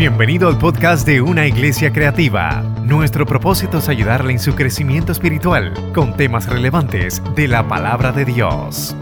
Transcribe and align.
Bienvenido 0.00 0.48
al 0.48 0.56
podcast 0.56 1.06
de 1.06 1.20
Una 1.20 1.46
Iglesia 1.46 1.92
Creativa. 1.92 2.62
Nuestro 2.82 3.26
propósito 3.26 3.76
es 3.76 3.88
ayudarle 3.90 4.32
en 4.32 4.38
su 4.38 4.54
crecimiento 4.54 5.12
espiritual 5.12 5.92
con 5.92 6.16
temas 6.16 6.46
relevantes 6.46 7.20
de 7.36 7.46
la 7.46 7.68
palabra 7.68 8.10
de 8.10 8.24
Dios. 8.24 8.96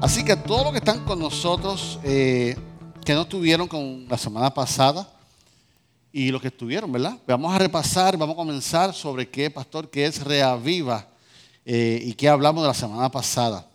Así 0.00 0.24
que 0.24 0.36
todos 0.36 0.62
los 0.62 0.70
que 0.70 0.78
están 0.78 1.04
con 1.04 1.18
nosotros, 1.18 1.98
eh, 2.04 2.56
que 3.04 3.14
no 3.14 3.22
estuvieron 3.22 3.66
con 3.66 4.06
la 4.08 4.16
semana 4.16 4.54
pasada, 4.54 5.08
y 6.12 6.30
los 6.30 6.40
que 6.40 6.48
estuvieron, 6.48 6.92
¿verdad? 6.92 7.18
Vamos 7.26 7.52
a 7.52 7.58
repasar, 7.58 8.16
vamos 8.16 8.34
a 8.34 8.36
comenzar 8.36 8.94
sobre 8.94 9.28
qué, 9.28 9.50
pastor, 9.50 9.90
qué 9.90 10.06
es 10.06 10.22
Reaviva 10.22 11.04
eh, 11.64 12.00
y 12.00 12.14
qué 12.14 12.28
hablamos 12.28 12.62
de 12.62 12.68
la 12.68 12.74
semana 12.74 13.10
pasada. 13.10 13.68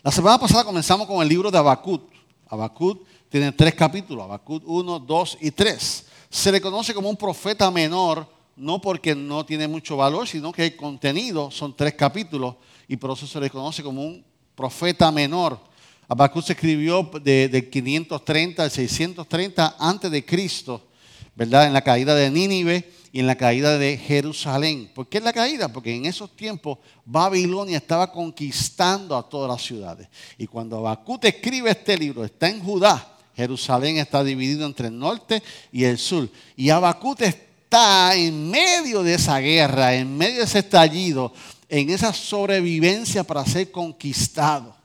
La 0.00 0.12
semana 0.12 0.38
pasada 0.38 0.62
comenzamos 0.62 1.08
con 1.08 1.20
el 1.20 1.28
libro 1.28 1.50
de 1.50 1.58
Abacut. 1.58 2.08
Abacut 2.46 3.04
tiene 3.34 3.50
tres 3.50 3.74
capítulos, 3.74 4.22
Habacuc 4.22 4.62
1, 4.64 5.00
2 5.00 5.38
y 5.40 5.50
3. 5.50 6.04
Se 6.30 6.52
le 6.52 6.60
conoce 6.60 6.94
como 6.94 7.10
un 7.10 7.16
profeta 7.16 7.68
menor, 7.68 8.28
no 8.54 8.80
porque 8.80 9.12
no 9.16 9.44
tiene 9.44 9.66
mucho 9.66 9.96
valor, 9.96 10.28
sino 10.28 10.52
que 10.52 10.66
el 10.66 10.76
contenido 10.76 11.50
son 11.50 11.76
tres 11.76 11.94
capítulos 11.94 12.54
y 12.86 12.96
por 12.96 13.10
eso 13.10 13.26
se 13.26 13.40
le 13.40 13.50
conoce 13.50 13.82
como 13.82 14.04
un 14.04 14.24
profeta 14.54 15.10
menor. 15.10 15.58
Habacuc 16.06 16.44
se 16.44 16.52
escribió 16.52 17.10
de, 17.20 17.68
530 17.72 18.62
al 18.62 18.70
630 18.70 19.78
antes 19.80 20.12
de 20.12 20.24
Cristo, 20.24 20.86
¿verdad? 21.34 21.66
En 21.66 21.72
la 21.72 21.82
caída 21.82 22.14
de 22.14 22.30
Nínive 22.30 22.88
y 23.10 23.18
en 23.18 23.26
la 23.26 23.34
caída 23.34 23.76
de 23.78 23.96
Jerusalén. 23.96 24.92
¿Por 24.94 25.08
qué 25.08 25.18
es 25.18 25.24
la 25.24 25.32
caída? 25.32 25.66
Porque 25.72 25.92
en 25.92 26.06
esos 26.06 26.36
tiempos 26.36 26.78
Babilonia 27.04 27.78
estaba 27.78 28.12
conquistando 28.12 29.16
a 29.16 29.28
todas 29.28 29.50
las 29.50 29.60
ciudades. 29.60 30.06
Y 30.38 30.46
cuando 30.46 30.76
Habacuc 30.76 31.24
escribe 31.24 31.72
este 31.72 31.98
libro, 31.98 32.24
está 32.24 32.48
en 32.48 32.62
Judá, 32.62 33.10
Jerusalén 33.36 33.98
está 33.98 34.22
dividido 34.22 34.66
entre 34.66 34.88
el 34.88 34.98
norte 34.98 35.42
y 35.72 35.84
el 35.84 35.98
sur. 35.98 36.28
Y 36.56 36.70
Abacut 36.70 37.20
está 37.22 38.14
en 38.14 38.50
medio 38.50 39.02
de 39.02 39.14
esa 39.14 39.38
guerra, 39.38 39.94
en 39.94 40.16
medio 40.16 40.38
de 40.38 40.44
ese 40.44 40.60
estallido, 40.60 41.32
en 41.68 41.90
esa 41.90 42.12
sobrevivencia 42.12 43.24
para 43.24 43.44
ser 43.44 43.70
conquistado. 43.70 44.76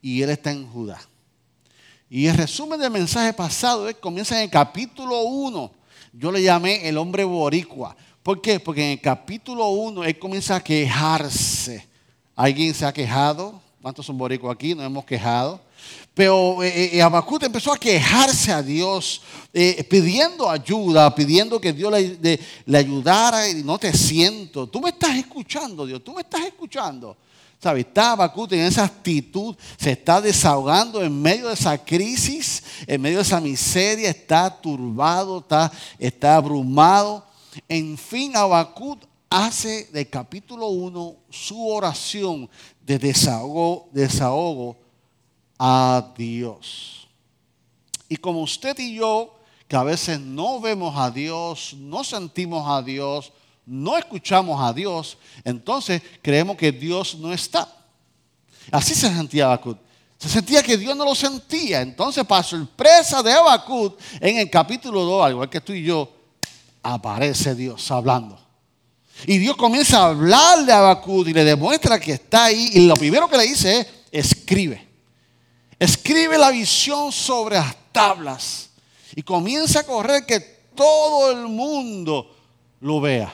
Y 0.00 0.22
él 0.22 0.30
está 0.30 0.50
en 0.52 0.66
Judá. 0.70 1.00
Y 2.08 2.26
el 2.26 2.36
resumen 2.36 2.80
del 2.80 2.90
mensaje 2.90 3.32
pasado 3.32 3.88
es, 3.88 3.96
comienza 3.96 4.36
en 4.36 4.42
el 4.42 4.50
capítulo 4.50 5.22
1. 5.22 5.70
Yo 6.12 6.32
le 6.32 6.42
llamé 6.42 6.88
el 6.88 6.98
hombre 6.98 7.24
boricua. 7.24 7.96
¿Por 8.22 8.40
qué? 8.40 8.58
Porque 8.60 8.84
en 8.84 8.90
el 8.92 9.00
capítulo 9.00 9.68
1 9.68 10.04
él 10.04 10.18
comienza 10.18 10.56
a 10.56 10.62
quejarse. 10.62 11.86
¿Alguien 12.34 12.74
se 12.74 12.84
ha 12.84 12.92
quejado? 12.92 13.60
¿Cuántos 13.82 14.04
son 14.04 14.18
boricuas 14.18 14.54
aquí? 14.54 14.74
Nos 14.74 14.84
hemos 14.84 15.06
quejado. 15.06 15.58
Pero 16.12 16.62
eh, 16.62 16.98
eh 16.98 17.10
empezó 17.42 17.72
a 17.72 17.78
quejarse 17.78 18.52
a 18.52 18.62
Dios, 18.62 19.22
eh, 19.54 19.82
pidiendo 19.84 20.50
ayuda, 20.50 21.14
pidiendo 21.14 21.58
que 21.58 21.72
Dios 21.72 21.90
le, 21.90 22.76
ayudara 22.76 23.40
no 23.64 23.78
te 23.78 23.96
siento. 23.96 24.66
Tú 24.66 24.80
me 24.82 24.90
estás 24.90 25.16
escuchando, 25.16 25.86
Dios, 25.86 26.04
tú 26.04 26.12
me 26.12 26.20
estás 26.20 26.42
escuchando. 26.42 27.16
¿Sabes? 27.62 27.86
Está 27.86 28.12
Habacuc 28.12 28.52
en 28.52 28.60
esa 28.60 28.84
actitud, 28.84 29.54
se 29.78 29.92
está 29.92 30.20
desahogando 30.20 31.02
en 31.02 31.20
medio 31.20 31.48
de 31.48 31.54
esa 31.54 31.76
crisis, 31.76 32.62
en 32.86 33.00
medio 33.00 33.18
de 33.18 33.22
esa 33.22 33.40
miseria, 33.40 34.08
está 34.10 34.60
turbado, 34.60 35.40
está, 35.40 35.70
está 35.98 36.36
abrumado. 36.36 37.26
En 37.68 37.98
fin, 37.98 38.34
Habacuc 38.34 39.09
hace 39.30 39.84
del 39.92 40.10
capítulo 40.10 40.66
1 40.66 41.16
su 41.30 41.68
oración 41.68 42.50
de 42.84 42.98
desahogo, 42.98 44.76
a 45.56 46.12
Dios. 46.16 47.06
Y 48.08 48.16
como 48.16 48.42
usted 48.42 48.76
y 48.78 48.96
yo, 48.96 49.36
que 49.68 49.76
a 49.76 49.84
veces 49.84 50.18
no 50.18 50.60
vemos 50.60 50.98
a 50.98 51.10
Dios, 51.10 51.74
no 51.78 52.02
sentimos 52.02 52.68
a 52.68 52.82
Dios, 52.82 53.32
no 53.64 53.96
escuchamos 53.96 54.60
a 54.60 54.72
Dios, 54.72 55.16
entonces 55.44 56.02
creemos 56.20 56.56
que 56.56 56.72
Dios 56.72 57.14
no 57.14 57.32
está. 57.32 57.68
Así 58.72 58.94
se 58.94 59.14
sentía 59.14 59.44
Habacuc. 59.44 59.78
Se 60.18 60.28
sentía 60.28 60.62
que 60.62 60.76
Dios 60.76 60.96
no 60.96 61.04
lo 61.04 61.14
sentía. 61.14 61.80
Entonces, 61.80 62.26
para 62.26 62.42
sorpresa 62.42 63.22
de 63.22 63.32
Habacuc, 63.32 63.98
en 64.20 64.38
el 64.38 64.50
capítulo 64.50 65.02
2, 65.02 65.24
al 65.24 65.32
igual 65.32 65.48
que 65.48 65.60
tú 65.60 65.72
y 65.72 65.84
yo, 65.84 66.10
aparece 66.82 67.54
Dios 67.54 67.90
hablando. 67.90 68.49
Y 69.26 69.38
Dios 69.38 69.56
comienza 69.56 69.98
a 69.98 70.06
hablarle 70.06 70.72
a 70.72 70.78
Habacuc 70.78 71.28
y 71.28 71.32
le 71.32 71.44
demuestra 71.44 72.00
que 72.00 72.12
está 72.12 72.44
ahí. 72.44 72.70
Y 72.74 72.86
lo 72.86 72.96
primero 72.96 73.28
que 73.28 73.36
le 73.36 73.44
dice 73.44 73.80
es, 73.80 73.86
escribe. 74.10 74.86
Escribe 75.78 76.36
la 76.36 76.50
visión 76.50 77.10
sobre 77.10 77.56
las 77.56 77.74
tablas 77.92 78.70
y 79.14 79.22
comienza 79.22 79.80
a 79.80 79.84
correr 79.84 80.26
que 80.26 80.40
todo 80.74 81.30
el 81.30 81.48
mundo 81.48 82.34
lo 82.80 83.00
vea. 83.00 83.32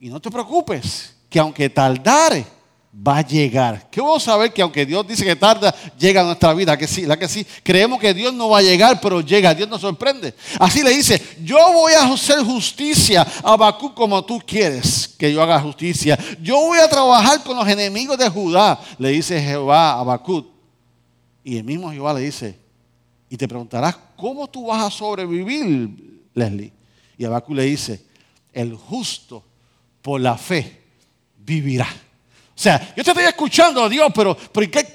Y 0.00 0.08
no 0.08 0.20
te 0.20 0.30
preocupes, 0.30 1.14
que 1.28 1.38
aunque 1.38 1.70
tardare, 1.70 2.44
va 2.94 3.18
a 3.18 3.26
llegar. 3.26 3.88
¿Qué 3.90 4.00
vamos 4.00 4.22
a 4.22 4.32
saber? 4.32 4.52
Que 4.52 4.62
aunque 4.62 4.86
Dios 4.86 5.06
dice 5.06 5.24
que 5.24 5.36
tarda, 5.36 5.74
llega 5.98 6.20
a 6.20 6.24
nuestra 6.24 6.54
vida. 6.54 6.76
Que 6.76 6.86
sí, 6.86 7.06
la 7.06 7.18
que 7.18 7.28
sí. 7.28 7.46
Creemos 7.62 8.00
que 8.00 8.14
Dios 8.14 8.32
no 8.32 8.48
va 8.48 8.58
a 8.58 8.62
llegar, 8.62 9.00
pero 9.00 9.20
llega. 9.20 9.54
Dios 9.54 9.68
nos 9.68 9.80
sorprende. 9.80 10.34
Así 10.58 10.82
le 10.82 10.90
dice: 10.90 11.20
Yo 11.42 11.58
voy 11.72 11.92
a 11.92 12.12
hacer 12.12 12.40
justicia 12.40 13.26
a 13.42 13.52
Habacuc 13.52 13.94
como 13.94 14.24
tú 14.24 14.40
quieres 14.46 15.14
que 15.18 15.32
yo 15.32 15.42
haga 15.42 15.60
justicia. 15.60 16.18
Yo 16.40 16.56
voy 16.58 16.78
a 16.78 16.88
trabajar 16.88 17.42
con 17.42 17.56
los 17.56 17.68
enemigos 17.68 18.18
de 18.18 18.28
Judá, 18.28 18.80
le 18.98 19.10
dice 19.10 19.40
Jehová 19.40 19.92
a 19.92 20.00
Habacuc. 20.00 20.54
Y 21.42 21.58
el 21.58 21.64
mismo 21.64 21.92
Jehová 21.92 22.14
le 22.14 22.20
dice, 22.20 22.58
y 23.28 23.36
te 23.36 23.46
preguntarás, 23.46 23.96
¿cómo 24.16 24.48
tú 24.48 24.66
vas 24.66 24.82
a 24.82 24.90
sobrevivir, 24.90 26.24
Leslie? 26.32 26.72
Y 27.18 27.24
Abacu 27.24 27.54
le 27.54 27.64
dice, 27.64 28.04
el 28.52 28.74
justo 28.74 29.44
por 30.00 30.20
la 30.20 30.38
fe 30.38 30.80
vivirá. 31.38 31.86
O 32.56 32.60
sea, 32.64 32.94
yo 32.96 33.02
te 33.02 33.10
estoy 33.10 33.24
escuchando, 33.24 33.88
Dios, 33.88 34.12
pero, 34.14 34.36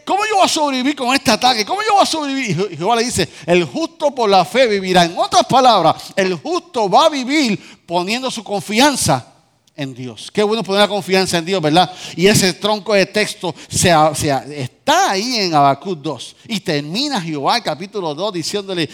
¿cómo 0.05 0.23
yo 0.25 0.35
voy 0.35 0.45
a 0.45 0.47
sobrevivir 0.47 0.95
con 0.95 1.13
este 1.13 1.29
ataque? 1.29 1.65
¿Cómo 1.65 1.81
yo 1.81 1.93
voy 1.93 2.03
a 2.03 2.05
sobrevivir? 2.05 2.69
Y 2.71 2.77
Jehová 2.77 2.95
le 2.95 3.03
dice, 3.03 3.27
el 3.45 3.65
justo 3.65 4.15
por 4.15 4.29
la 4.29 4.45
fe 4.45 4.65
vivirá. 4.65 5.03
En 5.03 5.17
otras 5.17 5.45
palabras, 5.45 6.13
el 6.15 6.35
justo 6.35 6.89
va 6.89 7.07
a 7.07 7.09
vivir 7.09 7.81
poniendo 7.85 8.31
su 8.31 8.45
confianza 8.45 9.33
en 9.75 9.93
Dios. 9.93 10.31
Qué 10.31 10.41
bueno 10.41 10.63
poner 10.63 10.83
la 10.83 10.87
confianza 10.87 11.37
en 11.37 11.45
Dios, 11.45 11.61
¿verdad? 11.61 11.93
Y 12.15 12.27
ese 12.27 12.53
tronco 12.53 12.93
de 12.93 13.05
texto 13.07 13.53
está 13.69 15.11
ahí 15.11 15.39
en 15.39 15.53
Habacuc 15.53 15.99
2. 15.99 16.35
Y 16.47 16.61
termina 16.61 17.19
Jehová 17.19 17.61
capítulo 17.61 18.15
2 18.15 18.33
diciéndole, 18.33 18.89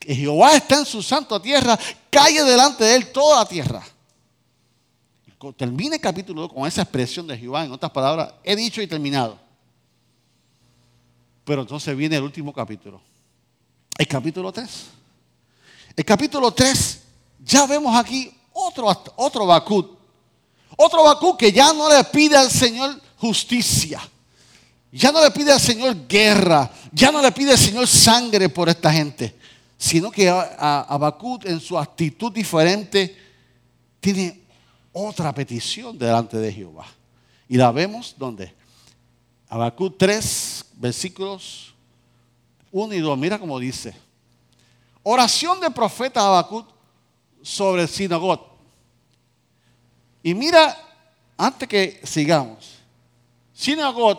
Jehová 0.00 0.56
está 0.56 0.78
en 0.78 0.86
su 0.86 1.02
santa 1.02 1.40
tierra, 1.40 1.78
calle 2.08 2.44
delante 2.44 2.82
de 2.84 2.96
él 2.96 3.12
toda 3.12 3.40
la 3.40 3.48
tierra. 3.48 3.82
Termina 5.56 5.96
el 5.96 6.00
capítulo 6.00 6.42
2 6.42 6.52
con 6.52 6.66
esa 6.66 6.82
expresión 6.82 7.26
de 7.26 7.36
Jehová, 7.36 7.64
en 7.64 7.72
otras 7.72 7.92
palabras, 7.92 8.34
he 8.42 8.56
dicho 8.56 8.80
y 8.80 8.86
terminado. 8.86 9.38
Pero 11.44 11.62
entonces 11.62 11.96
viene 11.96 12.16
el 12.16 12.22
último 12.22 12.52
capítulo, 12.52 13.00
el 13.98 14.08
capítulo 14.08 14.50
3. 14.52 14.86
El 15.96 16.04
capítulo 16.04 16.50
3, 16.52 17.02
ya 17.44 17.66
vemos 17.66 17.96
aquí 17.96 18.32
otro, 18.52 18.86
otro 19.16 19.44
Habacuc 19.44 19.96
otro 20.76 21.02
Bakú 21.02 21.36
que 21.36 21.50
ya 21.50 21.72
no 21.72 21.88
le 21.88 22.04
pide 22.04 22.36
al 22.36 22.50
Señor 22.50 23.00
justicia. 23.16 24.00
Ya 24.92 25.10
no 25.10 25.22
le 25.22 25.30
pide 25.30 25.52
al 25.52 25.60
Señor 25.60 26.06
guerra. 26.06 26.70
Ya 26.92 27.10
no 27.10 27.20
le 27.20 27.32
pide 27.32 27.52
al 27.52 27.58
Señor 27.58 27.86
sangre 27.86 28.48
por 28.48 28.68
esta 28.68 28.92
gente. 28.92 29.34
Sino 29.78 30.10
que 30.10 30.28
Habacuc 30.28 31.44
en 31.46 31.60
su 31.60 31.78
actitud 31.78 32.32
diferente 32.32 33.16
tiene 34.00 34.42
otra 34.98 35.34
petición 35.34 35.98
delante 35.98 36.38
de 36.38 36.50
Jehová. 36.50 36.86
Y 37.46 37.58
la 37.58 37.70
vemos 37.70 38.14
donde. 38.16 38.54
Habacuc 39.46 39.98
3, 39.98 40.64
versículos 40.76 41.74
1 42.72 42.94
y 42.94 43.00
2. 43.00 43.18
Mira 43.18 43.38
cómo 43.38 43.58
dice. 43.58 43.94
Oración 45.02 45.60
del 45.60 45.74
profeta 45.74 46.26
Habacuc 46.26 46.66
sobre 47.42 47.82
el 47.82 47.88
sinagoga. 47.88 48.40
Y 50.22 50.34
mira, 50.34 50.74
antes 51.36 51.68
que 51.68 52.00
sigamos, 52.02 52.76
sinagot 53.52 54.18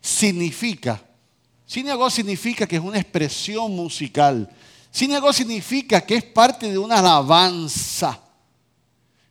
significa, 0.00 1.00
sinagot 1.64 2.10
significa 2.10 2.66
que 2.66 2.76
es 2.76 2.82
una 2.82 2.98
expresión 2.98 3.74
musical. 3.76 4.50
Sinagot 4.90 5.32
significa 5.32 6.00
que 6.00 6.16
es 6.16 6.24
parte 6.24 6.68
de 6.68 6.76
una 6.76 6.98
alabanza. 6.98 8.29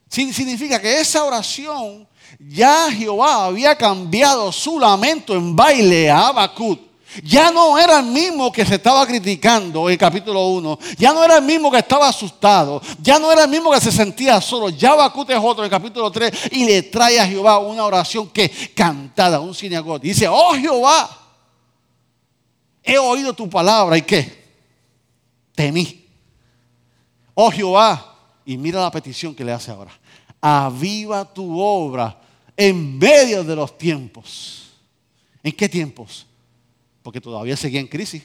Significa 0.10 0.82
que 0.82 1.00
esa 1.00 1.24
oración 1.24 2.08
ya 2.40 2.92
Jehová 2.92 3.46
había 3.46 3.76
cambiado 3.76 4.52
su 4.52 4.80
lamento 4.80 5.36
en 5.36 5.56
baile 5.56 6.10
a 6.10 6.28
Abacut 6.28 6.90
ya 7.24 7.52
no 7.52 7.78
era 7.78 8.00
el 8.00 8.06
mismo 8.06 8.52
que 8.52 8.66
se 8.66 8.76
estaba 8.76 9.06
criticando 9.06 9.88
en 9.88 9.94
el 9.94 9.98
capítulo 9.98 10.48
1. 10.48 10.80
Ya 10.98 11.12
no 11.12 11.24
era 11.24 11.38
el 11.38 11.44
mismo 11.44 11.72
que 11.72 11.80
estaba 11.80 12.08
asustado. 12.08 12.82
Ya 13.02 13.18
no 13.18 13.32
era 13.32 13.46
el 13.46 13.50
mismo 13.50 13.72
que 13.72 13.82
se 13.82 13.92
sentía 13.92 14.40
solo. 14.40 14.70
Ya 14.70 14.94
Bacute 14.94 15.34
es 15.34 15.40
otro 15.42 15.64
en 15.64 15.66
el 15.66 15.72
capítulo 15.72 16.12
3 16.12 16.52
y 16.52 16.66
le 16.66 16.84
trae 16.84 17.20
a 17.20 17.26
Jehová 17.26 17.60
una 17.60 17.84
oración 17.84 18.30
que 18.30 18.50
cantada, 18.76 19.40
un 19.40 19.56
sinagoga. 19.56 20.00
Dice, 20.00 20.28
oh 20.28 20.54
Jehová, 20.54 21.10
he 22.84 22.98
oído 22.98 23.34
tu 23.34 23.50
palabra 23.50 23.98
y 23.98 24.04
qué? 24.04 24.38
Temí. 25.56 26.06
oh 27.34 27.50
Jehová, 27.50 28.09
y 28.50 28.58
mira 28.58 28.82
la 28.82 28.90
petición 28.90 29.36
que 29.36 29.46
le 29.46 29.52
hace 29.52 29.70
ahora, 29.70 29.92
aviva 30.42 31.24
tu 31.24 31.62
obra 31.62 32.20
en 32.58 32.98
medio 32.98 33.44
de 33.44 33.56
los 33.56 33.78
tiempos. 33.78 34.72
¿En 35.44 35.52
qué 35.52 35.70
tiempos? 35.70 36.26
Porque 37.04 37.22
todavía 37.22 37.56
seguía 37.56 37.80
en 37.80 37.86
crisis, 37.86 38.24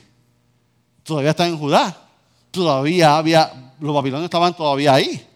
todavía 1.02 1.32
está 1.32 1.46
en 1.46 1.58
Judá, 1.58 2.08
todavía 2.50 3.18
había, 3.18 3.74
los 3.78 3.94
babilonios 3.94 4.24
estaban 4.24 4.56
todavía 4.56 4.94
ahí. 4.94 5.26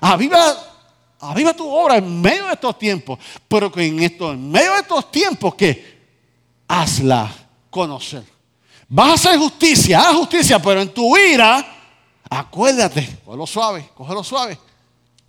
Aviva, 0.00 0.56
aviva 1.20 1.52
tu 1.52 1.68
obra 1.68 1.98
en 1.98 2.18
medio 2.18 2.46
de 2.46 2.54
estos 2.54 2.78
tiempos, 2.78 3.18
pero 3.46 3.70
que 3.70 3.84
en, 3.84 4.02
esto, 4.02 4.32
en 4.32 4.50
medio 4.50 4.72
de 4.72 4.80
estos 4.80 5.10
tiempos 5.10 5.54
que 5.54 5.98
hazla 6.66 7.30
conocer. 7.68 8.24
Vas 8.88 9.10
a 9.10 9.12
hacer 9.12 9.38
justicia, 9.38 10.00
haz 10.00 10.16
justicia, 10.16 10.58
pero 10.58 10.80
en 10.80 10.94
tu 10.94 11.14
ira, 11.14 11.77
acuérdate, 12.28 13.20
cógelo 13.24 13.46
suave, 13.46 13.90
cógelo 13.94 14.24
suave, 14.24 14.58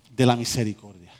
de 0.09 0.25
la 0.25 0.35
misericordia. 0.35 1.13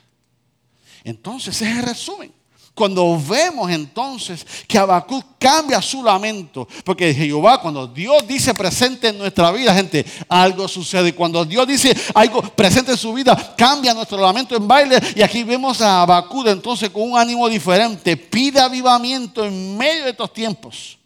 Entonces, 1.04 1.56
ese 1.56 1.70
es 1.70 1.78
el 1.78 1.82
resumen. 1.84 2.40
Cuando 2.74 3.20
vemos 3.20 3.70
entonces 3.70 4.46
que 4.66 4.78
Habacuc 4.78 5.38
cambia 5.38 5.82
su 5.82 6.02
lamento, 6.02 6.66
porque 6.84 7.12
Jehová, 7.12 7.60
cuando 7.60 7.86
Dios 7.86 8.26
dice 8.26 8.54
presente 8.54 9.08
en 9.08 9.18
nuestra 9.18 9.50
vida, 9.50 9.74
gente, 9.74 10.04
algo 10.28 10.66
sucede. 10.66 11.14
Cuando 11.14 11.44
Dios 11.44 11.66
dice 11.66 11.94
algo 12.14 12.40
presente 12.40 12.92
en 12.92 12.96
su 12.96 13.12
vida, 13.12 13.54
cambia 13.56 13.92
nuestro 13.92 14.18
lamento 14.18 14.56
en 14.56 14.66
baile. 14.66 14.98
Y 15.14 15.20
aquí 15.20 15.42
vemos 15.42 15.80
a 15.82 16.02
Habacuc 16.02 16.46
entonces 16.46 16.88
con 16.90 17.02
un 17.02 17.18
ánimo 17.18 17.48
diferente, 17.48 18.16
pide 18.16 18.60
avivamiento 18.60 19.44
en 19.44 19.76
medio 19.76 20.04
de 20.04 20.10
estos 20.10 20.32
tiempos. 20.32 20.98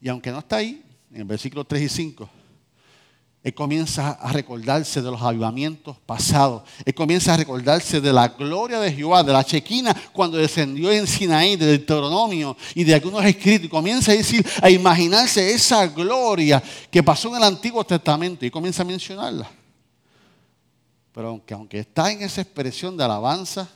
Y 0.00 0.08
aunque 0.08 0.30
no 0.30 0.38
está 0.38 0.56
ahí, 0.56 0.82
en 1.10 1.18
el 1.18 1.24
versículo 1.24 1.64
3 1.64 1.82
y 1.82 1.88
5, 1.88 2.30
él 3.46 3.54
comienza 3.54 4.10
a 4.10 4.32
recordarse 4.32 5.00
de 5.00 5.08
los 5.08 5.22
avivamientos 5.22 5.96
pasados. 6.04 6.64
Él 6.84 6.92
comienza 6.92 7.32
a 7.32 7.36
recordarse 7.36 8.00
de 8.00 8.12
la 8.12 8.26
gloria 8.26 8.80
de 8.80 8.92
Jehová, 8.92 9.22
de 9.22 9.32
la 9.32 9.44
chequina 9.44 9.96
cuando 10.12 10.36
descendió 10.36 10.90
en 10.90 11.06
Sinaí, 11.06 11.54
del 11.54 11.78
Deuteronomio 11.78 12.56
y 12.74 12.82
de 12.82 12.96
algunos 12.96 13.24
escritos. 13.24 13.66
Y 13.66 13.68
comienza 13.68 14.10
a 14.10 14.16
decir, 14.16 14.44
a 14.60 14.68
imaginarse 14.68 15.54
esa 15.54 15.86
gloria 15.86 16.60
que 16.90 17.04
pasó 17.04 17.28
en 17.28 17.36
el 17.36 17.44
Antiguo 17.44 17.84
Testamento 17.84 18.44
y 18.44 18.50
comienza 18.50 18.82
a 18.82 18.84
mencionarla. 18.84 19.48
Pero 21.12 21.28
aunque, 21.28 21.54
aunque 21.54 21.78
está 21.78 22.10
en 22.10 22.22
esa 22.22 22.40
expresión 22.40 22.96
de 22.96 23.04
alabanza, 23.04 23.68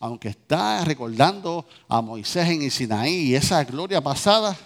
aunque 0.00 0.28
está 0.28 0.82
recordando 0.82 1.66
a 1.88 2.00
Moisés 2.00 2.48
en 2.48 2.70
Sinaí 2.70 3.16
y 3.16 3.34
esa 3.34 3.62
gloria 3.64 4.00
pasada, 4.00 4.56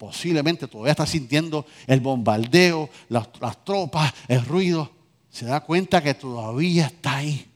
posiblemente 0.00 0.66
todavía 0.66 0.92
está 0.92 1.04
sintiendo 1.04 1.66
el 1.86 2.00
bombardeo, 2.00 2.88
las, 3.10 3.28
tropas, 3.66 4.14
el 4.28 4.42
ruido, 4.46 4.90
se 5.28 5.44
da 5.44 5.60
cuenta 5.60 6.02
que 6.02 6.14
todavía 6.14 6.86
está 6.86 7.16
ahí 7.16 7.46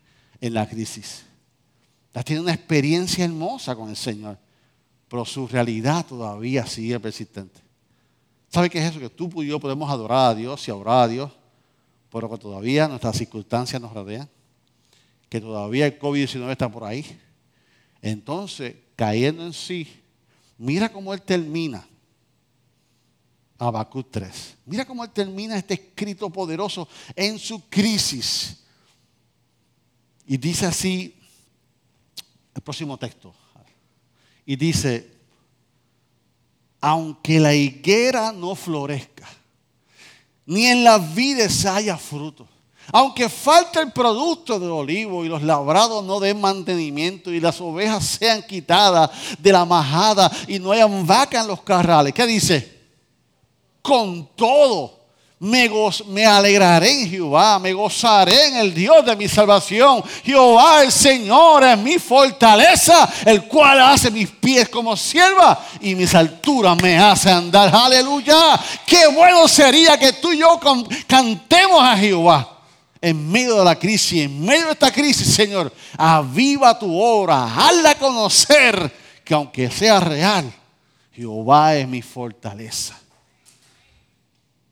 en 0.42 0.52
la 0.52 0.68
crisis. 0.68 1.24
Está 2.08 2.22
teniendo 2.22 2.44
una 2.44 2.52
experiencia 2.52 3.24
hermosa 3.24 3.74
con 3.74 3.88
el 3.88 3.96
Señor, 3.96 4.38
pero 5.08 5.24
su 5.24 5.48
realidad 5.48 6.04
todavía 6.04 6.66
sigue 6.66 7.00
persistente. 7.00 7.62
¿Sabe 8.50 8.68
qué 8.68 8.78
es 8.78 8.90
eso? 8.90 9.00
Que 9.00 9.08
tú 9.08 9.42
y 9.42 9.46
yo 9.46 9.58
podemos 9.58 9.90
adorar 9.90 10.32
a 10.32 10.34
Dios 10.34 10.68
y 10.68 10.70
orar 10.70 11.04
a 11.04 11.08
Dios, 11.08 11.32
pero 12.12 12.30
que 12.30 12.36
todavía 12.36 12.86
nuestras 12.88 13.16
circunstancias 13.16 13.80
nos 13.80 13.94
rodean, 13.94 14.28
que 15.30 15.40
todavía 15.40 15.86
el 15.86 15.98
COVID-19 15.98 16.50
está 16.50 16.70
por 16.70 16.84
ahí. 16.84 17.06
Entonces, 18.02 18.76
cayendo 18.96 19.46
en 19.46 19.54
sí, 19.54 19.88
mira 20.58 20.92
cómo 20.92 21.14
Él 21.14 21.22
termina 21.22 21.86
Habacuc 23.58 24.10
3. 24.10 24.56
Mira 24.66 24.84
cómo 24.84 25.04
él 25.04 25.10
termina 25.10 25.56
este 25.56 25.74
escrito 25.74 26.30
poderoso 26.30 26.88
en 27.14 27.38
su 27.38 27.68
crisis. 27.68 28.58
Y 30.26 30.36
dice 30.36 30.66
así 30.66 31.14
el 32.54 32.62
próximo 32.62 32.96
texto. 32.96 33.34
Y 34.46 34.56
dice, 34.56 35.10
aunque 36.80 37.40
la 37.40 37.54
higuera 37.54 38.32
no 38.32 38.54
florezca, 38.54 39.28
ni 40.46 40.66
en 40.66 40.84
las 40.84 41.14
vides 41.14 41.64
haya 41.64 41.96
fruto, 41.96 42.46
aunque 42.92 43.30
falte 43.30 43.80
el 43.80 43.92
producto 43.92 44.60
del 44.60 44.70
olivo 44.70 45.24
y 45.24 45.28
los 45.28 45.42
labrados 45.42 46.04
no 46.04 46.20
den 46.20 46.40
mantenimiento 46.40 47.32
y 47.32 47.40
las 47.40 47.58
ovejas 47.60 48.04
sean 48.04 48.42
quitadas 48.42 49.10
de 49.38 49.52
la 49.52 49.64
majada 49.64 50.30
y 50.46 50.58
no 50.58 50.72
hayan 50.72 51.06
vaca 51.06 51.40
en 51.40 51.46
los 51.46 51.62
carrales. 51.62 52.12
¿Qué 52.12 52.26
dice? 52.26 52.73
Con 53.84 54.30
todo. 54.34 55.04
Me, 55.40 56.24
alegraré 56.24 57.02
en 57.02 57.10
Jehová, 57.10 57.58
me 57.58 57.74
gozaré 57.74 58.46
en 58.46 58.56
el 58.56 58.72
Dios 58.72 59.04
de 59.04 59.14
mi 59.14 59.28
salvación. 59.28 60.02
Jehová 60.24 60.82
el 60.82 60.90
Señor 60.90 61.64
es 61.64 61.76
mi 61.76 61.98
fortaleza, 61.98 63.06
el 63.26 63.44
cual 63.44 63.78
hace 63.80 64.10
mis 64.10 64.30
pies 64.30 64.70
como 64.70 64.96
sierva 64.96 65.62
y 65.82 65.94
mis 65.94 66.14
alturas 66.14 66.80
me 66.80 66.96
hace 66.96 67.30
andar. 67.30 67.70
Aleluya. 67.74 68.58
Qué 68.86 69.06
bueno 69.08 69.46
sería 69.46 69.98
que 69.98 70.14
tú 70.14 70.32
y 70.32 70.38
yo 70.38 70.58
cantemos 71.06 71.82
a 71.82 71.94
Jehová 71.98 72.60
en 73.02 73.30
medio 73.30 73.58
de 73.58 73.64
la 73.66 73.78
crisis, 73.78 74.22
en 74.22 74.40
medio 74.40 74.64
de 74.64 74.72
esta 74.72 74.90
crisis, 74.90 75.34
Señor. 75.34 75.70
Aviva 75.98 76.78
tu 76.78 76.98
obra, 76.98 77.54
hazla 77.54 77.96
conocer 77.96 78.90
que 79.22 79.34
aunque 79.34 79.70
sea 79.70 80.00
real, 80.00 80.50
Jehová 81.12 81.76
es 81.76 81.86
mi 81.86 82.00
fortaleza. 82.00 83.03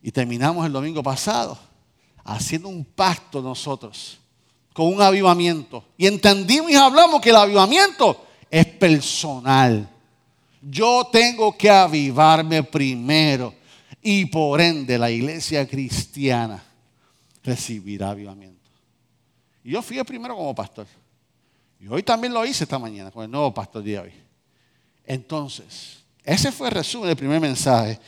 Y 0.03 0.11
terminamos 0.11 0.67
el 0.67 0.73
domingo 0.73 1.03
pasado 1.03 1.59
haciendo 2.25 2.69
un 2.69 2.85
pacto 2.85 3.41
nosotros 3.41 4.19
con 4.73 4.87
un 4.87 5.01
avivamiento. 5.01 5.85
Y 5.97 6.07
entendimos 6.07 6.71
y 6.71 6.75
hablamos 6.75 7.21
que 7.21 7.31
el 7.31 7.37
avivamiento 7.37 8.27
es 8.51 8.67
personal. 8.67 9.89
Yo 10.61 11.09
tengo 11.11 11.57
que 11.57 11.71
avivarme 11.71 12.63
primero 12.63 13.55
y 14.01 14.27
por 14.27 14.61
ende 14.61 14.99
la 14.99 15.11
iglesia 15.11 15.67
cristiana 15.67 16.63
recibirá 17.43 18.11
avivamiento. 18.11 18.71
Y 19.65 19.73
yo 19.73 19.83
fui 19.83 19.99
el 19.99 20.05
primero 20.05 20.37
como 20.37 20.55
pastor. 20.55 20.87
Y 21.81 21.89
hoy 21.89 22.03
también 22.03 22.33
lo 22.33 22.45
hice 22.45 22.65
esta 22.65 22.79
mañana 22.79 23.11
con 23.11 23.25
el 23.25 23.31
nuevo 23.31 23.53
pastor 23.53 23.83
de 23.83 23.99
hoy. 23.99 24.13
Entonces, 25.05 25.99
ese 26.23 26.53
fue 26.53 26.69
el 26.69 26.75
resumen 26.75 27.09
del 27.09 27.17
primer 27.17 27.41
mensaje. 27.41 27.99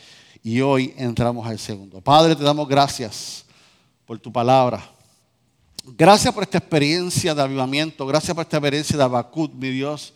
Y 0.47 0.61
hoy 0.61 0.93
entramos 0.99 1.47
al 1.47 1.59
segundo. 1.59 2.03
Padre, 2.03 2.37
te 2.37 2.45
damos 2.45 2.69
gracias 2.69 3.47
por 4.05 4.19
tu 4.19 4.31
palabra. 4.31 4.87
Gracias 5.87 6.35
por 6.35 6.43
esta 6.43 6.59
experiencia 6.59 7.35
de 7.35 7.41
avivamiento. 7.41 8.07
Gracias 8.07 8.35
por 8.35 8.43
esta 8.43 8.59
experiencia 8.59 8.95
de 8.95 9.03
Abacut, 9.03 9.55
mi 9.55 9.71
Dios. 9.71 10.13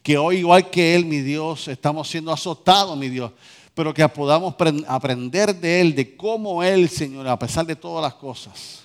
Que 0.00 0.16
hoy, 0.16 0.36
igual 0.38 0.70
que 0.70 0.94
Él, 0.94 1.04
mi 1.04 1.20
Dios, 1.20 1.66
estamos 1.66 2.08
siendo 2.08 2.32
azotados, 2.32 2.96
mi 2.96 3.08
Dios. 3.08 3.32
Pero 3.74 3.92
que 3.92 4.08
podamos 4.08 4.54
aprender 4.86 5.52
de 5.52 5.80
Él, 5.80 5.96
de 5.96 6.16
cómo 6.16 6.62
Él, 6.62 6.88
Señor, 6.88 7.26
a 7.26 7.36
pesar 7.36 7.66
de 7.66 7.74
todas 7.74 8.04
las 8.04 8.14
cosas, 8.14 8.84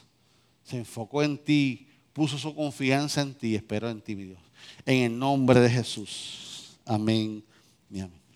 se 0.63 0.77
enfocó 0.77 1.21
en 1.21 1.37
ti, 1.37 1.87
puso 2.11 2.39
su 2.39 2.55
confianza 2.55 3.21
en 3.21 3.35
ti, 3.35 3.53
esperó 3.53 3.87
en 3.87 4.01
ti, 4.01 4.15
mi 4.15 4.23
Dios. 4.23 4.39
En 4.83 5.03
el 5.03 5.19
nombre 5.19 5.59
de 5.59 5.69
Jesús. 5.69 6.79
Amén 6.87 7.43
amén. 7.91 8.26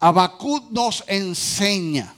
Habacuc 0.00 0.70
nos 0.70 1.04
enseña 1.06 2.14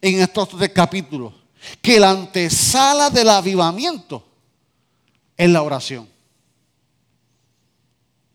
en 0.00 0.20
estos 0.20 0.48
tres 0.50 0.70
capítulos 0.70 1.32
que 1.80 2.00
la 2.00 2.10
antesala 2.10 3.10
del 3.10 3.28
avivamiento 3.28 4.24
es 5.36 5.48
la 5.50 5.62
oración. 5.62 6.08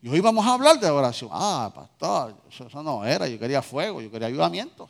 Y 0.01 0.09
hoy 0.09 0.19
vamos 0.19 0.45
a 0.45 0.53
hablar 0.53 0.79
de 0.79 0.89
oración. 0.89 1.29
Ah, 1.31 1.71
pastor, 1.73 2.35
eso, 2.49 2.83
no 2.83 3.05
era, 3.05 3.27
yo 3.27 3.37
quería 3.37 3.61
fuego, 3.61 4.01
yo 4.01 4.09
quería 4.09 4.27
avivamiento. 4.27 4.89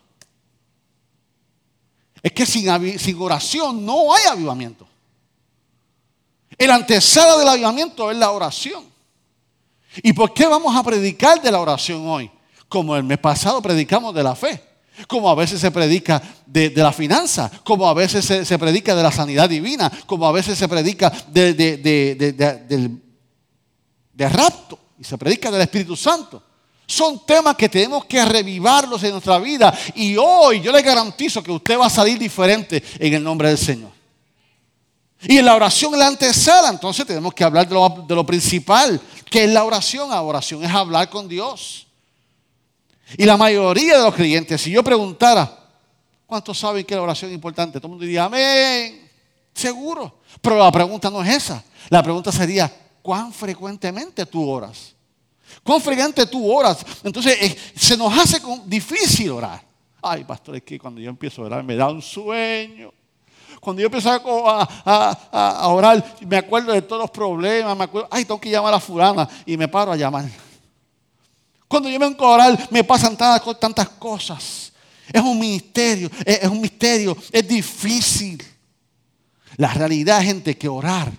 Es 2.24 2.32
que 2.32 2.46
sin, 2.46 3.00
sin 3.00 3.22
oración 3.22 3.86
no 3.86 4.14
hay 4.14 4.26
avivamiento. 4.28 4.88
El 6.58 6.70
antesala 6.72 7.38
del 7.38 7.48
avivamiento 7.48 8.12
es 8.12 8.18
la 8.18 8.32
oración. 8.32 8.86
¿Y 10.04 10.14
por 10.14 10.34
qué 10.34 10.46
vamos 10.46 10.74
a 10.76 10.84
predicar 10.84 11.42
de 11.42 11.52
la 11.52 11.60
oración 11.60 12.08
hoy? 12.08 12.32
Como 12.72 12.96
el 12.96 13.04
mes 13.04 13.18
pasado 13.18 13.62
predicamos 13.62 14.16
de 14.16 14.24
la 14.24 14.34
fe, 14.34 14.64
como 15.06 15.30
a 15.30 15.36
veces 15.36 15.60
se 15.60 15.70
predica 15.72 16.22
de, 16.46 16.72
la 16.74 16.94
finanza, 16.94 17.52
como 17.66 17.86
a 17.86 17.94
veces 17.94 18.24
se, 18.24 18.58
predica 18.58 18.96
de 18.96 19.04
la 19.04 19.12
sanidad 19.12 19.50
divina, 19.50 19.92
como 20.06 20.26
a 20.26 20.32
veces 20.32 20.58
se 20.58 20.70
predica 20.70 21.12
de, 21.28 21.54
de 24.14 24.30
rapto 24.30 24.80
y 24.98 25.04
se 25.04 25.18
predica 25.18 25.52
del 25.52 25.64
Espíritu 25.64 25.98
Santo. 25.98 26.42
Son 26.88 27.26
temas 27.26 27.58
que 27.58 27.68
tenemos 27.68 28.06
que 28.06 28.24
revivarlos 28.24 29.04
en 29.04 29.12
nuestra 29.12 29.38
vida. 29.38 29.78
Y 29.96 30.16
hoy 30.16 30.62
yo 30.62 30.72
le 30.72 30.82
garantizo 30.82 31.44
que 31.44 31.52
usted 31.52 31.78
va 31.78 31.88
a 31.88 31.90
salir 31.90 32.18
diferente 32.18 32.82
en 32.98 33.14
el 33.14 33.24
nombre 33.24 33.50
del 33.50 33.58
Señor. 33.58 33.92
Y 35.24 35.40
en 35.40 35.46
la 35.46 35.56
oración, 35.56 35.94
en 35.94 36.00
la 36.00 36.08
antesala, 36.08 36.70
entonces 36.70 37.06
tenemos 37.06 37.34
que 37.34 37.44
hablar 37.44 37.68
de 37.68 37.74
lo, 37.74 38.06
de 38.08 38.16
lo 38.16 38.26
principal, 38.26 39.00
que 39.30 39.44
es 39.44 39.50
la 39.50 39.66
oración. 39.66 40.10
La 40.10 40.22
oración 40.22 40.64
es 40.64 40.72
hablar 40.72 41.10
con 41.10 41.28
Dios. 41.28 41.88
Y 43.18 43.26
la 43.26 43.38
mayoría 43.38 43.98
de 43.98 44.04
los 44.04 44.16
creyentes, 44.16 44.62
si 44.62 44.72
yo 44.72 44.84
preguntara, 44.84 45.62
¿Cuántos 46.32 46.58
saben 46.58 46.86
que 46.86 46.96
la 46.96 47.02
oración 47.02 47.30
es 47.30 47.36
importante? 47.36 47.78
Todo 47.78 47.88
el 47.88 47.90
mundo 47.90 48.06
diría, 48.06 48.24
amén. 48.24 49.12
Seguro. 49.54 50.20
Pero 50.40 50.58
la 50.58 50.72
pregunta 50.72 51.10
no 51.10 51.22
es 51.22 51.28
esa. 51.28 51.62
La 51.90 52.02
pregunta 52.02 52.32
sería, 52.32 52.74
¿cuán 53.02 53.34
frecuentemente 53.34 54.26
tú 54.26 54.50
oras? 54.50 54.96
¿Cuán 55.62 55.82
frecuente 55.82 56.26
tú 56.28 56.50
oras? 56.50 56.86
Entonces, 57.04 57.38
eh, 57.38 57.58
se 57.76 57.98
nos 57.98 58.18
hace 58.18 58.42
difícil 58.66 59.32
orar. 59.32 59.62
Ay, 60.02 60.24
pastor, 60.24 60.56
es 60.56 60.64
que 60.64 60.80
cuando 60.80 61.02
yo 61.02 61.10
empiezo 61.10 61.42
a 61.42 61.48
orar 61.48 61.66
me 61.66 61.76
da 61.76 61.90
un 61.90 62.02
sueño. 62.02 62.94
Cuando 63.60 63.82
yo 63.82 63.88
empiezo 63.88 64.10
a, 64.10 65.68
orar, 65.68 66.16
me 66.26 66.38
acuerdo 66.38 66.72
de 66.72 66.82
todos 66.82 67.02
los 67.02 67.12
problemas, 67.12 67.78
me 67.78 67.84
acuerdo, 67.84 68.08
ay, 68.10 68.24
tengo 68.24 68.40
que 68.40 68.50
llamar 68.50 68.74
a 68.74 68.80
fulana 68.80 69.28
y 69.46 69.58
me 69.58 69.68
paro 69.68 69.92
a 69.92 69.98
llamar. 69.98 70.30
Cuando 71.72 71.90
yo 71.90 71.98
vengo 71.98 72.26
a 72.26 72.32
orar, 72.32 72.68
me 72.70 72.84
pasan 72.84 73.16
tantas, 73.16 73.88
cosas. 73.92 74.74
Es 75.10 75.22
un 75.22 75.40
misterio, 75.40 76.12
es, 76.26 76.44
un 76.50 76.60
misterio, 76.60 77.16
es 77.32 77.48
difícil. 77.48 78.44
La 79.56 79.74
realidad, 79.74 80.22
gente, 80.22 80.58
que 80.58 80.68
orar 80.68 81.10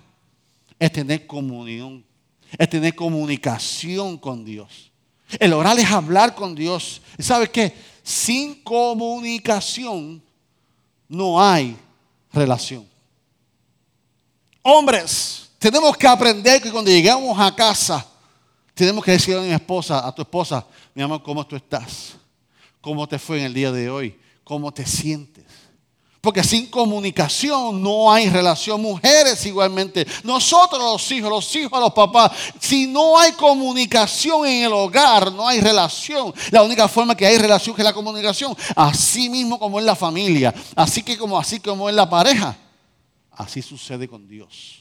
es 0.78 0.92
tener 0.92 1.26
comunión, 1.26 2.04
es 2.58 2.68
tener 2.68 2.94
comunicación 2.94 4.18
con 4.18 4.44
Dios. 4.44 4.92
El 5.40 5.54
orar 5.54 5.78
es 5.78 5.90
hablar 5.90 6.34
con 6.34 6.54
Dios. 6.54 7.00
¿Y 7.16 7.22
sabes 7.22 7.48
qué? 7.48 7.74
Sin 8.02 8.62
comunicación 8.62 10.22
no 11.08 11.42
hay 11.42 11.78
relación. 12.30 12.86
Hombres, 14.60 15.48
tenemos 15.58 15.96
que 15.96 16.06
aprender 16.06 16.60
que 16.60 16.70
cuando 16.70 16.90
llegamos 16.90 17.40
a 17.40 17.56
casa, 17.56 18.06
tenemos 18.82 19.04
que 19.04 19.12
decirle 19.12 19.38
a 19.38 19.44
mi 19.44 19.52
esposa, 19.52 20.04
a 20.04 20.12
tu 20.12 20.22
esposa, 20.22 20.66
mi 20.92 21.04
amor, 21.04 21.22
¿cómo 21.22 21.46
tú 21.46 21.54
estás? 21.54 22.14
¿Cómo 22.80 23.06
te 23.06 23.16
fue 23.16 23.38
en 23.38 23.44
el 23.44 23.54
día 23.54 23.70
de 23.70 23.88
hoy? 23.88 24.18
¿Cómo 24.42 24.74
te 24.74 24.84
sientes? 24.84 25.44
Porque 26.20 26.42
sin 26.42 26.66
comunicación 26.66 27.80
no 27.80 28.12
hay 28.12 28.28
relación. 28.28 28.82
Mujeres 28.82 29.46
igualmente. 29.46 30.04
Nosotros 30.24 30.82
los 30.82 31.12
hijos, 31.12 31.30
los 31.30 31.54
hijos 31.54 31.78
los 31.78 31.92
papás. 31.92 32.32
Si 32.58 32.88
no 32.88 33.16
hay 33.16 33.32
comunicación 33.32 34.46
en 34.46 34.64
el 34.64 34.72
hogar, 34.72 35.32
no 35.32 35.46
hay 35.46 35.60
relación. 35.60 36.34
La 36.50 36.64
única 36.64 36.88
forma 36.88 37.16
que 37.16 37.24
hay 37.24 37.38
relación 37.38 37.76
es 37.78 37.84
la 37.84 37.92
comunicación. 37.92 38.56
Así 38.74 39.28
mismo 39.28 39.60
como 39.60 39.78
en 39.78 39.86
la 39.86 39.94
familia. 39.94 40.52
Así 40.74 41.04
que 41.04 41.16
como 41.16 41.38
así 41.38 41.60
como 41.60 41.88
en 41.88 41.94
la 41.94 42.10
pareja. 42.10 42.56
Así 43.30 43.62
sucede 43.62 44.08
con 44.08 44.26
Dios. 44.26 44.80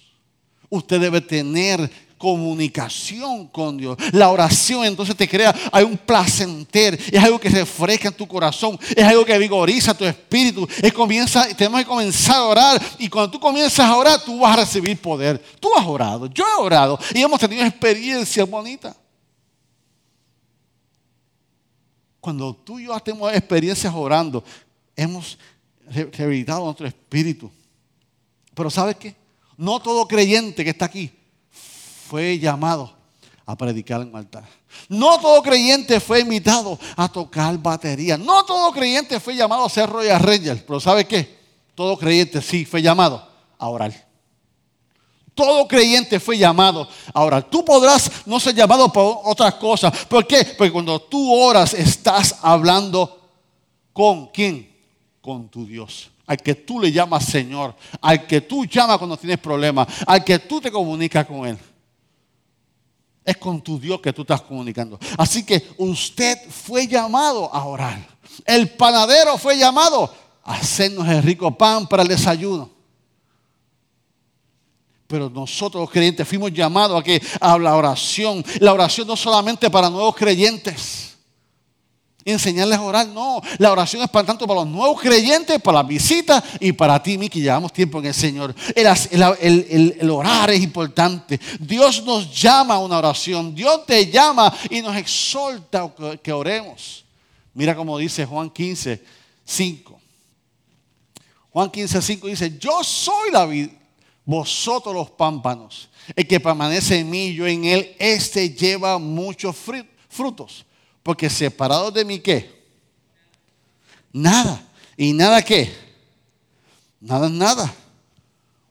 Usted 0.70 1.00
debe 1.00 1.22
tener 1.22 2.11
comunicación 2.22 3.48
con 3.48 3.78
Dios. 3.78 3.98
La 4.12 4.30
oración 4.30 4.86
entonces 4.86 5.16
te 5.16 5.28
crea, 5.28 5.56
hay 5.72 5.84
un 5.84 5.98
placenter, 5.98 6.94
es 6.94 7.24
algo 7.24 7.40
que 7.40 7.50
refresca 7.50 8.10
en 8.10 8.14
tu 8.14 8.28
corazón, 8.28 8.80
es 8.96 9.04
algo 9.04 9.26
que 9.26 9.36
vigoriza 9.40 9.96
tu 9.96 10.06
espíritu. 10.06 10.68
Es 10.84 10.94
comienza, 10.94 11.48
tenemos 11.56 11.80
que 11.80 11.88
comenzar 11.88 12.36
a 12.36 12.44
orar 12.44 12.82
y 13.00 13.10
cuando 13.10 13.32
tú 13.32 13.40
comienzas 13.40 13.80
a 13.88 13.98
orar, 13.98 14.24
tú 14.24 14.38
vas 14.38 14.56
a 14.56 14.62
recibir 14.62 15.02
poder. 15.02 15.44
Tú 15.60 15.70
has 15.76 15.84
orado, 15.84 16.28
yo 16.28 16.46
he 16.46 16.62
orado 16.62 17.00
y 17.12 17.22
hemos 17.24 17.40
tenido 17.40 17.66
experiencias 17.66 18.48
bonitas. 18.48 18.96
Cuando 22.20 22.54
tú 22.54 22.78
y 22.78 22.86
yo 22.86 23.00
tenemos 23.00 23.34
experiencias 23.34 23.92
orando, 23.96 24.44
hemos 24.96 25.40
rehabilitado 25.88 26.66
nuestro 26.66 26.86
espíritu. 26.86 27.50
Pero 28.54 28.70
¿sabes 28.70 28.96
qué? 28.98 29.16
No 29.58 29.80
todo 29.80 30.08
creyente 30.08 30.64
que 30.64 30.70
está 30.70 30.86
aquí 30.86 31.12
fue 32.12 32.38
llamado 32.38 32.92
a 33.46 33.56
predicar 33.56 34.02
en 34.02 34.14
altar. 34.14 34.44
No 34.90 35.18
todo 35.18 35.42
creyente 35.42 35.98
fue 36.02 36.20
invitado 36.20 36.78
a 36.98 37.08
tocar 37.08 37.58
batería. 37.58 38.18
No 38.18 38.44
todo 38.44 38.70
creyente 38.74 39.18
fue 39.18 39.34
llamado 39.34 39.64
a 39.64 39.70
ser 39.70 39.90
Royal 39.90 40.20
Ranger. 40.20 40.66
Pero 40.66 40.82
¿sabe 40.82 41.08
qué? 41.08 41.40
Todo 41.74 41.98
creyente 41.98 42.42
sí 42.42 42.66
fue 42.66 42.82
llamado 42.82 43.26
a 43.58 43.70
orar. 43.70 43.94
Todo 45.34 45.66
creyente 45.70 46.20
fue 46.20 46.38
llamado 46.38 46.86
a 47.14 47.24
orar. 47.24 47.50
Tú 47.50 47.64
podrás 47.64 48.12
no 48.26 48.42
ser 48.42 48.56
llamado 48.56 48.92
por 48.92 49.22
otras 49.24 49.54
cosas. 49.54 50.06
¿Por 50.08 50.28
qué? 50.28 50.44
Porque 50.58 50.74
cuando 50.74 51.00
tú 51.00 51.34
oras 51.34 51.74
estás 51.74 52.36
hablando 52.42 53.22
con 53.94 54.28
quién? 54.28 54.70
Con 55.22 55.48
tu 55.48 55.66
Dios 55.66 56.12
al 56.28 56.38
que 56.38 56.56
tú 56.56 56.80
le 56.80 56.94
llamas 56.94 57.26
Señor, 57.26 57.76
al 58.00 58.26
que 58.26 58.40
tú 58.40 58.64
llamas 58.64 58.98
cuando 58.98 59.18
tienes 59.18 59.38
problemas, 59.38 59.86
al 60.08 60.24
que 60.24 60.40
tú 60.40 60.62
te 60.62 60.72
comunicas 60.72 61.26
con 61.26 61.46
Él. 61.46 61.58
Es 63.24 63.38
con 63.38 63.62
tu 63.62 63.80
Dios 63.80 64.02
que 64.02 64.14
tú 64.14 64.22
estás 64.22 64.42
comunicando. 64.42 65.00
Así 65.18 65.46
que 65.46 65.64
usted 65.78 66.38
fue 66.50 66.88
llamado 66.88 67.54
a 67.54 67.66
orar. 67.66 68.08
El 68.46 68.70
panadero 68.70 69.38
fue 69.38 69.58
llamado 69.58 70.12
a 70.44 70.56
hacernos 70.56 71.08
el 71.08 71.22
rico 71.22 71.56
pan 71.56 71.88
para 71.88 72.04
el 72.04 72.10
desayuno. 72.10 72.70
Pero 75.08 75.30
nosotros 75.30 75.82
los 75.82 75.92
creyentes 75.92 76.28
fuimos 76.28 76.52
llamados 76.52 77.00
a 77.00 77.04
que 77.04 77.22
a 77.40 77.58
la 77.58 77.76
oración. 77.76 78.44
La 78.60 78.74
oración 78.74 79.08
no 79.08 79.16
solamente 79.16 79.70
para 79.70 79.90
nuevos 79.90 80.16
creyentes 80.16 81.11
enseñarles 82.26 82.78
a 82.78 82.82
orar. 82.82 83.08
No, 83.08 83.42
la 83.58 83.72
oración 83.72 84.04
es 84.04 84.10
para 84.10 84.26
tanto 84.26 84.48
para 84.48 84.62
los 84.62 84.70
nuevos 84.70 85.02
creyentes, 85.02 85.60
para 85.62 85.80
las 85.80 85.88
visitas 85.88 86.44
y 86.60 86.72
para 86.72 87.02
ti, 87.02 87.18
que 87.30 87.40
llevamos 87.40 87.74
tiempo 87.74 88.00
en 88.00 88.08
el 88.08 88.14
Señor. 88.14 88.56
El, 88.76 90.10
orar 90.10 90.52
es 90.52 90.62
importante. 90.62 91.40
Dios 91.60 92.04
nos 92.04 92.32
llama 92.40 92.76
a 92.76 92.80
una 92.80 92.98
oración. 92.98 93.54
Dios 93.54 93.86
te 93.86 94.10
llama 94.10 94.54
y 94.70 94.82
nos 94.82 94.96
exhorta 94.96 95.92
que 96.22 96.32
oremos. 96.32 97.04
Mira 97.54 97.76
como 97.76 97.98
dice 97.98 98.26
Juan 98.26 98.50
15, 98.50 99.04
5. 99.46 100.00
Juan 101.52 101.70
15, 101.70 102.02
5 102.02 102.28
dice, 102.28 102.58
yo 102.58 102.82
soy 102.82 103.30
la 103.32 103.46
vida, 103.46 103.72
vosotros 104.24 104.96
los 104.96 105.10
pámpanos. 105.10 105.90
El 106.16 106.26
que 106.26 106.40
permanece 106.40 107.00
en 107.00 107.10
mí, 107.10 107.34
yo 107.34 107.46
en 107.46 107.66
él, 107.66 107.94
este 108.00 108.50
lleva 108.50 108.98
muchos 108.98 109.56
frutos 110.08 110.66
porque 111.04 111.30
separado 111.30 111.92
de 111.92 112.06
mí, 112.06 112.20
¿qué? 112.20 112.62
Nada. 114.14 114.62
¿Y 114.98 115.14
nada 115.14 115.42
qué? 115.42 115.74
Nada 117.00 117.28
es 117.28 117.34
nada. 117.34 117.74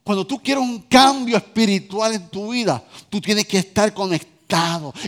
Cuando 0.05 0.27
tú 0.27 0.43
quieres 0.43 0.63
un 0.63 0.81
cambio 0.83 1.37
espiritual 1.37 2.15
en 2.15 2.29
tu 2.29 2.51
vida, 2.51 2.83
tú 3.09 3.21
tienes 3.21 3.47
que 3.47 3.59
estar 3.59 3.93
conectado. 3.93 4.30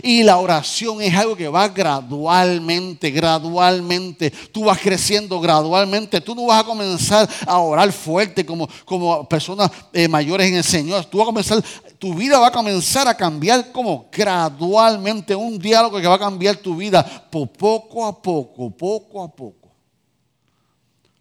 Y 0.01 0.23
la 0.23 0.37
oración 0.37 1.01
es 1.01 1.13
algo 1.15 1.35
que 1.35 1.47
va 1.47 1.67
gradualmente, 1.67 3.11
gradualmente. 3.11 4.31
Tú 4.31 4.65
vas 4.65 4.79
creciendo 4.79 5.39
gradualmente. 5.39 6.21
Tú 6.21 6.35
no 6.35 6.45
vas 6.45 6.61
a 6.61 6.65
comenzar 6.65 7.29
a 7.45 7.59
orar 7.59 7.91
fuerte 7.91 8.45
como, 8.45 8.67
como 8.85 9.27
personas 9.27 9.71
eh, 9.91 10.07
mayores 10.07 10.47
en 10.47 10.55
el 10.55 10.63
Señor. 10.63 11.05
Tú 11.05 11.17
vas 11.17 11.25
a 11.25 11.31
comenzar 11.31 11.63
tu 12.03 12.13
vida 12.13 12.37
va 12.37 12.47
a 12.47 12.51
comenzar 12.51 13.07
a 13.07 13.15
cambiar 13.15 13.71
como 13.71 14.09
gradualmente, 14.11 15.33
un 15.33 15.57
diálogo 15.57 16.01
que 16.01 16.07
va 16.07 16.15
a 16.15 16.19
cambiar 16.19 16.57
tu 16.57 16.75
vida 16.75 17.01
poco 17.31 18.05
a 18.05 18.21
poco, 18.21 18.69
poco 18.71 19.23
a 19.23 19.33
poco. 19.33 19.71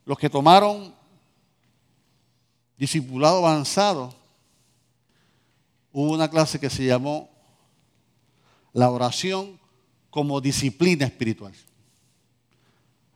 Los 0.04 0.18
que 0.18 0.28
tomaron 0.28 0.92
discipulado 2.76 3.46
avanzado, 3.46 4.12
hubo 5.92 6.10
una 6.10 6.28
clase 6.28 6.58
que 6.58 6.68
se 6.68 6.84
llamó 6.84 7.31
la 8.72 8.90
oración 8.90 9.58
como 10.10 10.40
disciplina 10.40 11.06
espiritual. 11.06 11.52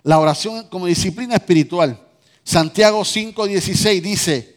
La 0.03 0.19
oración 0.19 0.69
como 0.69 0.87
disciplina 0.87 1.35
espiritual. 1.35 2.01
Santiago 2.45 3.01
5:16 3.03 4.01
dice, 4.01 4.57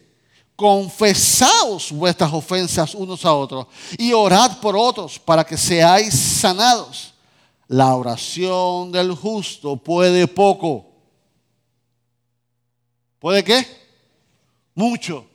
confesaos 0.56 1.92
vuestras 1.92 2.34
ofensas 2.34 2.94
unos 2.94 3.24
a 3.24 3.34
otros 3.34 3.68
y 3.98 4.12
orad 4.12 4.60
por 4.60 4.76
otros 4.76 5.18
para 5.18 5.46
que 5.46 5.58
seáis 5.58 6.14
sanados. 6.14 7.14
La 7.68 7.96
oración 7.96 8.92
del 8.92 9.14
justo 9.14 9.78
puede 9.78 10.28
poco. 10.28 10.92
¿Puede 13.20 13.44
qué? 13.44 13.66
Mucho. 14.76 15.26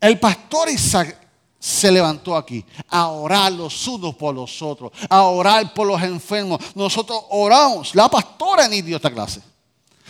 El 0.00 0.18
pastor 0.18 0.68
Isaac 0.68 1.17
se 1.58 1.90
levantó 1.90 2.36
aquí 2.36 2.64
a 2.88 3.08
orar 3.08 3.52
los 3.52 3.86
unos 3.88 4.14
por 4.14 4.34
los 4.34 4.62
otros, 4.62 4.92
a 5.08 5.22
orar 5.22 5.74
por 5.74 5.86
los 5.86 6.00
enfermos. 6.02 6.60
Nosotros 6.74 7.20
oramos. 7.30 7.94
La 7.94 8.08
pastora 8.08 8.68
ni 8.68 8.82
dio 8.82 8.96
esta 8.96 9.12
clase. 9.12 9.42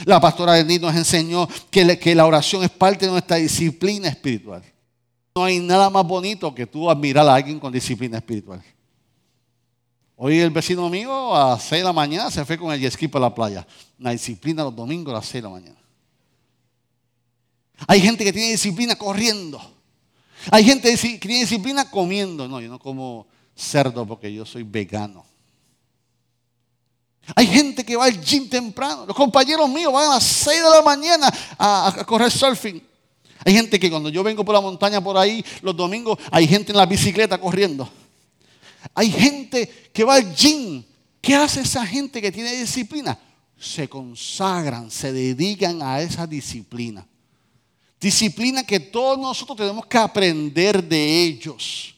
La 0.04 0.20
pastora 0.20 0.52
Denise 0.52 0.80
nos 0.80 0.94
enseñó 0.94 1.48
que, 1.70 2.14
la 2.14 2.26
oración 2.26 2.62
es 2.62 2.70
parte 2.70 3.06
de 3.06 3.12
nuestra 3.12 3.36
disciplina 3.36 4.08
espiritual. 4.08 4.62
No 5.34 5.44
hay 5.44 5.58
nada 5.58 5.90
más 5.90 6.06
bonito 6.06 6.54
que 6.54 6.66
tú 6.66 6.90
admirar 6.90 7.28
a 7.28 7.34
alguien 7.34 7.58
con 7.58 7.72
disciplina 7.72 8.18
espiritual. 8.18 8.62
Hoy 10.16 10.38
el 10.40 10.50
vecino 10.50 10.88
mío 10.88 11.34
a 11.34 11.50
las 11.50 11.62
6 11.64 11.80
de 11.80 11.84
la 11.84 11.92
mañana 11.92 12.30
se 12.30 12.44
fue 12.44 12.58
con 12.58 12.72
el 12.72 12.80
jet 12.80 12.92
ski 12.92 13.08
para 13.08 13.26
la 13.26 13.34
playa. 13.34 13.66
La 13.98 14.10
disciplina 14.10 14.64
los 14.64 14.74
domingos 14.74 15.12
a 15.12 15.18
las 15.18 15.26
6 15.26 15.34
de 15.34 15.48
la 15.48 15.54
mañana. 15.54 15.78
Hay 17.86 18.00
gente 18.00 18.24
que 18.24 18.32
tiene 18.32 18.50
disciplina 18.50 18.96
corriendo. 18.96 19.77
Hay 20.50 20.64
gente 20.64 20.90
que 20.96 21.18
tiene 21.18 21.40
disciplina 21.40 21.90
comiendo. 21.90 22.48
No, 22.48 22.60
yo 22.60 22.68
no 22.68 22.78
como 22.78 23.26
cerdo 23.54 24.06
porque 24.06 24.32
yo 24.32 24.46
soy 24.46 24.62
vegano. 24.62 25.24
Hay 27.34 27.46
gente 27.46 27.84
que 27.84 27.96
va 27.96 28.06
al 28.06 28.20
gym 28.24 28.48
temprano. 28.48 29.04
Los 29.06 29.16
compañeros 29.16 29.68
míos 29.68 29.92
van 29.92 30.10
a 30.10 30.14
las 30.14 30.24
6 30.24 30.62
de 30.62 30.70
la 30.70 30.82
mañana 30.82 31.32
a, 31.58 31.88
a 31.88 32.04
correr 32.04 32.30
surfing. 32.30 32.82
Hay 33.44 33.54
gente 33.54 33.78
que 33.78 33.90
cuando 33.90 34.08
yo 34.08 34.22
vengo 34.22 34.44
por 34.44 34.54
la 34.54 34.60
montaña 34.60 35.00
por 35.00 35.16
ahí 35.16 35.44
los 35.62 35.76
domingos, 35.76 36.18
hay 36.30 36.46
gente 36.46 36.72
en 36.72 36.78
la 36.78 36.86
bicicleta 36.86 37.38
corriendo. 37.38 37.88
Hay 38.94 39.10
gente 39.10 39.90
que 39.92 40.04
va 40.04 40.14
al 40.14 40.34
gym. 40.34 40.82
¿Qué 41.20 41.34
hace 41.34 41.60
esa 41.60 41.86
gente 41.86 42.22
que 42.22 42.32
tiene 42.32 42.52
disciplina? 42.56 43.18
Se 43.58 43.88
consagran, 43.88 44.90
se 44.90 45.12
dedican 45.12 45.82
a 45.82 46.00
esa 46.00 46.26
disciplina. 46.26 47.06
Disciplina 48.00 48.62
que 48.62 48.78
todos 48.78 49.18
nosotros 49.18 49.58
tenemos 49.58 49.86
que 49.86 49.98
aprender 49.98 50.82
de 50.82 51.22
ellos. 51.24 51.94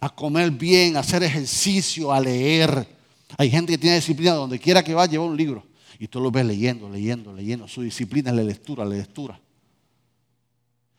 A 0.00 0.08
comer 0.08 0.50
bien, 0.50 0.96
a 0.96 1.00
hacer 1.00 1.22
ejercicio, 1.22 2.10
a 2.10 2.18
leer. 2.18 2.88
Hay 3.36 3.50
gente 3.50 3.72
que 3.72 3.78
tiene 3.78 3.96
disciplina 3.96 4.32
donde 4.32 4.58
quiera 4.58 4.82
que 4.82 4.94
va, 4.94 5.06
lleva 5.06 5.24
un 5.24 5.36
libro. 5.36 5.66
Y 5.98 6.08
tú 6.08 6.20
lo 6.20 6.30
ves 6.30 6.46
leyendo, 6.46 6.88
leyendo, 6.88 7.32
leyendo. 7.32 7.68
Su 7.68 7.82
disciplina 7.82 8.30
es 8.30 8.36
la 8.36 8.42
lectura, 8.42 8.84
la 8.84 8.96
lectura. 8.96 9.38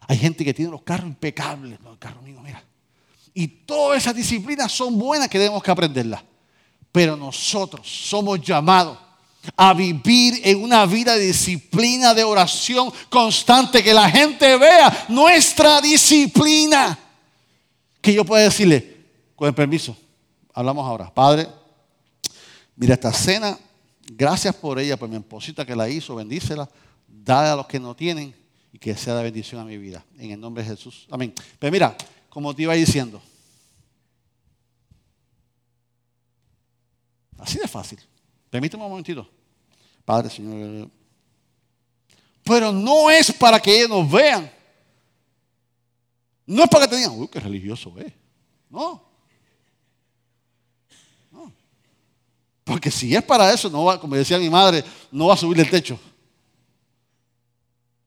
Hay 0.08 0.18
gente 0.18 0.46
que 0.46 0.54
tiene 0.54 0.72
los 0.72 0.84
carros 0.84 1.08
impecables. 1.08 1.80
Los 1.82 1.98
carros 1.98 2.24
míos, 2.24 2.42
mira. 2.44 2.64
Y 3.34 3.48
todas 3.48 3.98
esas 3.98 4.16
disciplinas 4.16 4.72
son 4.72 4.98
buenas 5.00 5.28
que 5.28 5.40
tenemos 5.40 5.64
que 5.64 5.72
aprenderlas. 5.72 6.24
Pero 6.92 7.18
nosotros 7.18 7.88
somos 7.88 8.40
llamados 8.42 8.98
a 9.56 9.74
vivir 9.74 10.42
en 10.44 10.64
una 10.64 10.86
vida 10.86 11.16
de 11.16 11.28
disciplina, 11.28 12.14
de 12.14 12.24
oración 12.24 12.92
constante, 13.10 13.84
que 13.84 13.94
la 13.94 14.10
gente 14.10 14.58
vea 14.58 15.06
nuestra 15.10 15.82
disciplina. 15.82 16.98
Que 18.02 18.14
yo 18.14 18.26
pueda 18.26 18.44
decirle, 18.44 18.98
con 19.36 19.48
el 19.48 19.54
permiso, 19.54 19.96
hablamos 20.54 20.86
ahora, 20.86 21.14
Padre, 21.14 21.48
mira 22.76 22.94
esta 22.94 23.14
cena, 23.14 23.58
gracias 24.06 24.56
por 24.56 24.80
ella, 24.80 24.98
por 24.98 25.10
mi 25.10 25.16
esposita 25.16 25.66
que 25.66 25.76
la 25.76 25.90
hizo, 25.90 26.16
bendícela, 26.16 26.70
dale 27.08 27.50
a 27.50 27.56
los 27.56 27.68
que 27.68 27.80
no 27.80 27.96
tienen 27.96 28.36
y 28.72 28.80
que 28.80 28.96
sea 28.96 29.16
de 29.16 29.24
bendición 29.24 29.62
a 29.62 29.66
mi 29.66 29.78
vida. 29.78 30.04
En 30.18 30.32
el 30.32 30.40
nombre 30.40 30.64
de 30.64 30.70
Jesús. 30.70 31.08
Amén. 31.10 31.34
Pero 31.60 31.72
mira, 31.72 31.96
como 32.30 32.56
te 32.56 32.64
iba 32.64 32.74
diciendo, 32.74 33.22
así 37.38 37.60
de 37.60 37.68
fácil. 37.68 38.00
Permíteme 38.54 38.84
un 38.84 38.90
momentito. 38.92 39.28
Padre, 40.06 40.30
Señor. 40.30 40.88
Pero 42.44 42.72
no 42.72 43.10
es 43.10 43.32
para 43.32 43.60
que 43.60 43.76
ellos 43.76 43.90
nos 43.90 44.12
vean. 44.12 44.52
No 46.46 46.64
es 46.64 46.70
para 46.70 46.86
que 46.86 46.92
te 46.92 46.98
digan, 46.98 47.20
uy, 47.20 47.28
qué 47.30 47.40
religioso 47.40 47.92
es. 47.98 48.14
No. 48.70 49.04
No. 51.32 51.52
Porque 52.64 52.92
si 52.92 53.16
es 53.16 53.24
para 53.24 53.52
eso, 53.52 53.72
no 53.72 53.86
va, 53.86 54.00
como 54.00 54.16
decía 54.16 54.38
mi 54.38 54.52
madre, 54.52 54.84
no 55.12 55.26
va 55.26 55.34
a 55.34 55.38
subir 55.38 55.60
el 55.60 55.72
techo. 55.72 56.00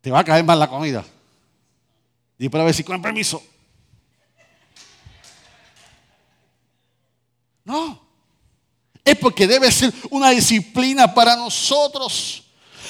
Te 0.00 0.12
va 0.12 0.20
a 0.20 0.24
caer 0.24 0.44
mal 0.44 0.60
la 0.60 0.68
comida. 0.68 1.04
Y 2.38 2.48
para 2.48 2.62
ver 2.62 2.72
si 2.72 2.84
con 2.84 3.02
permiso. 3.02 3.42
No. 7.64 7.95
Es 9.06 9.16
porque 9.16 9.46
debe 9.46 9.70
ser 9.70 9.94
una 10.10 10.30
disciplina 10.30 11.14
para 11.14 11.36
nosotros. 11.36 12.42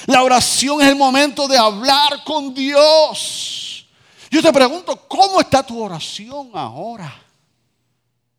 La 0.07 0.23
oración 0.23 0.81
es 0.81 0.87
el 0.87 0.95
momento 0.95 1.47
de 1.47 1.55
hablar 1.55 2.23
con 2.25 2.55
Dios. 2.55 3.85
Yo 4.31 4.41
te 4.41 4.51
pregunto, 4.51 5.07
¿cómo 5.07 5.39
está 5.39 5.61
tu 5.61 5.79
oración 5.79 6.49
ahora? 6.55 7.21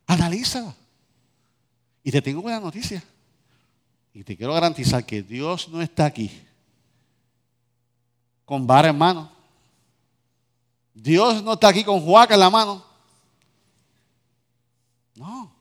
Analízala. 0.09 0.75
Y 2.03 2.11
te 2.11 2.21
tengo 2.21 2.43
buena 2.43 2.59
noticia. 2.59 3.01
Y 4.13 4.25
te 4.25 4.37
quiero 4.37 4.55
garantizar 4.55 5.07
que 5.07 5.23
Dios 5.23 5.69
no 5.69 5.81
está 5.81 6.07
aquí 6.07 6.33
con 8.45 8.67
vara 8.67 8.89
en 8.89 8.99
mano. 8.99 9.31
Dios 10.95 11.45
no 11.45 11.53
está 11.53 11.69
aquí 11.69 11.85
con 11.85 12.01
juaca 12.01 12.35
en 12.35 12.41
la 12.41 12.51
mano. 12.51 12.85
No, 15.15 15.53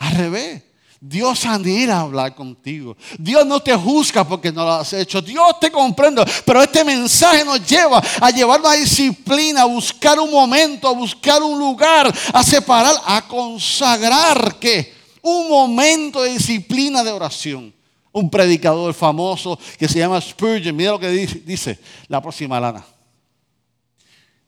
al 0.00 0.16
revés. 0.16 0.73
Dios 1.06 1.44
anhela 1.44 2.00
hablar 2.00 2.34
contigo. 2.34 2.96
Dios 3.18 3.44
no 3.44 3.60
te 3.60 3.76
juzga 3.76 4.26
porque 4.26 4.50
no 4.50 4.64
lo 4.64 4.72
has 4.72 4.90
hecho. 4.94 5.20
Dios 5.20 5.60
te 5.60 5.70
comprende. 5.70 6.24
Pero 6.46 6.62
este 6.62 6.82
mensaje 6.82 7.44
nos 7.44 7.62
lleva 7.68 8.02
a 8.22 8.30
llevar 8.30 8.58
una 8.58 8.72
disciplina, 8.72 9.62
a 9.62 9.66
buscar 9.66 10.18
un 10.18 10.30
momento, 10.30 10.88
a 10.88 10.92
buscar 10.92 11.42
un 11.42 11.58
lugar, 11.58 12.10
a 12.32 12.42
separar, 12.42 12.94
a 13.04 13.20
consagrar 13.28 14.58
que 14.58 14.94
un 15.20 15.50
momento 15.50 16.22
de 16.22 16.30
disciplina 16.30 17.04
de 17.04 17.12
oración. 17.12 17.74
Un 18.10 18.30
predicador 18.30 18.94
famoso 18.94 19.58
que 19.78 19.86
se 19.86 19.98
llama 19.98 20.18
Spurgeon, 20.22 20.74
mira 20.74 20.92
lo 20.92 20.98
que 20.98 21.10
dice, 21.10 21.42
dice 21.44 21.78
la 22.08 22.22
próxima 22.22 22.58
lana. 22.58 22.82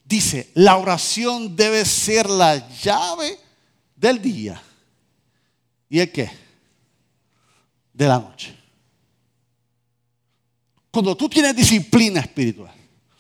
Dice, 0.03 0.53
la 0.55 0.79
oración 0.79 1.55
debe 1.55 1.85
ser 1.85 2.31
la 2.31 2.67
llave 2.79 3.39
del 3.95 4.23
día. 4.23 4.63
¿Y 5.91 6.01
el 6.01 6.11
qué? 6.11 6.46
De 7.97 8.07
la 8.07 8.19
noche. 8.19 8.55
Cuando 10.91 11.17
tú 11.17 11.29
tienes 11.29 11.57
disciplina 11.57 12.21
espiritual, 12.21 12.73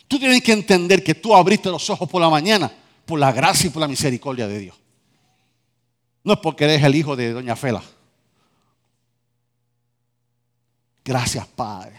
tú 0.06 0.18
tienes 0.18 0.42
que 0.42 0.52
entender 0.52 1.02
que 1.02 1.14
tú 1.14 1.34
abriste 1.34 1.70
los 1.70 1.88
ojos 1.90 2.08
por 2.08 2.20
la 2.20 2.30
mañana 2.30 2.70
por 3.06 3.20
la 3.20 3.32
gracia 3.32 3.68
y 3.68 3.70
por 3.70 3.80
la 3.80 3.88
misericordia 3.88 4.48
de 4.48 4.58
Dios. 4.58 4.76
No 6.24 6.34
es 6.34 6.40
porque 6.40 6.64
eres 6.64 6.82
el 6.82 6.94
hijo 6.96 7.14
de 7.14 7.32
Doña 7.32 7.54
Fela. 7.54 7.82
Gracias, 11.04 11.46
Padre. 11.46 11.94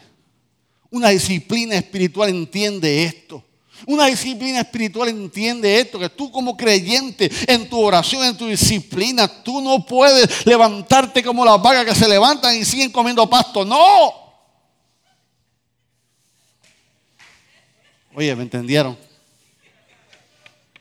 Una 0.91 1.09
disciplina 1.09 1.75
espiritual 1.75 2.29
entiende 2.29 3.05
esto. 3.05 3.41
Una 3.85 4.07
disciplina 4.07 4.61
espiritual 4.61 5.09
entiende 5.09 5.79
esto, 5.79 5.99
que 5.99 6.09
tú 6.09 6.31
como 6.31 6.57
creyente 6.57 7.29
en 7.47 7.69
tu 7.69 7.79
oración, 7.79 8.23
en 8.25 8.35
tu 8.35 8.47
disciplina, 8.47 9.27
tú 9.27 9.61
no 9.61 9.85
puedes 9.85 10.45
levantarte 10.45 11.23
como 11.23 11.45
las 11.45 11.61
vagas 11.61 11.85
que 11.85 11.95
se 11.95 12.07
levantan 12.07 12.55
y 12.55 12.65
siguen 12.65 12.91
comiendo 12.91 13.29
pasto. 13.29 13.63
No. 13.63 14.13
Oye, 18.15 18.35
¿me 18.35 18.43
entendieron? 18.43 18.97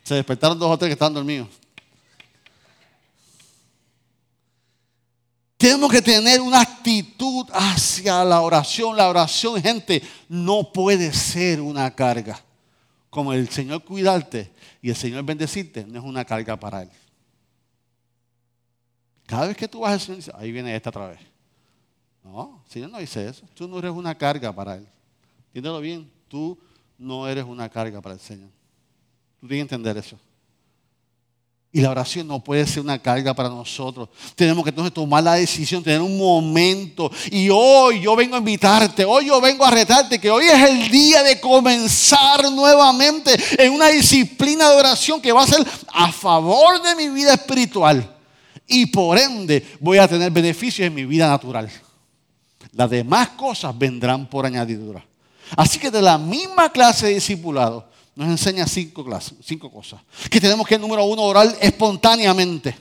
Se 0.02 0.14
despertaron 0.14 0.58
dos 0.58 0.70
o 0.70 0.78
tres 0.78 0.88
que 0.88 0.92
estaban 0.94 1.12
dormidos. 1.12 1.48
Tenemos 5.58 5.90
que 5.90 6.02
tener 6.02 6.40
una 6.40 6.60
actitud 6.60 7.46
hacia 7.52 8.24
la 8.24 8.40
oración. 8.40 8.96
La 8.96 9.08
oración, 9.08 9.60
gente, 9.60 10.02
no 10.28 10.72
puede 10.72 11.12
ser 11.12 11.60
una 11.60 11.94
carga 11.94 12.45
como 13.16 13.32
el 13.32 13.48
Señor 13.48 13.82
cuidarte 13.82 14.52
y 14.82 14.90
el 14.90 14.94
Señor 14.94 15.24
bendecirte, 15.24 15.86
no 15.86 15.98
es 15.98 16.04
una 16.04 16.22
carga 16.22 16.54
para 16.60 16.82
Él. 16.82 16.90
Cada 19.24 19.46
vez 19.46 19.56
que 19.56 19.66
tú 19.66 19.80
vas 19.80 19.92
al 19.92 20.00
Señor, 20.22 20.38
ahí 20.38 20.52
viene 20.52 20.76
esta 20.76 20.90
otra 20.90 21.08
vez. 21.08 21.20
No, 22.22 22.62
el 22.62 22.70
Señor 22.70 22.90
no 22.90 22.98
dice 22.98 23.26
eso. 23.26 23.48
Tú 23.54 23.66
no 23.66 23.78
eres 23.78 23.92
una 23.92 24.14
carga 24.14 24.54
para 24.54 24.76
Él. 24.76 24.86
Entiéndelo 25.46 25.80
bien, 25.80 26.10
tú 26.28 26.58
no 26.98 27.26
eres 27.26 27.44
una 27.46 27.70
carga 27.70 28.02
para 28.02 28.16
el 28.16 28.20
Señor. 28.20 28.50
Tú 29.40 29.48
tienes 29.48 29.66
que 29.66 29.74
entender 29.74 29.96
eso. 29.96 30.18
Y 31.76 31.82
la 31.82 31.90
oración 31.90 32.26
no 32.26 32.40
puede 32.40 32.66
ser 32.66 32.82
una 32.82 32.98
carga 32.98 33.34
para 33.34 33.50
nosotros. 33.50 34.08
Tenemos 34.34 34.64
que 34.64 34.70
entonces 34.70 34.94
tomar 34.94 35.22
la 35.22 35.34
decisión, 35.34 35.82
tener 35.82 36.00
un 36.00 36.16
momento. 36.16 37.12
Y 37.30 37.50
hoy 37.50 38.00
yo 38.00 38.16
vengo 38.16 38.34
a 38.34 38.38
invitarte, 38.38 39.04
hoy 39.04 39.26
yo 39.26 39.42
vengo 39.42 39.62
a 39.62 39.70
retarte, 39.70 40.18
que 40.18 40.30
hoy 40.30 40.46
es 40.46 40.70
el 40.70 40.88
día 40.90 41.22
de 41.22 41.38
comenzar 41.38 42.50
nuevamente 42.50 43.36
en 43.58 43.74
una 43.74 43.88
disciplina 43.88 44.70
de 44.70 44.76
oración 44.76 45.20
que 45.20 45.32
va 45.32 45.42
a 45.42 45.46
ser 45.46 45.66
a 45.92 46.10
favor 46.10 46.80
de 46.80 46.94
mi 46.94 47.10
vida 47.10 47.34
espiritual. 47.34 48.10
Y 48.66 48.86
por 48.86 49.18
ende 49.18 49.62
voy 49.78 49.98
a 49.98 50.08
tener 50.08 50.30
beneficios 50.30 50.86
en 50.86 50.94
mi 50.94 51.04
vida 51.04 51.28
natural. 51.28 51.70
Las 52.72 52.88
demás 52.88 53.28
cosas 53.36 53.76
vendrán 53.76 54.26
por 54.30 54.46
añadidura. 54.46 55.04
Así 55.54 55.78
que 55.78 55.90
de 55.90 56.00
la 56.00 56.16
misma 56.16 56.72
clase 56.72 57.08
de 57.08 57.14
discipulado, 57.16 57.86
nos 58.16 58.28
enseña 58.28 58.66
cinco, 58.66 59.04
clases, 59.04 59.34
cinco 59.44 59.70
cosas. 59.70 60.00
Que 60.30 60.40
tenemos 60.40 60.66
que, 60.66 60.78
número 60.78 61.04
uno, 61.04 61.22
orar 61.22 61.54
espontáneamente. 61.60 62.74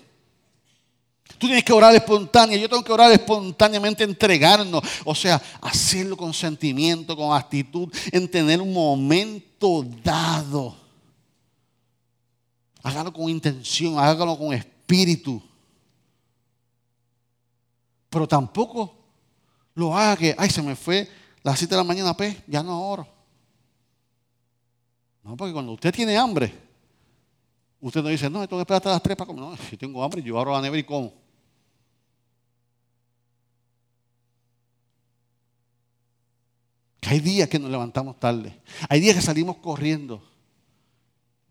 Tú 1.37 1.47
tienes 1.47 1.65
que 1.65 1.73
orar 1.73 1.93
espontáneamente, 1.93 2.61
yo 2.61 2.69
tengo 2.69 2.83
que 2.83 2.93
orar 2.93 3.11
espontáneamente, 3.11 4.05
entregarnos, 4.05 4.81
o 5.03 5.13
sea, 5.13 5.41
hacerlo 5.59 6.15
con 6.15 6.33
sentimiento, 6.33 7.17
con 7.17 7.35
actitud, 7.35 7.93
en 8.13 8.31
tener 8.31 8.61
un 8.61 8.71
momento 8.71 9.85
dado. 10.01 10.77
Hágalo 12.81 13.11
con 13.11 13.29
intención, 13.29 13.99
hágalo 13.99 14.37
con 14.37 14.53
espíritu. 14.53 15.43
Pero 18.09 18.25
tampoco 18.25 18.95
lo 19.73 19.97
haga 19.97 20.15
que, 20.15 20.35
ay, 20.37 20.49
se 20.49 20.61
me 20.61 20.77
fue 20.77 21.09
las 21.43 21.59
7 21.59 21.75
de 21.75 21.77
la 21.77 21.83
mañana, 21.83 22.15
pues, 22.15 22.37
ya 22.47 22.63
no 22.63 22.81
oro. 22.81 23.14
No, 25.25 25.35
porque 25.35 25.53
cuando 25.53 25.71
usted 25.71 25.91
tiene 25.91 26.15
hambre, 26.15 26.53
usted 27.81 28.03
no 28.03 28.09
dice, 28.09 28.29
no, 28.29 28.47
tengo 28.47 28.57
que 28.57 28.61
esperar 28.61 28.77
hasta 28.77 28.91
las 28.91 29.01
tres 29.01 29.17
para 29.17 29.25
comer. 29.25 29.43
No, 29.43 29.57
si 29.57 29.75
tengo 29.75 30.03
hambre, 30.03 30.21
yo 30.21 30.39
abro 30.39 30.53
la 30.53 30.61
nevera 30.61 30.79
y 30.79 30.83
como. 30.83 31.13
Hay 37.07 37.19
días 37.19 37.49
que 37.49 37.57
nos 37.57 37.71
levantamos 37.71 38.19
tarde. 38.19 38.61
Hay 38.87 38.99
días 38.99 39.15
que 39.15 39.21
salimos 39.23 39.57
corriendo. 39.57 40.21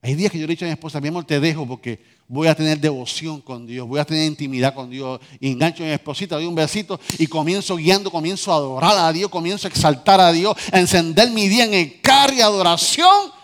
Hay 0.02 0.14
días 0.14 0.30
que 0.30 0.38
yo 0.38 0.46
le 0.46 0.52
he 0.52 0.54
dicho 0.54 0.64
a 0.66 0.68
mi 0.68 0.72
esposa, 0.72 1.00
mi 1.00 1.08
amor, 1.08 1.24
te 1.24 1.40
dejo 1.40 1.66
porque 1.66 2.00
voy 2.28 2.46
a 2.46 2.54
tener 2.54 2.78
devoción 2.78 3.40
con 3.40 3.66
Dios, 3.66 3.88
voy 3.88 3.98
a 3.98 4.04
tener 4.04 4.24
intimidad 4.24 4.72
con 4.72 4.88
Dios. 4.88 5.18
Engancho 5.40 5.82
a 5.82 5.86
mi 5.86 5.92
esposita, 5.92 6.36
doy 6.36 6.46
un 6.46 6.54
besito 6.54 7.00
y 7.18 7.26
comienzo 7.26 7.74
guiando, 7.74 8.08
comienzo 8.12 8.52
a 8.52 8.56
adorar 8.56 8.98
a 8.98 9.12
Dios, 9.12 9.30
comienzo 9.30 9.66
a 9.66 9.70
exaltar 9.70 10.20
a 10.20 10.30
Dios, 10.30 10.56
a 10.70 10.78
encender 10.78 11.30
mi 11.30 11.48
día 11.48 11.64
en 11.64 11.74
el 11.74 12.00
carro 12.00 12.34
y 12.34 12.40
adoración. 12.40 13.43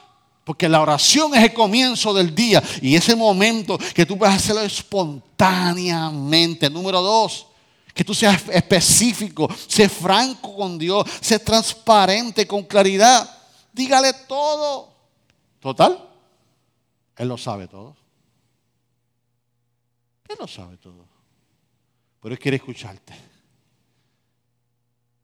Porque 0.51 0.69
la 0.69 0.83
oración 0.83 1.33
es 1.37 1.45
el 1.45 1.55
comienzo 1.55 2.13
del 2.13 2.35
día 2.35 2.61
y 2.83 2.97
ese 2.97 3.15
momento 3.15 3.79
que 3.95 4.05
tú 4.05 4.19
puedes 4.19 4.35
hacerlo 4.35 4.63
espontáneamente. 4.63 6.69
Número 6.69 7.01
dos, 7.01 7.47
que 7.95 8.03
tú 8.03 8.13
seas 8.13 8.43
específico, 8.49 9.49
sé 9.69 9.89
franco 9.89 10.57
con 10.57 10.77
Dios, 10.77 11.09
sé 11.21 11.39
transparente 11.39 12.49
con 12.49 12.65
claridad. 12.65 13.33
Dígale 13.73 14.13
todo. 14.27 14.93
Total, 15.61 16.05
Él 17.17 17.29
lo 17.29 17.39
sabe 17.39 17.69
todo. 17.69 17.95
Él 20.29 20.37
lo 20.37 20.49
sabe 20.49 20.79
todo. 20.79 21.07
Pero 22.21 22.35
Él 22.35 22.41
quiere 22.41 22.57
escucharte. 22.57 23.15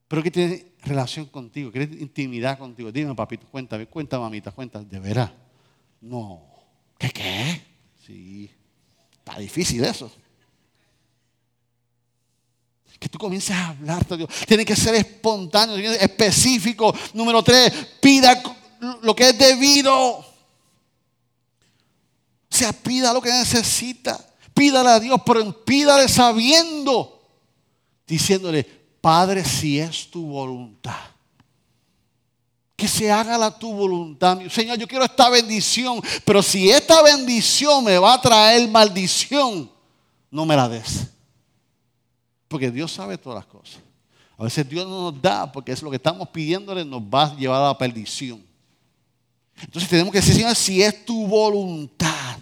Pero 0.07 0.23
que 0.23 0.31
tiene 0.31 0.71
relación 0.87 1.25
contigo, 1.27 1.71
quiere 1.71 1.85
intimidad 1.99 2.57
contigo. 2.57 2.91
Dime, 2.91 3.13
papito, 3.15 3.45
cuéntame, 3.47 3.85
cuenta, 3.85 4.19
mamita, 4.19 4.51
cuenta. 4.51 4.79
¿De 4.79 4.99
veras? 4.99 5.31
No. 6.01 6.43
¿Qué 6.97 7.09
qué? 7.09 7.61
Sí. 8.05 8.49
Está 9.19 9.39
difícil 9.39 9.83
eso. 9.83 10.11
Que 12.99 13.09
tú 13.09 13.19
comiences 13.19 13.51
a 13.51 13.67
hablar 13.67 14.07
de 14.07 14.17
Dios. 14.17 14.29
Tiene 14.47 14.65
que 14.65 14.75
ser 14.75 14.95
espontáneo, 14.95 15.77
específico. 15.77 16.95
Número 17.13 17.43
tres, 17.43 17.71
pida 18.01 18.41
lo 19.03 19.15
que 19.15 19.29
es 19.29 19.37
debido. 19.37 19.93
O 19.93 20.25
sea, 22.49 22.73
pida 22.73 23.13
lo 23.13 23.21
que 23.21 23.29
necesita. 23.29 24.19
Pídale 24.53 24.89
a 24.89 24.99
Dios, 24.99 25.21
pero 25.23 25.63
pídale 25.63 26.07
sabiendo. 26.07 27.21
Diciéndole, 28.07 28.65
Padre, 29.01 29.43
si 29.43 29.79
es 29.79 30.09
tu 30.09 30.25
voluntad. 30.27 30.99
Que 32.75 32.87
se 32.87 33.11
haga 33.11 33.37
la 33.37 33.57
tu 33.57 33.73
voluntad. 33.73 34.39
Señor, 34.49 34.77
yo 34.77 34.87
quiero 34.87 35.03
esta 35.03 35.29
bendición, 35.29 36.01
pero 36.23 36.43
si 36.43 36.69
esta 36.69 37.01
bendición 37.01 37.83
me 37.83 37.97
va 37.97 38.13
a 38.13 38.21
traer 38.21 38.69
maldición, 38.69 39.69
no 40.29 40.45
me 40.45 40.55
la 40.55 40.69
des. 40.69 41.07
Porque 42.47 42.69
Dios 42.69 42.91
sabe 42.91 43.17
todas 43.17 43.37
las 43.37 43.45
cosas. 43.45 43.79
A 44.37 44.43
veces 44.43 44.69
Dios 44.69 44.87
no 44.87 45.11
nos 45.11 45.21
da 45.21 45.51
porque 45.51 45.71
es 45.71 45.81
lo 45.81 45.89
que 45.89 45.95
estamos 45.95 46.29
pidiéndole 46.29 46.85
nos 46.85 47.01
va 47.01 47.23
a 47.23 47.35
llevar 47.35 47.61
a 47.61 47.67
la 47.67 47.77
perdición. 47.77 48.45
Entonces 49.59 49.89
tenemos 49.89 50.11
que 50.11 50.19
decir, 50.19 50.35
Señor, 50.35 50.55
si 50.55 50.81
es 50.81 51.03
tu 51.03 51.25
voluntad. 51.25 52.37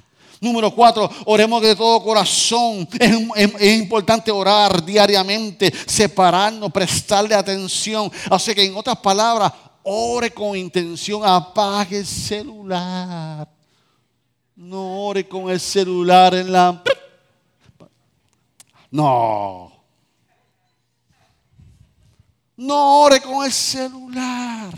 Número 0.45 0.69
cuatro, 0.69 1.09
oremos 1.25 1.59
de 1.59 1.75
todo 1.75 2.03
corazón. 2.03 2.87
Es, 2.99 3.77
importante 3.79 4.29
orar 4.29 4.85
diariamente, 4.85 5.73
separarnos, 5.87 6.71
prestarle 6.71 7.33
atención. 7.33 8.11
Así 8.29 8.53
que 8.53 8.63
en 8.63 8.77
otras 8.77 8.97
palabras, 8.97 9.51
ore 9.81 10.29
con 10.29 10.55
intención, 10.55 11.25
apague 11.25 11.97
el 11.97 12.05
celular. 12.05 13.49
No 14.55 15.07
ore 15.07 15.27
con 15.27 15.49
el 15.49 15.59
celular 15.59 16.35
en 16.35 16.51
la... 16.51 16.83
No. 18.91 19.71
No 22.55 22.99
ore 23.01 23.19
con 23.19 23.43
el 23.43 23.51
celular. 23.51 24.71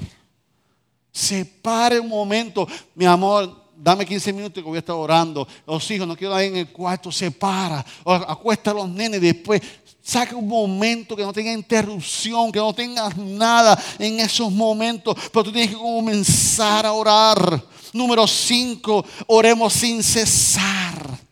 Separe 1.11 1.99
un 1.99 2.07
momento. 2.07 2.65
Mi 2.95 3.05
amor, 3.05 3.66
dame 3.77 4.05
15 4.05 4.33
minutos 4.33 4.63
que 4.63 4.67
voy 4.67 4.77
a 4.77 4.79
estar 4.79 4.95
orando. 4.95 5.47
Los 5.65 5.89
hijos 5.91 6.07
no 6.07 6.15
quiero 6.15 6.33
ahí 6.33 6.47
en 6.47 6.57
el 6.57 6.71
cuarto, 6.71 7.11
se 7.11 7.31
para, 7.31 7.85
acuesta 8.05 8.71
a 8.71 8.73
los 8.73 8.89
nenes 8.89 9.21
después. 9.21 9.61
Saca 10.01 10.35
un 10.35 10.47
momento 10.47 11.15
que 11.15 11.23
no 11.23 11.33
tenga 11.33 11.51
interrupción, 11.51 12.51
que 12.51 12.59
no 12.59 12.73
tengas 12.73 13.17
nada 13.17 13.77
en 13.99 14.19
esos 14.21 14.51
momentos, 14.51 15.15
pero 15.33 15.43
tú 15.43 15.51
tienes 15.51 15.71
que 15.71 15.77
comenzar 15.77 16.85
a 16.85 16.93
orar. 16.93 17.61
Número 17.93 18.25
5, 18.25 19.05
oremos 19.27 19.73
sin 19.73 20.01
cesar. 20.01 21.26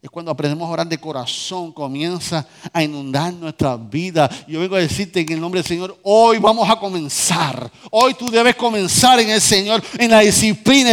Es 0.00 0.08
cuando 0.10 0.30
aprendemos 0.30 0.68
a 0.68 0.72
orar 0.72 0.86
de 0.86 0.98
corazón, 0.98 1.72
comienza 1.72 2.46
a 2.72 2.84
inundar 2.84 3.34
nuestra 3.34 3.76
vida. 3.76 4.30
Yo 4.46 4.60
vengo 4.60 4.76
a 4.76 4.80
decirte 4.80 5.20
en 5.20 5.32
el 5.32 5.40
nombre 5.40 5.58
del 5.58 5.66
Señor, 5.66 5.98
hoy 6.04 6.38
vamos 6.38 6.70
a 6.70 6.78
comenzar. 6.78 7.68
Hoy 7.90 8.14
tú 8.14 8.30
debes 8.30 8.54
comenzar 8.54 9.18
en 9.18 9.30
el 9.30 9.40
Señor, 9.40 9.82
en 9.98 10.10
la 10.12 10.20
disciplina, 10.20 10.92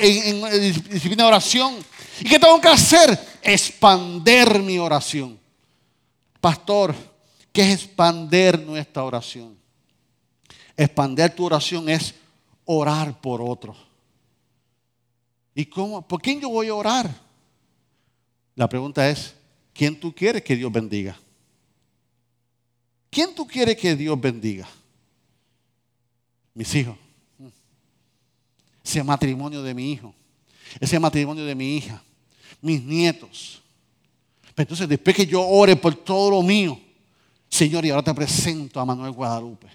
en, 0.00 0.40
la 0.40 0.50
disciplina 0.50 1.24
de 1.24 1.28
oración. 1.28 1.74
¿Y 2.20 2.24
qué 2.24 2.38
tengo 2.38 2.58
que 2.58 2.68
hacer? 2.68 3.18
Expander 3.42 4.58
mi 4.60 4.78
oración. 4.78 5.38
Pastor, 6.40 6.94
¿qué 7.52 7.70
es 7.70 7.84
expander 7.84 8.58
nuestra 8.60 9.04
oración? 9.04 9.58
Expander 10.74 11.34
tu 11.34 11.44
oración 11.44 11.86
es 11.90 12.14
orar 12.64 13.20
por 13.20 13.42
otro. 13.42 13.76
¿Y 15.54 15.66
cómo? 15.66 16.00
¿Por 16.00 16.22
quién 16.22 16.40
yo 16.40 16.48
voy 16.48 16.68
a 16.68 16.74
orar? 16.74 17.27
La 18.58 18.68
pregunta 18.68 19.08
es, 19.08 19.36
¿quién 19.72 20.00
tú 20.00 20.12
quieres 20.12 20.42
que 20.42 20.56
Dios 20.56 20.72
bendiga? 20.72 21.16
¿Quién 23.08 23.32
tú 23.32 23.46
quieres 23.46 23.76
que 23.76 23.94
Dios 23.94 24.20
bendiga? 24.20 24.68
Mis 26.54 26.74
hijos. 26.74 26.96
Ese 28.84 29.04
matrimonio 29.04 29.62
de 29.62 29.72
mi 29.74 29.92
hijo. 29.92 30.12
Ese 30.80 30.98
matrimonio 30.98 31.44
de 31.44 31.54
mi 31.54 31.76
hija. 31.76 32.02
Mis 32.60 32.82
nietos. 32.82 33.62
entonces, 34.56 34.88
después 34.88 35.14
que 35.14 35.24
yo 35.24 35.40
ore 35.40 35.76
por 35.76 35.94
todo 35.94 36.28
lo 36.28 36.42
mío, 36.42 36.80
Señor, 37.48 37.84
y 37.84 37.90
ahora 37.90 38.02
te 38.02 38.12
presento 38.12 38.80
a 38.80 38.84
Manuel 38.84 39.12
Guadalupe. 39.12 39.68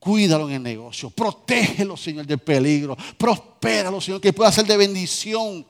Cuídalo 0.00 0.48
en 0.48 0.56
el 0.56 0.62
negocio. 0.64 1.08
Protégelo, 1.08 1.96
Señor, 1.96 2.26
del 2.26 2.40
peligro. 2.40 2.96
Prospéralo, 3.16 4.00
Señor, 4.00 4.20
que 4.20 4.32
pueda 4.32 4.50
ser 4.50 4.66
de 4.66 4.76
bendición 4.76 5.64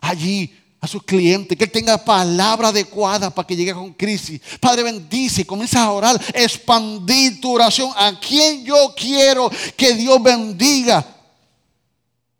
allí 0.00 0.52
a 0.80 0.86
sus 0.86 1.02
clientes, 1.02 1.56
que 1.58 1.64
Él 1.64 1.70
tenga 1.70 1.98
palabra 1.98 2.68
adecuada 2.68 3.30
para 3.30 3.46
que 3.46 3.56
llegue 3.56 3.74
con 3.74 3.92
crisis. 3.92 4.40
Padre, 4.60 4.84
bendice, 4.84 5.44
comienza 5.44 5.82
a 5.82 5.90
orar, 5.90 6.20
expandir 6.34 7.40
tu 7.40 7.52
oración. 7.52 7.90
¿A 7.96 8.18
quien 8.18 8.64
yo 8.64 8.94
quiero 8.96 9.50
que 9.76 9.94
Dios 9.94 10.22
bendiga? 10.22 11.04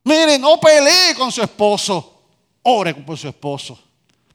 Mire, 0.05 0.39
no 0.39 0.59
pelee 0.61 1.15
con 1.17 1.33
su 1.33 1.43
esposo, 1.43 2.23
ore 2.63 2.95
por 2.95 3.19
su 3.19 3.29
esposo. 3.29 3.79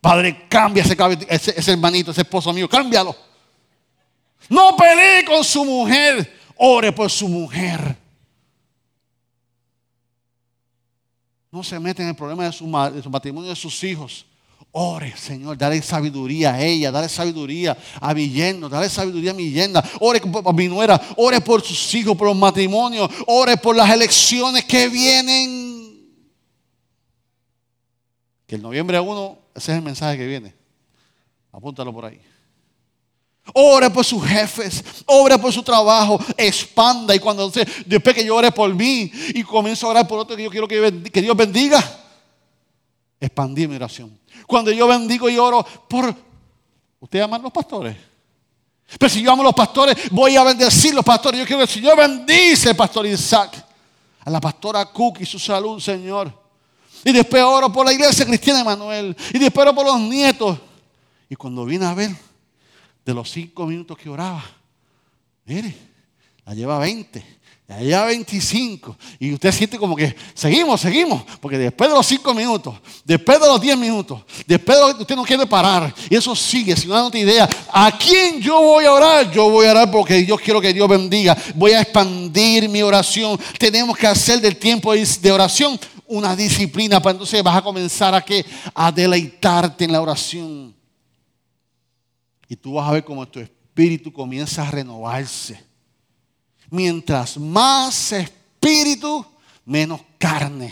Padre, 0.02 0.48
cambia 0.50 0.84
ese, 0.84 0.98
ese, 1.30 1.54
ese 1.58 1.72
hermanito, 1.72 2.12
ese 2.12 2.22
esposo 2.22 2.52
mío, 2.52 2.68
cámbialo. 2.68 3.16
No 4.50 4.76
pelee 4.76 5.24
con 5.24 5.44
su 5.46 5.64
mujer, 5.64 6.40
ore 6.58 6.92
por 6.92 7.10
su 7.10 7.30
mujer. 7.30 8.03
No 11.54 11.62
se 11.62 11.80
mete 11.80 12.02
en 12.02 12.10
el 12.10 12.16
problema 12.16 12.46
de 12.46 12.52
su, 12.52 12.66
matrimonio 12.66 13.52
de 13.52 13.56
sus 13.56 13.84
hijos. 13.84 14.26
Ore, 14.72 15.16
Señor, 15.16 15.56
dale 15.56 15.80
sabiduría 15.84 16.56
a 16.56 16.60
ella, 16.60 16.90
dale 16.90 17.08
sabiduría 17.08 17.78
a 18.02 18.12
mi 18.16 18.28
yerno, 18.28 18.68
dale 18.68 18.90
sabiduría 18.90 19.30
a 19.30 19.34
mi 19.36 19.52
yerna. 19.52 19.84
Ore 20.00 20.20
por 20.20 20.52
mi 20.56 20.68
nuera, 20.68 21.00
ore 21.16 21.42
por 21.42 21.62
sus 21.62 21.94
hijos, 21.94 22.18
por 22.18 22.28
los 22.28 22.36
matrimonios, 22.36 23.08
ore 23.28 23.56
por 23.58 23.76
las 23.76 23.88
elecciones 23.92 24.66
que 24.66 24.90
vienen. 24.90 26.10
Que 28.48 28.56
el 28.56 28.64
noviembre 28.64 29.00
1, 29.00 29.38
ese 29.54 29.74
es 29.74 29.78
el 29.78 29.84
mensaje 29.84 30.18
que 30.18 30.26
viene. 30.26 30.56
Apúntalo 31.52 31.94
por 31.94 32.06
ahí. 32.06 32.20
Ore 33.52 33.90
por 33.90 34.06
sus 34.06 34.24
jefes, 34.26 34.84
ore 35.06 35.38
por 35.38 35.52
su 35.52 35.62
trabajo, 35.62 36.18
expanda. 36.38 37.14
Y 37.14 37.20
cuando 37.20 37.52
después 37.86 38.16
que 38.16 38.26
yo 38.26 38.36
ore 38.36 38.52
por 38.52 38.74
mí 38.74 39.12
y 39.34 39.44
comienzo 39.44 39.88
a 39.88 39.90
orar 39.90 40.08
por 40.08 40.20
otro 40.20 40.38
que 40.38 40.44
yo 40.44 40.50
quiero 40.50 40.68
que, 40.68 41.04
que 41.12 41.22
Dios 41.22 41.36
bendiga, 41.36 41.84
expandí 43.20 43.68
mi 43.68 43.76
oración. 43.76 44.18
Cuando 44.48 44.72
yo 44.72 44.88
bendigo 44.88 45.30
y 45.30 45.38
oro 45.38 45.66
por. 45.90 46.16
¿Usted 47.02 47.20
ama 47.20 47.36
a 47.36 47.40
los 47.40 47.52
pastores? 47.52 47.98
Pero 48.98 49.10
si 49.10 49.22
yo 49.22 49.32
amo 49.32 49.42
a 49.42 49.46
los 49.46 49.54
pastores, 49.54 49.98
voy 50.10 50.38
a 50.38 50.44
bendecir 50.44 50.94
los 50.94 51.04
pastores. 51.04 51.40
Yo 51.40 51.46
quiero 51.46 51.60
que 51.60 51.72
el 51.72 51.82
Señor 51.82 51.98
bendice 51.98 52.70
al 52.70 52.76
pastor 52.78 53.06
Isaac, 53.06 53.66
a 54.24 54.30
la 54.30 54.40
pastora 54.40 54.86
Cook 54.86 55.18
y 55.20 55.26
su 55.26 55.38
salud, 55.38 55.82
Señor. 55.82 56.32
Y 57.04 57.12
después 57.12 57.44
oro 57.44 57.72
por 57.74 57.86
la 57.86 57.92
iglesia 57.92 58.26
cristiana 58.26 58.60
de 58.60 58.66
Manuel. 58.66 59.18
Y 59.34 59.40
después 59.40 59.68
oro 59.68 59.76
por 59.76 59.86
los 59.86 60.00
nietos. 60.00 60.58
Y 61.30 61.36
cuando 61.36 61.66
vine 61.66 61.86
a 61.86 61.94
ver 61.94 62.12
de 63.06 63.14
los 63.14 63.30
cinco 63.30 63.66
minutos 63.66 63.98
que 63.98 64.10
oraba, 64.10 64.44
mire, 65.46 65.76
la 66.46 66.54
lleva 66.54 66.80
20. 66.80 67.24
allá 67.70 68.06
25. 68.06 68.98
Y 69.20 69.34
usted 69.34 69.52
siente 69.52 69.78
como 69.78 69.96
que 69.96 70.16
seguimos, 70.34 70.82
seguimos. 70.82 71.24
Porque 71.40 71.58
después 71.58 71.90
de 71.90 71.96
los 71.96 72.06
5 72.06 72.34
minutos, 72.34 72.76
después 73.06 73.40
de 73.40 73.48
los 73.48 73.62
10 73.62 73.78
minutos, 73.78 74.22
después 74.46 74.78
de 74.78 75.02
usted 75.02 75.16
no 75.16 75.24
quiere 75.24 75.46
parar. 75.46 75.94
Y 76.10 76.16
eso 76.16 76.36
sigue, 76.36 76.76
si 76.76 76.88
no 76.88 77.10
da 77.10 77.18
idea. 77.18 77.48
¿A 77.72 77.98
quién 77.98 78.42
yo 78.42 78.62
voy 78.62 78.86
a 78.86 78.92
orar? 78.92 79.32
Yo 79.32 79.50
voy 79.50 79.68
a 79.68 79.72
orar 79.72 79.92
porque 79.92 80.26
yo 80.26 80.38
quiero 80.38 80.60
que 80.60 80.74
Dios 80.74 80.88
bendiga. 80.88 81.38
Voy 81.56 81.72
a 81.72 81.82
expandir 81.82 82.68
mi 82.70 82.82
oración. 82.82 83.40
Tenemos 83.58 83.98
que 83.98 84.08
hacer 84.08 84.42
del 84.42 84.58
tiempo 84.58 84.94
de 84.94 85.32
oración 85.32 85.80
una 86.06 86.36
disciplina. 86.36 87.02
Para 87.02 87.14
entonces 87.14 87.42
vas 87.42 87.58
a 87.58 87.62
comenzar 87.62 88.14
a, 88.14 88.22
que, 88.22 88.46
a 88.76 88.92
deleitarte 88.92 89.86
en 89.86 89.94
la 89.94 90.02
oración. 90.02 90.83
Y 92.54 92.56
tú 92.56 92.74
vas 92.74 92.88
a 92.88 92.92
ver 92.92 93.04
cómo 93.04 93.28
tu 93.28 93.40
espíritu 93.40 94.14
comienza 94.14 94.62
a 94.62 94.70
renovarse 94.70 95.60
mientras 96.70 97.36
más 97.40 98.12
espíritu, 98.12 99.26
menos 99.66 100.02
carne. 100.20 100.72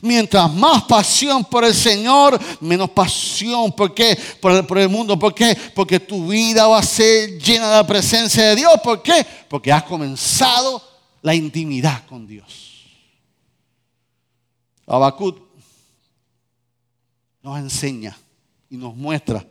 Mientras 0.00 0.50
más 0.54 0.84
pasión 0.84 1.44
por 1.44 1.66
el 1.66 1.74
Señor, 1.74 2.40
menos 2.62 2.88
pasión. 2.88 3.72
¿Por 3.72 3.92
qué? 3.92 4.18
Por 4.40 4.78
el, 4.78 4.88
mundo. 4.88 5.18
¿Por 5.18 5.34
qué? 5.34 5.54
Porque 5.74 6.00
tu 6.00 6.28
vida 6.28 6.66
va 6.66 6.78
a 6.78 6.82
ser 6.82 7.38
llena 7.38 7.68
de 7.68 7.76
la 7.76 7.86
presencia 7.86 8.42
de 8.44 8.56
Dios. 8.56 8.72
¿Por 8.82 9.02
qué? 9.02 9.26
Porque 9.50 9.70
has 9.70 9.82
comenzado 9.82 10.82
la 11.20 11.34
intimidad 11.34 12.06
con 12.06 12.26
Dios. 12.26 12.86
Abacut 14.86 15.42
nos 17.42 17.58
enseña 17.58 18.16
y 18.70 18.78
nos 18.78 18.96
muestra 18.96 19.44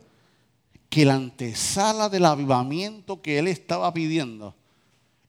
que 0.89 1.06
la 1.06 1.13
antesala 1.13 2.10
del 2.10 2.25
avivamiento 2.25 3.21
que 3.21 3.38
él 3.38 3.47
estaba 3.47 3.93
pidiendo 3.93 4.56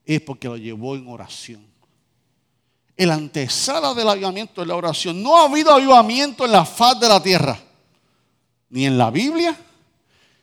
es 0.05 0.21
porque 0.23 0.49
lo 0.49 0.57
llevó 0.57 0.97
en 0.97 1.07
oración. 1.07 1.65
El 2.97 3.11
antesala 3.11 3.95
del 3.95 4.09
avivamiento 4.09 4.63
es 4.63 4.69
la 4.69 4.77
oración. 4.77 5.23
No 5.23 5.37
ha 5.37 5.45
habido 5.45 5.73
avivamiento 5.73 6.45
en 6.45 6.53
la 6.53 6.65
faz 6.65 6.99
de 6.99 7.09
la 7.09 7.23
tierra, 7.23 7.59
ni 8.71 8.87
en 8.87 8.99
la 8.99 9.11
Biblia, 9.11 9.57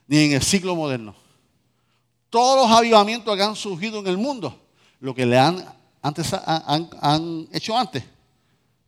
ni 0.08 0.20
en 0.20 0.32
el 0.34 0.42
siglo 0.42 0.76
moderno. 0.76 1.16
Todos 2.30 2.68
los 2.68 2.78
avivamientos 2.78 3.36
que 3.36 3.44
han 3.44 3.56
surgido 3.56 4.00
en 4.00 4.08
el 4.08 4.18
mundo, 4.18 4.60
lo 5.00 5.14
que 5.14 5.26
le 5.26 5.38
han, 5.38 5.64
han, 6.02 7.48
hecho 7.52 7.78
antes, 7.78 8.04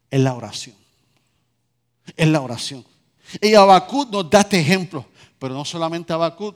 es 0.09 0.19
la 0.19 0.33
oración. 0.33 0.75
Es 2.15 2.27
la 2.27 2.41
oración. 2.41 2.85
Y 3.41 3.53
Abacut 3.53 4.09
nos 4.09 4.29
da 4.29 4.41
este 4.41 4.59
ejemplo, 4.59 5.05
pero 5.39 5.53
no 5.53 5.65
solamente 5.65 6.13
Abacut. 6.13 6.55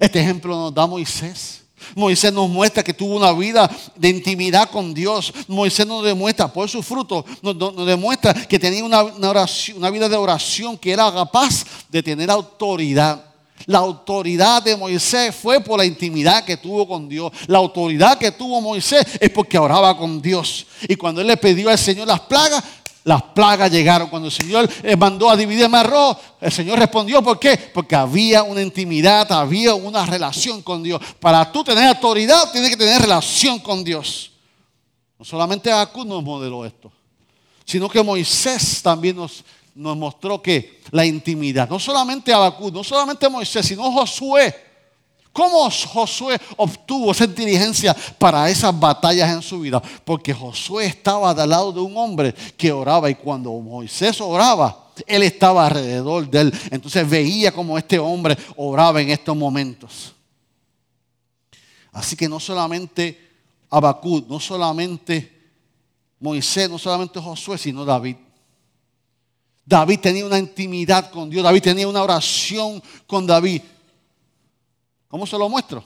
Este 0.00 0.20
ejemplo 0.20 0.56
nos 0.56 0.74
da 0.74 0.86
Moisés. 0.86 1.64
Moisés 1.94 2.32
nos 2.32 2.48
muestra 2.48 2.82
que 2.82 2.94
tuvo 2.94 3.16
una 3.16 3.32
vida 3.32 3.70
de 3.96 4.08
intimidad 4.08 4.70
con 4.70 4.94
Dios. 4.94 5.32
Moisés 5.48 5.86
nos 5.86 6.04
demuestra 6.04 6.50
por 6.50 6.68
su 6.68 6.82
fruto, 6.82 7.24
nos, 7.42 7.86
demuestra 7.86 8.32
que 8.32 8.58
tenía 8.58 8.84
una, 8.84 9.02
una 9.02 9.90
vida 9.90 10.08
de 10.08 10.16
oración, 10.16 10.78
que 10.78 10.92
era 10.92 11.12
capaz 11.12 11.64
de 11.90 12.02
tener 12.02 12.30
autoridad. 12.30 13.34
La 13.66 13.78
autoridad 13.78 14.62
de 14.62 14.76
Moisés 14.76 15.34
fue 15.34 15.60
por 15.60 15.78
la 15.78 15.84
intimidad 15.84 16.44
que 16.44 16.56
tuvo 16.56 16.86
con 16.86 17.08
Dios. 17.08 17.32
La 17.46 17.58
autoridad 17.58 18.18
que 18.18 18.30
tuvo 18.30 18.60
Moisés 18.60 19.06
es 19.20 19.30
porque 19.30 19.58
oraba 19.58 19.96
con 19.96 20.20
Dios. 20.20 20.66
Y 20.82 20.96
cuando 20.96 21.20
él 21.20 21.26
le 21.26 21.36
pidió 21.36 21.70
al 21.70 21.78
Señor 21.78 22.06
las 22.06 22.20
plagas, 22.20 22.62
las 23.04 23.22
plagas 23.22 23.70
llegaron. 23.70 24.08
Cuando 24.08 24.28
el 24.28 24.32
Señor 24.32 24.68
mandó 24.98 25.30
a 25.30 25.36
dividir 25.36 25.66
el 25.66 25.74
arroz, 25.74 26.16
el 26.40 26.50
Señor 26.50 26.78
respondió, 26.78 27.22
¿por 27.22 27.38
qué? 27.38 27.56
Porque 27.72 27.94
había 27.94 28.42
una 28.42 28.62
intimidad, 28.62 29.30
había 29.30 29.74
una 29.74 30.04
relación 30.06 30.62
con 30.62 30.82
Dios. 30.82 31.00
Para 31.20 31.52
tú 31.52 31.62
tener 31.62 31.88
autoridad, 31.88 32.50
tienes 32.50 32.70
que 32.70 32.76
tener 32.76 33.02
relación 33.02 33.58
con 33.58 33.84
Dios. 33.84 34.32
No 35.18 35.24
solamente 35.24 35.70
Habacuc 35.70 36.06
nos 36.06 36.22
modeló 36.22 36.64
esto, 36.64 36.90
sino 37.64 37.88
que 37.88 38.02
Moisés 38.02 38.82
también 38.82 39.16
nos, 39.16 39.44
nos 39.74 39.96
mostró 39.96 40.42
que 40.42 40.80
la 40.90 41.04
intimidad, 41.04 41.68
no 41.68 41.78
solamente 41.78 42.32
Habacuc, 42.32 42.72
no 42.72 42.82
solamente 42.82 43.28
Moisés, 43.28 43.66
sino 43.66 43.92
Josué 43.92 44.63
¿Cómo 45.34 45.68
Josué 45.68 46.40
obtuvo 46.56 47.10
esa 47.10 47.24
inteligencia 47.24 47.94
para 48.18 48.48
esas 48.48 48.78
batallas 48.78 49.28
en 49.32 49.42
su 49.42 49.58
vida? 49.58 49.82
Porque 50.04 50.32
Josué 50.32 50.86
estaba 50.86 51.30
al 51.30 51.50
lado 51.50 51.72
de 51.72 51.80
un 51.80 51.96
hombre 51.96 52.32
que 52.56 52.70
oraba 52.70 53.10
y 53.10 53.16
cuando 53.16 53.50
Moisés 53.54 54.20
oraba, 54.20 54.92
él 55.04 55.24
estaba 55.24 55.66
alrededor 55.66 56.30
de 56.30 56.40
él. 56.40 56.54
Entonces 56.70 57.10
veía 57.10 57.50
cómo 57.50 57.76
este 57.76 57.98
hombre 57.98 58.38
oraba 58.54 59.02
en 59.02 59.10
estos 59.10 59.36
momentos. 59.36 60.14
Así 61.90 62.14
que 62.14 62.28
no 62.28 62.38
solamente 62.38 63.32
Abacud, 63.70 64.22
no 64.28 64.38
solamente 64.38 65.50
Moisés, 66.20 66.70
no 66.70 66.78
solamente 66.78 67.18
Josué, 67.18 67.58
sino 67.58 67.84
David. 67.84 68.14
David 69.66 69.98
tenía 69.98 70.26
una 70.26 70.38
intimidad 70.38 71.10
con 71.10 71.28
Dios, 71.28 71.42
David 71.42 71.62
tenía 71.62 71.88
una 71.88 72.04
oración 72.04 72.80
con 73.08 73.26
David. 73.26 73.62
¿Cómo 75.14 75.28
se 75.28 75.38
lo 75.38 75.48
muestro? 75.48 75.84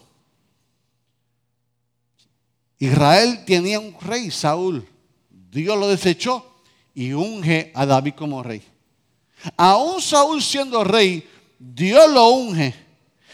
Israel 2.78 3.44
tenía 3.44 3.78
un 3.78 3.94
rey, 4.00 4.30
Saúl. 4.30 4.88
Dios 5.28 5.78
lo 5.78 5.86
desechó 5.86 6.62
y 6.94 7.12
unge 7.12 7.70
a 7.74 7.84
David 7.84 8.14
como 8.14 8.42
rey. 8.42 8.62
Aún 9.54 10.00
Saúl 10.00 10.42
siendo 10.42 10.82
rey, 10.82 11.28
Dios 11.58 12.10
lo 12.10 12.26
unge. 12.28 12.74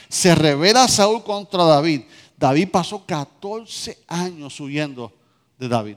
Se 0.09 0.35
revela 0.35 0.89
Saúl 0.89 1.23
contra 1.23 1.63
David. 1.63 2.03
David 2.37 2.71
pasó 2.73 3.07
14 3.07 4.03
años 4.09 4.59
huyendo 4.59 5.13
de 5.57 5.69
David. 5.69 5.97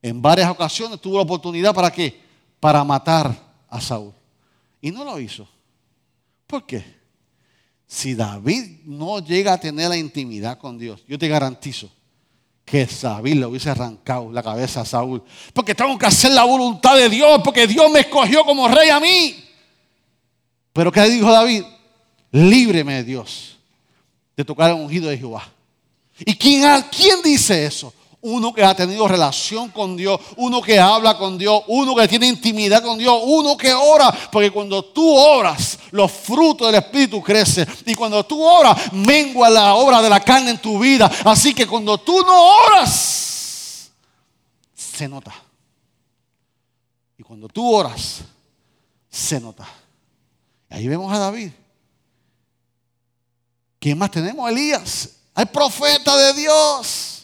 En 0.00 0.22
varias 0.22 0.50
ocasiones 0.50 0.98
tuvo 0.98 1.16
la 1.16 1.24
oportunidad 1.24 1.74
para 1.74 1.90
qué? 1.90 2.18
Para 2.58 2.82
matar 2.84 3.36
a 3.68 3.82
Saúl. 3.82 4.14
Y 4.80 4.90
no 4.90 5.04
lo 5.04 5.20
hizo. 5.20 5.46
¿Por 6.46 6.64
qué? 6.64 6.97
Si 7.88 8.14
David 8.14 8.82
no 8.84 9.18
llega 9.18 9.54
a 9.54 9.58
tener 9.58 9.88
la 9.88 9.96
intimidad 9.96 10.58
con 10.58 10.78
Dios, 10.78 11.02
yo 11.08 11.18
te 11.18 11.26
garantizo 11.26 11.90
que 12.66 12.86
David 13.00 13.36
le 13.36 13.46
hubiese 13.46 13.70
arrancado 13.70 14.30
la 14.30 14.42
cabeza 14.42 14.82
a 14.82 14.84
Saúl. 14.84 15.22
Porque 15.54 15.74
tengo 15.74 15.98
que 15.98 16.04
hacer 16.04 16.32
la 16.32 16.44
voluntad 16.44 16.96
de 16.96 17.08
Dios, 17.08 17.40
porque 17.42 17.66
Dios 17.66 17.90
me 17.90 18.00
escogió 18.00 18.44
como 18.44 18.68
rey 18.68 18.90
a 18.90 19.00
mí. 19.00 19.42
Pero 20.74 20.92
¿qué 20.92 21.02
dijo 21.04 21.32
David? 21.32 21.64
Líbreme 22.30 23.02
Dios 23.04 23.56
de 24.36 24.44
tocar 24.44 24.70
el 24.70 24.76
ungido 24.76 25.08
de 25.08 25.16
Jehová. 25.16 25.50
¿Y 26.18 26.36
quién, 26.36 26.84
quién 26.94 27.22
dice 27.22 27.64
eso? 27.64 27.94
Uno 28.20 28.52
que 28.52 28.64
ha 28.64 28.74
tenido 28.74 29.06
relación 29.06 29.70
con 29.70 29.96
Dios, 29.96 30.20
uno 30.36 30.60
que 30.60 30.78
habla 30.78 31.16
con 31.16 31.38
Dios, 31.38 31.62
uno 31.68 31.94
que 31.94 32.08
tiene 32.08 32.26
intimidad 32.26 32.82
con 32.82 32.98
Dios, 32.98 33.20
uno 33.24 33.56
que 33.56 33.72
ora, 33.72 34.10
porque 34.32 34.50
cuando 34.50 34.84
tú 34.84 35.14
oras, 35.14 35.78
los 35.92 36.10
frutos 36.10 36.66
del 36.66 36.82
Espíritu 36.82 37.22
crecen. 37.22 37.66
Y 37.86 37.94
cuando 37.94 38.24
tú 38.24 38.42
oras, 38.42 38.92
mengua 38.92 39.48
la 39.48 39.74
obra 39.74 40.02
de 40.02 40.10
la 40.10 40.20
carne 40.20 40.50
en 40.50 40.58
tu 40.58 40.78
vida. 40.78 41.10
Así 41.24 41.54
que 41.54 41.66
cuando 41.66 41.98
tú 41.98 42.20
no 42.24 42.56
oras, 42.66 43.90
se 44.74 45.08
nota. 45.08 45.32
Y 47.16 47.22
cuando 47.22 47.48
tú 47.48 47.72
oras, 47.72 48.20
se 49.08 49.40
nota. 49.40 49.66
Y 50.70 50.74
ahí 50.74 50.88
vemos 50.88 51.12
a 51.12 51.18
David. 51.18 51.50
¿Quién 53.78 53.96
más 53.96 54.10
tenemos? 54.10 54.50
Elías, 54.50 55.10
el 55.36 55.46
profeta 55.46 56.16
de 56.16 56.34
Dios 56.34 57.17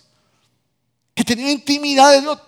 que 1.14 1.24
tenía 1.24 1.50
intimidad 1.52 2.12
de 2.12 2.20
Dios. 2.20 2.38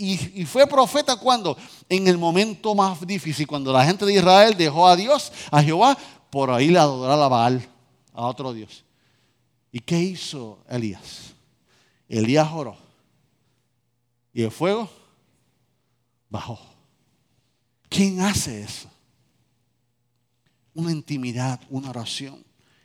Y, 0.00 0.44
fue 0.44 0.66
profeta 0.66 1.16
cuando? 1.16 1.56
En 1.88 2.06
el 2.06 2.16
momento 2.18 2.74
más 2.74 3.04
difícil, 3.04 3.46
cuando 3.46 3.72
la 3.72 3.84
gente 3.84 4.06
de 4.06 4.14
Israel 4.14 4.56
dejó 4.56 4.86
a 4.86 4.94
Dios, 4.94 5.32
a 5.50 5.60
Jehová, 5.62 5.98
por 6.30 6.50
ahí 6.50 6.68
le 6.68 6.78
adorar 6.78 7.20
a 7.20 7.28
Baal, 7.28 7.68
a 8.12 8.26
otro 8.26 8.52
Dios. 8.52 8.84
¿Y 9.72 9.80
qué 9.80 9.98
hizo 9.98 10.60
Elías? 10.68 11.34
Elías 12.08 12.48
oró. 12.52 12.76
Y 14.32 14.42
el 14.42 14.52
fuego 14.52 14.88
bajó. 16.30 16.60
¿Quién 17.88 18.20
hace 18.20 18.62
eso? 18.62 18.88
Una 20.74 20.92
intimidad, 20.92 21.60
una 21.70 21.90
oración. 21.90 22.44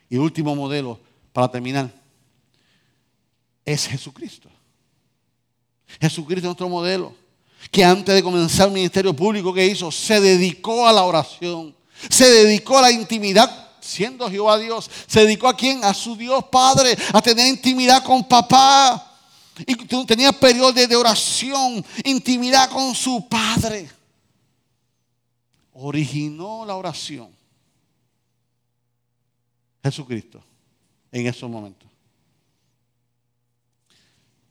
Y 0.10 0.16
el 0.16 0.22
último 0.22 0.56
modelo, 0.56 1.00
para 1.32 1.50
terminar, 1.50 1.94
es 3.66 3.88
Jesucristo. 3.88 4.50
Jesucristo 6.00 6.40
es 6.40 6.44
nuestro 6.46 6.70
modelo. 6.70 7.14
Que 7.72 7.84
antes 7.84 8.14
de 8.14 8.22
comenzar 8.22 8.68
el 8.68 8.74
ministerio 8.74 9.16
público 9.16 9.54
que 9.54 9.66
hizo, 9.66 9.92
se 9.92 10.20
dedicó 10.20 10.88
a 10.88 10.94
la 10.94 11.04
oración. 11.04 11.76
Se 12.10 12.30
dedicó 12.30 12.78
a 12.78 12.84
la 12.84 12.92
intimidad 12.92 13.72
siendo 13.80 14.30
Jehová 14.30 14.58
Dios. 14.58 14.90
Se 15.08 15.22
dedicó 15.22 15.48
a 15.48 15.56
quién? 15.56 15.84
A 15.84 15.94
su 15.94 16.16
Dios 16.16 16.44
Padre. 16.46 16.98
A 17.14 17.22
tener 17.22 17.48
intimidad 17.48 18.04
con 18.04 18.28
papá. 18.28 19.12
Y 19.66 19.76
tenía 20.06 20.32
periodos 20.32 20.74
de 20.74 20.96
oración, 20.96 21.86
intimidad 22.04 22.70
con 22.72 22.96
su 22.96 23.28
Padre. 23.28 23.90
Originó 25.74 26.66
la 26.66 26.76
oración. 26.76 27.30
Jesucristo 29.84 30.44
en 31.12 31.28
esos 31.28 31.50
momentos. 31.50 31.88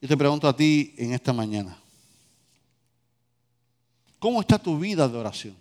Yo 0.03 0.09
te 0.09 0.17
pregunto 0.17 0.49
a 0.49 0.57
ti 0.57 0.93
en 0.99 1.13
esta 1.13 1.33
mañana, 1.33 1.79
¿cómo 4.19 4.41
está 4.41 4.59
tu 4.59 4.77
vida 4.77 5.07
de 5.07 5.17
oración? 5.17 5.57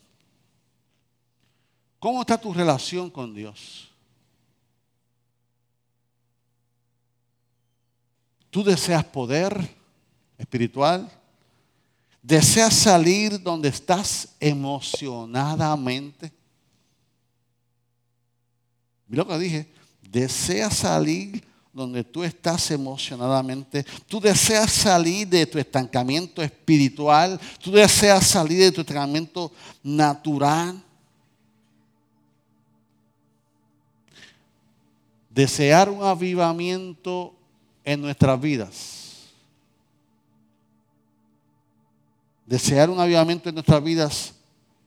¿Cómo 1.99 2.21
está 2.21 2.41
tu 2.41 2.51
relación 2.51 3.11
con 3.11 3.35
Dios? 3.35 3.87
¿Tú 8.49 8.63
deseas 8.63 9.05
poder 9.05 9.55
espiritual? 10.39 11.07
¿Deseas 12.23 12.73
salir 12.73 13.39
donde 13.39 13.69
estás 13.69 14.29
emocionadamente? 14.39 16.33
Mira 19.07 19.23
lo 19.23 19.29
que 19.29 19.37
dije. 19.37 19.71
¿Deseas 20.01 20.77
salir 20.77 21.50
donde 21.73 22.03
tú 22.03 22.23
estás 22.23 22.69
emocionadamente? 22.71 23.85
¿Tú 24.07 24.19
deseas 24.19 24.71
salir 24.71 25.27
de 25.27 25.45
tu 25.45 25.57
estancamiento 25.57 26.41
espiritual? 26.41 27.39
¿Tú 27.59 27.71
deseas 27.71 28.27
salir 28.27 28.59
de 28.59 28.71
tu 28.71 28.81
estancamiento 28.81 29.51
natural? 29.81 30.81
Desear 35.29 35.89
un 35.89 36.03
avivamiento 36.03 37.33
en 37.85 38.01
nuestras 38.01 38.39
vidas. 38.39 39.29
Desear 42.45 42.89
un 42.89 42.99
avivamiento 42.99 43.47
en 43.47 43.55
nuestras 43.55 43.81
vidas 43.81 44.33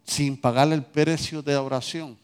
sin 0.05 0.37
pagar 0.37 0.71
el 0.71 0.85
precio 0.85 1.41
de 1.41 1.55
la 1.55 1.63
oración. 1.63 2.24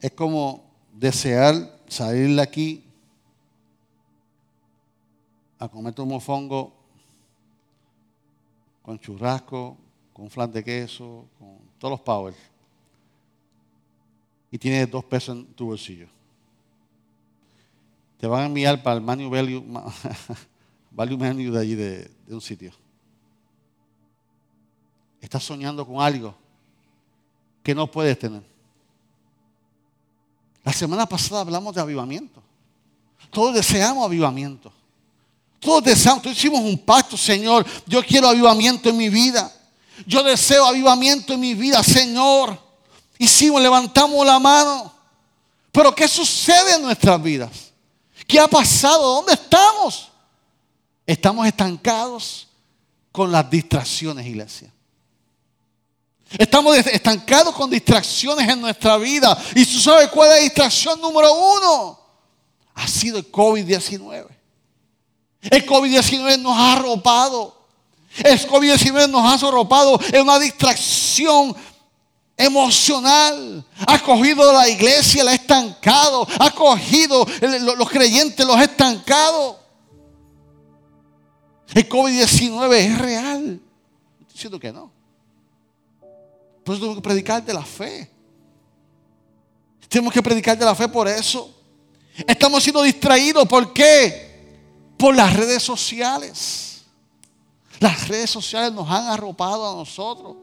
Es 0.00 0.12
como 0.12 0.64
desear 0.92 1.80
salir 1.88 2.34
de 2.34 2.42
aquí 2.42 2.84
a 5.58 5.68
comer 5.68 5.94
tu 5.94 6.06
mofongo 6.06 6.72
con 8.82 8.98
churrasco, 8.98 9.76
con 10.12 10.30
flan 10.30 10.50
de 10.50 10.64
queso, 10.64 11.26
con 11.38 11.58
todos 11.78 11.92
los 11.92 12.00
powers. 12.00 12.36
Y 14.50 14.58
tienes 14.58 14.90
dos 14.90 15.04
pesos 15.04 15.36
en 15.36 15.46
tu 15.54 15.66
bolsillo 15.66 16.08
te 18.20 18.26
van 18.26 18.42
a 18.42 18.46
enviar 18.46 18.82
para 18.82 18.96
el 18.96 19.02
Manu 19.02 19.30
Value, 19.30 19.64
value 20.90 21.16
Menu 21.16 21.50
de 21.50 21.58
allí, 21.58 21.74
de 21.74 22.10
un 22.28 22.40
sitio. 22.42 22.70
Estás 25.22 25.42
soñando 25.42 25.86
con 25.86 26.02
algo 26.02 26.34
que 27.62 27.74
no 27.74 27.90
puedes 27.90 28.18
tener. 28.18 28.42
La 30.64 30.72
semana 30.72 31.06
pasada 31.06 31.40
hablamos 31.40 31.74
de 31.74 31.80
avivamiento. 31.80 32.42
Todos 33.30 33.54
deseamos 33.54 34.04
avivamiento. 34.04 34.72
Todos 35.58 35.84
deseamos, 35.84 36.22
todos 36.22 36.36
hicimos 36.36 36.60
un 36.60 36.78
pacto, 36.78 37.16
Señor. 37.16 37.66
Yo 37.86 38.02
quiero 38.02 38.28
avivamiento 38.28 38.88
en 38.88 38.96
mi 38.96 39.08
vida. 39.08 39.52
Yo 40.06 40.22
deseo 40.22 40.64
avivamiento 40.64 41.34
en 41.34 41.40
mi 41.40 41.54
vida, 41.54 41.82
Señor. 41.82 42.58
Hicimos, 43.18 43.60
levantamos 43.60 44.24
la 44.24 44.38
mano. 44.38 44.92
Pero 45.70 45.94
¿qué 45.94 46.08
sucede 46.08 46.76
en 46.76 46.82
nuestras 46.82 47.22
vidas? 47.22 47.50
¿Qué 48.26 48.40
ha 48.40 48.48
pasado? 48.48 49.16
¿Dónde 49.16 49.34
estamos? 49.34 50.08
Estamos 51.06 51.46
estancados 51.46 52.48
con 53.12 53.30
las 53.30 53.48
distracciones, 53.50 54.26
iglesia. 54.26 54.72
Estamos 56.38 56.76
estancados 56.76 57.54
con 57.54 57.68
distracciones 57.68 58.48
en 58.48 58.60
nuestra 58.60 58.96
vida. 58.96 59.36
¿Y 59.54 59.64
tú 59.64 59.80
sabes 59.80 60.08
cuál 60.08 60.30
es 60.30 60.36
la 60.36 60.42
distracción 60.42 61.00
número 61.00 61.32
uno? 61.32 61.98
Ha 62.74 62.86
sido 62.86 63.18
el 63.18 63.30
COVID-19. 63.30 64.26
El 65.42 65.66
COVID-19 65.66 66.40
nos 66.40 66.56
ha 66.56 66.74
arropado. 66.74 67.66
El 68.18 68.38
COVID-19 68.46 69.08
nos 69.08 69.22
ha 69.22 69.48
arropado 69.48 69.98
en 70.12 70.22
una 70.22 70.38
distracción 70.38 71.56
emocional. 72.36 73.64
Ha 73.86 73.98
cogido 74.00 74.52
la 74.52 74.68
iglesia, 74.68 75.24
la 75.24 75.32
ha 75.32 75.34
estancado. 75.34 76.28
Ha 76.38 76.50
cogido 76.52 77.26
los 77.76 77.90
creyentes, 77.90 78.46
los 78.46 78.56
ha 78.56 78.64
estancado. 78.64 79.58
El 81.74 81.88
COVID-19 81.88 82.72
es 82.74 82.98
real. 82.98 83.60
Estoy 84.20 84.32
diciendo 84.32 84.60
que 84.60 84.72
no. 84.72 84.99
Por 86.64 86.74
eso 86.74 86.80
tenemos 86.80 86.96
que 86.96 87.08
predicar 87.08 87.44
de 87.44 87.54
la 87.54 87.64
fe. 87.64 88.10
Tenemos 89.88 90.12
que 90.12 90.22
predicar 90.22 90.56
de 90.56 90.64
la 90.64 90.74
fe 90.74 90.88
por 90.88 91.08
eso. 91.08 91.52
Estamos 92.26 92.62
siendo 92.62 92.82
distraídos. 92.82 93.46
¿Por 93.48 93.72
qué? 93.72 94.58
Por 94.96 95.16
las 95.16 95.34
redes 95.34 95.62
sociales. 95.62 96.82
Las 97.80 98.08
redes 98.08 98.30
sociales 98.30 98.72
nos 98.72 98.88
han 98.88 99.06
arropado 99.06 99.70
a 99.70 99.74
nosotros. 99.74 100.36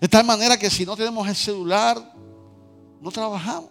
De 0.00 0.08
tal 0.08 0.24
manera 0.24 0.58
que 0.58 0.70
si 0.70 0.86
no 0.86 0.96
tenemos 0.96 1.26
el 1.26 1.36
celular, 1.36 2.14
no 3.00 3.10
trabajamos. 3.10 3.70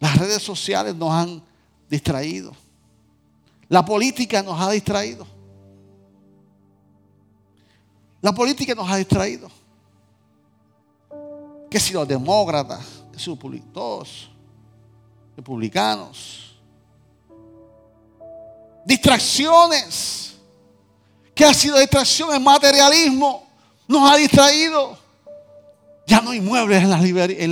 Las 0.00 0.16
redes 0.16 0.42
sociales 0.42 0.94
nos 0.94 1.12
han 1.12 1.42
distraído. 1.88 2.52
La 3.68 3.84
política 3.84 4.42
nos 4.42 4.60
ha 4.60 4.70
distraído. 4.70 5.26
La 8.20 8.32
política 8.32 8.74
nos 8.74 8.90
ha 8.90 8.96
distraído. 8.96 9.50
Que 11.70 11.78
si 11.78 11.92
los 11.92 12.06
demócratas, 12.06 12.80
que 13.12 13.18
si 13.18 13.30
los 13.30 14.30
republicanos. 15.36 16.56
Distracciones 18.84 20.34
que 21.34 21.44
ha 21.44 21.54
sido 21.54 21.78
distracción, 21.78 22.34
el 22.34 22.40
materialismo 22.40 23.46
nos 23.88 24.10
ha 24.10 24.16
distraído. 24.16 24.98
Ya 26.06 26.20
no 26.20 26.32
hay 26.32 26.40
muebles 26.40 26.82
en 26.82 26.90
las, 26.90 27.02
en 27.02 27.50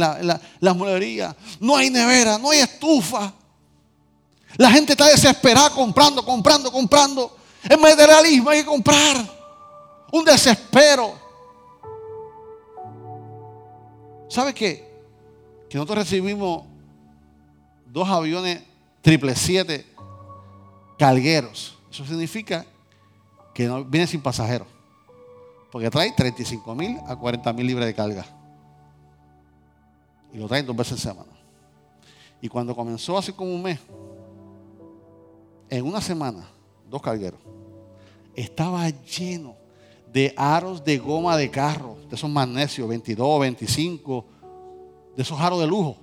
la, 0.61 0.75
mueblerías, 0.75 1.35
no 1.61 1.77
hay 1.77 1.89
nevera, 1.89 2.39
no 2.39 2.51
hay 2.51 2.59
estufa. 2.59 3.33
La 4.57 4.71
gente 4.71 4.93
está 4.93 5.07
desesperada 5.07 5.71
comprando, 5.71 6.25
comprando, 6.25 6.71
comprando. 6.71 7.37
El 7.69 7.79
materialismo 7.79 8.51
hay 8.51 8.61
que 8.61 8.67
comprar. 8.67 9.38
Un 10.13 10.25
desespero. 10.25 11.15
¿Sabe 14.29 14.55
qué? 14.55 14.89
Que 15.69 15.77
nosotros 15.77 15.99
recibimos 15.99 16.65
dos 17.87 18.09
aviones 18.09 18.63
triple 19.03 19.35
siete 19.35 19.87
cargueros. 20.99 21.79
Eso 21.91 22.05
significa 22.05 22.65
que 23.55 23.67
no, 23.67 23.85
viene 23.85 24.07
sin 24.07 24.21
pasajeros. 24.21 24.69
Porque 25.71 25.91
trae 25.91 26.13
35 26.13 26.75
mil 26.75 26.99
a 27.07 27.17
40 27.17 27.53
mil 27.53 27.67
libras 27.67 27.87
de 27.87 27.95
carga. 27.95 28.25
Y 30.33 30.39
lo 30.39 30.49
traen 30.49 30.67
dos 30.67 30.77
veces 30.77 31.05
a 31.05 31.11
semana. 31.11 31.33
Y 32.41 32.49
cuando 32.49 32.75
comenzó 32.75 33.19
hace 33.19 33.33
como 33.33 33.55
un 33.55 33.63
mes, 33.63 33.79
en 35.71 35.85
una 35.85 36.01
semana, 36.01 36.49
dos 36.89 37.03
cargueros, 37.03 37.41
estaba 38.35 38.89
lleno 38.89 39.57
de 40.13 40.35
aros 40.37 40.85
de 40.85 40.99
goma 40.99 41.37
de 41.37 41.51
carro, 41.51 41.99
de 42.09 42.17
esos 42.17 42.31
magnesios, 42.31 42.89
22, 42.89 43.41
25, 43.41 44.25
de 45.17 45.23
esos 45.23 45.39
aros 45.41 45.61
de 45.61 45.67
lujo. 45.67 45.97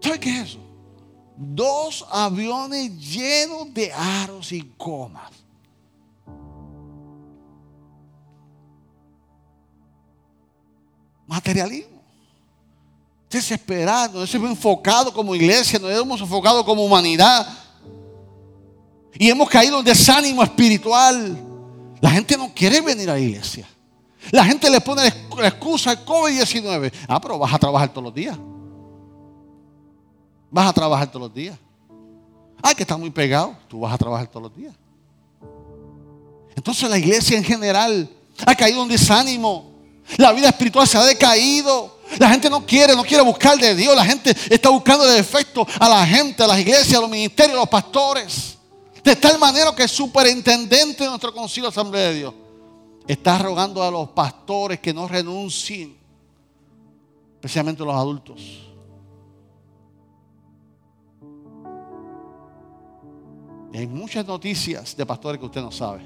¿Sabe 0.00 0.20
qué 0.20 0.30
es 0.30 0.50
eso? 0.50 0.58
Dos 1.36 2.06
aviones 2.10 2.98
llenos 2.98 3.72
de 3.74 3.92
aros 3.92 4.52
y 4.52 4.72
gomas. 4.78 5.32
Materialismo. 11.26 11.96
Desesperado, 13.28 14.20
nos 14.20 14.34
hemos 14.34 14.50
enfocado 14.50 15.12
como 15.12 15.34
iglesia, 15.34 15.78
nos 15.78 15.90
hemos 15.90 16.20
enfocado 16.20 16.64
como 16.64 16.84
humanidad. 16.84 17.46
Y 19.18 19.28
hemos 19.28 19.48
caído 19.48 19.80
en 19.80 19.84
desánimo 19.84 20.42
espiritual. 20.42 21.45
La 22.00 22.10
gente 22.10 22.36
no 22.36 22.52
quiere 22.54 22.80
venir 22.80 23.08
a 23.10 23.14
la 23.14 23.20
iglesia. 23.20 23.66
La 24.30 24.44
gente 24.44 24.68
le 24.68 24.80
pone 24.80 25.02
la 25.38 25.48
excusa 25.48 25.90
al 25.90 26.04
COVID-19. 26.04 26.92
Ah, 27.08 27.20
pero 27.20 27.38
vas 27.38 27.54
a 27.54 27.58
trabajar 27.58 27.88
todos 27.90 28.04
los 28.04 28.14
días. 28.14 28.36
Vas 30.50 30.68
a 30.68 30.72
trabajar 30.72 31.10
todos 31.10 31.28
los 31.28 31.34
días. 31.34 31.56
Ay, 32.62 32.74
que 32.74 32.82
está 32.82 32.96
muy 32.96 33.10
pegado. 33.10 33.56
Tú 33.68 33.80
vas 33.80 33.92
a 33.92 33.98
trabajar 33.98 34.26
todos 34.26 34.44
los 34.44 34.56
días. 34.56 34.74
Entonces 36.54 36.88
la 36.88 36.98
iglesia 36.98 37.36
en 37.36 37.44
general 37.44 38.08
ha 38.44 38.54
caído 38.54 38.82
en 38.82 38.88
desánimo. 38.88 39.70
La 40.16 40.32
vida 40.32 40.48
espiritual 40.48 40.86
se 40.86 40.98
ha 40.98 41.04
decaído. 41.04 41.96
La 42.18 42.30
gente 42.30 42.48
no 42.48 42.64
quiere, 42.64 42.94
no 42.94 43.04
quiere 43.04 43.22
buscar 43.22 43.58
de 43.58 43.74
Dios. 43.74 43.94
La 43.94 44.04
gente 44.04 44.34
está 44.50 44.70
buscando 44.70 45.04
de 45.04 45.14
defecto 45.14 45.66
a 45.78 45.88
la 45.88 46.06
gente, 46.06 46.42
a 46.42 46.46
las 46.46 46.58
iglesias, 46.58 46.94
a 46.94 47.00
los 47.00 47.10
ministerios, 47.10 47.56
a 47.56 47.60
los 47.60 47.68
pastores. 47.68 48.55
De 49.06 49.14
tal 49.14 49.38
manera 49.38 49.72
que 49.72 49.84
el 49.84 49.88
superintendente 49.88 51.04
de 51.04 51.08
nuestro 51.08 51.32
concilio 51.32 51.68
Asamblea 51.68 52.08
de 52.08 52.14
Dios 52.14 52.34
está 53.06 53.38
rogando 53.38 53.80
a 53.80 53.88
los 53.88 54.08
pastores 54.08 54.80
que 54.80 54.92
no 54.92 55.06
renuncien. 55.06 55.96
especialmente 57.34 57.84
los 57.84 57.94
adultos. 57.94 58.66
Hay 63.72 63.86
muchas 63.86 64.26
noticias 64.26 64.96
de 64.96 65.06
pastores 65.06 65.38
que 65.38 65.46
usted 65.46 65.60
no 65.60 65.70
sabe 65.70 66.04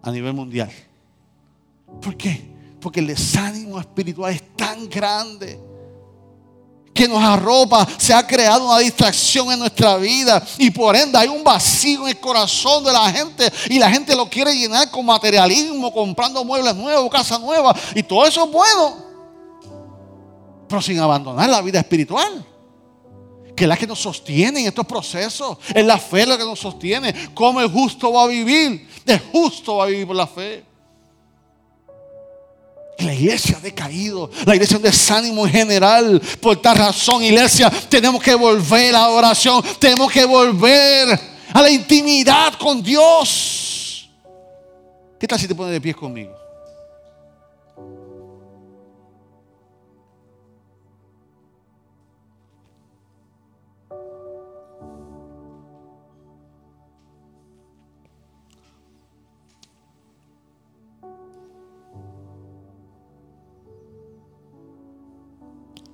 a 0.00 0.10
nivel 0.10 0.32
mundial. 0.32 0.72
¿Por 2.00 2.16
qué? 2.16 2.50
Porque 2.80 3.00
el 3.00 3.08
desánimo 3.08 3.78
espiritual 3.78 4.32
es 4.32 4.56
tan 4.56 4.88
grande 4.88 5.60
que 7.00 7.08
nos 7.08 7.22
arropa, 7.24 7.88
se 7.96 8.12
ha 8.12 8.26
creado 8.26 8.66
una 8.66 8.78
distracción 8.78 9.50
en 9.50 9.58
nuestra 9.58 9.96
vida 9.96 10.46
y 10.58 10.70
por 10.70 10.94
ende 10.94 11.16
hay 11.16 11.28
un 11.28 11.42
vacío 11.42 12.02
en 12.02 12.08
el 12.08 12.20
corazón 12.20 12.84
de 12.84 12.92
la 12.92 13.10
gente 13.10 13.50
y 13.70 13.78
la 13.78 13.90
gente 13.90 14.14
lo 14.14 14.28
quiere 14.28 14.52
llenar 14.52 14.90
con 14.90 15.06
materialismo, 15.06 15.90
comprando 15.94 16.44
muebles 16.44 16.76
nuevos, 16.76 17.10
casa 17.10 17.38
nueva 17.38 17.74
y 17.94 18.02
todo 18.02 18.26
eso 18.26 18.44
es 18.44 18.52
bueno, 18.52 18.96
pero 20.68 20.82
sin 20.82 20.98
abandonar 20.98 21.48
la 21.48 21.62
vida 21.62 21.78
espiritual. 21.78 22.44
Que 23.56 23.64
es 23.64 23.68
la 23.68 23.78
que 23.78 23.86
nos 23.86 23.98
sostiene 23.98 24.60
en 24.60 24.66
estos 24.66 24.86
procesos. 24.86 25.56
Es 25.74 25.84
la 25.84 25.98
fe 25.98 26.24
la 26.24 26.38
que 26.38 26.44
nos 26.44 26.58
sostiene. 26.58 27.14
¿Cómo 27.34 27.60
el 27.60 27.70
justo 27.70 28.12
va 28.12 28.24
a 28.24 28.26
vivir? 28.26 28.88
De 29.04 29.18
justo 29.18 29.76
va 29.76 29.84
a 29.84 29.86
vivir 29.88 30.06
por 30.06 30.16
la 30.16 30.26
fe. 30.26 30.64
La 33.02 33.14
iglesia 33.14 33.56
ha 33.56 33.60
decaído, 33.60 34.30
la 34.44 34.54
iglesia 34.54 34.74
es 34.74 34.78
un 34.78 34.82
desánimo 34.82 35.46
en 35.46 35.52
general. 35.52 36.20
Por 36.40 36.60
tal 36.60 36.76
razón, 36.76 37.22
iglesia, 37.22 37.70
tenemos 37.88 38.22
que 38.22 38.34
volver 38.34 38.94
a 38.94 39.00
la 39.00 39.08
oración, 39.08 39.62
tenemos 39.78 40.10
que 40.12 40.24
volver 40.24 41.18
a 41.52 41.62
la 41.62 41.70
intimidad 41.70 42.54
con 42.54 42.82
Dios. 42.82 44.08
¿Qué 45.18 45.26
tal 45.26 45.38
si 45.38 45.46
te 45.46 45.54
pones 45.54 45.72
de 45.72 45.80
pie 45.80 45.94
conmigo? 45.94 46.39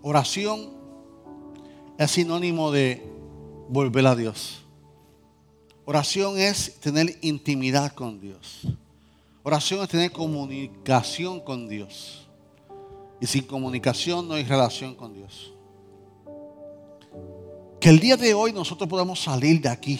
Oración 0.08 0.70
es 1.98 2.12
sinónimo 2.12 2.70
de 2.70 3.12
volver 3.68 4.06
a 4.06 4.14
Dios. 4.14 4.62
Oración 5.84 6.38
es 6.38 6.78
tener 6.78 7.18
intimidad 7.22 7.92
con 7.92 8.20
Dios. 8.20 8.68
Oración 9.42 9.82
es 9.82 9.88
tener 9.88 10.12
comunicación 10.12 11.40
con 11.40 11.68
Dios. 11.68 12.24
Y 13.20 13.26
sin 13.26 13.42
comunicación 13.46 14.28
no 14.28 14.34
hay 14.34 14.44
relación 14.44 14.94
con 14.94 15.12
Dios. 15.12 15.52
Que 17.80 17.88
el 17.88 17.98
día 17.98 18.16
de 18.16 18.32
hoy 18.32 18.52
nosotros 18.52 18.88
podamos 18.88 19.20
salir 19.20 19.60
de 19.60 19.70
aquí 19.70 19.98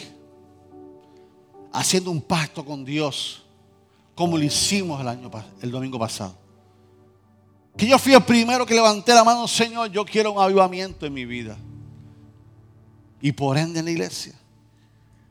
haciendo 1.73 2.13
un 2.13 2.23
pacto 2.23 2.65
con 2.65 2.85
Dios 2.85 3.43
como 4.15 4.39
lo 4.39 4.45
hicimos 4.45 5.01
el, 5.01 5.09
año, 5.09 5.29
el 5.61 5.71
domingo 5.73 5.99
pasado. 5.99 6.46
Que 7.77 7.87
yo 7.87 7.99
fui 7.99 8.15
el 8.15 8.23
primero 8.23 8.65
que 8.65 8.75
levanté 8.75 9.13
la 9.13 9.23
mano, 9.23 9.47
Señor, 9.47 9.91
yo 9.91 10.05
quiero 10.05 10.33
un 10.33 10.43
avivamiento 10.43 11.05
en 11.05 11.13
mi 11.13 11.27
vida. 11.27 11.57
Y 13.21 13.33
por 13.33 13.59
ende 13.59 13.81
en 13.81 13.85
la 13.85 13.91
iglesia. 13.91 14.35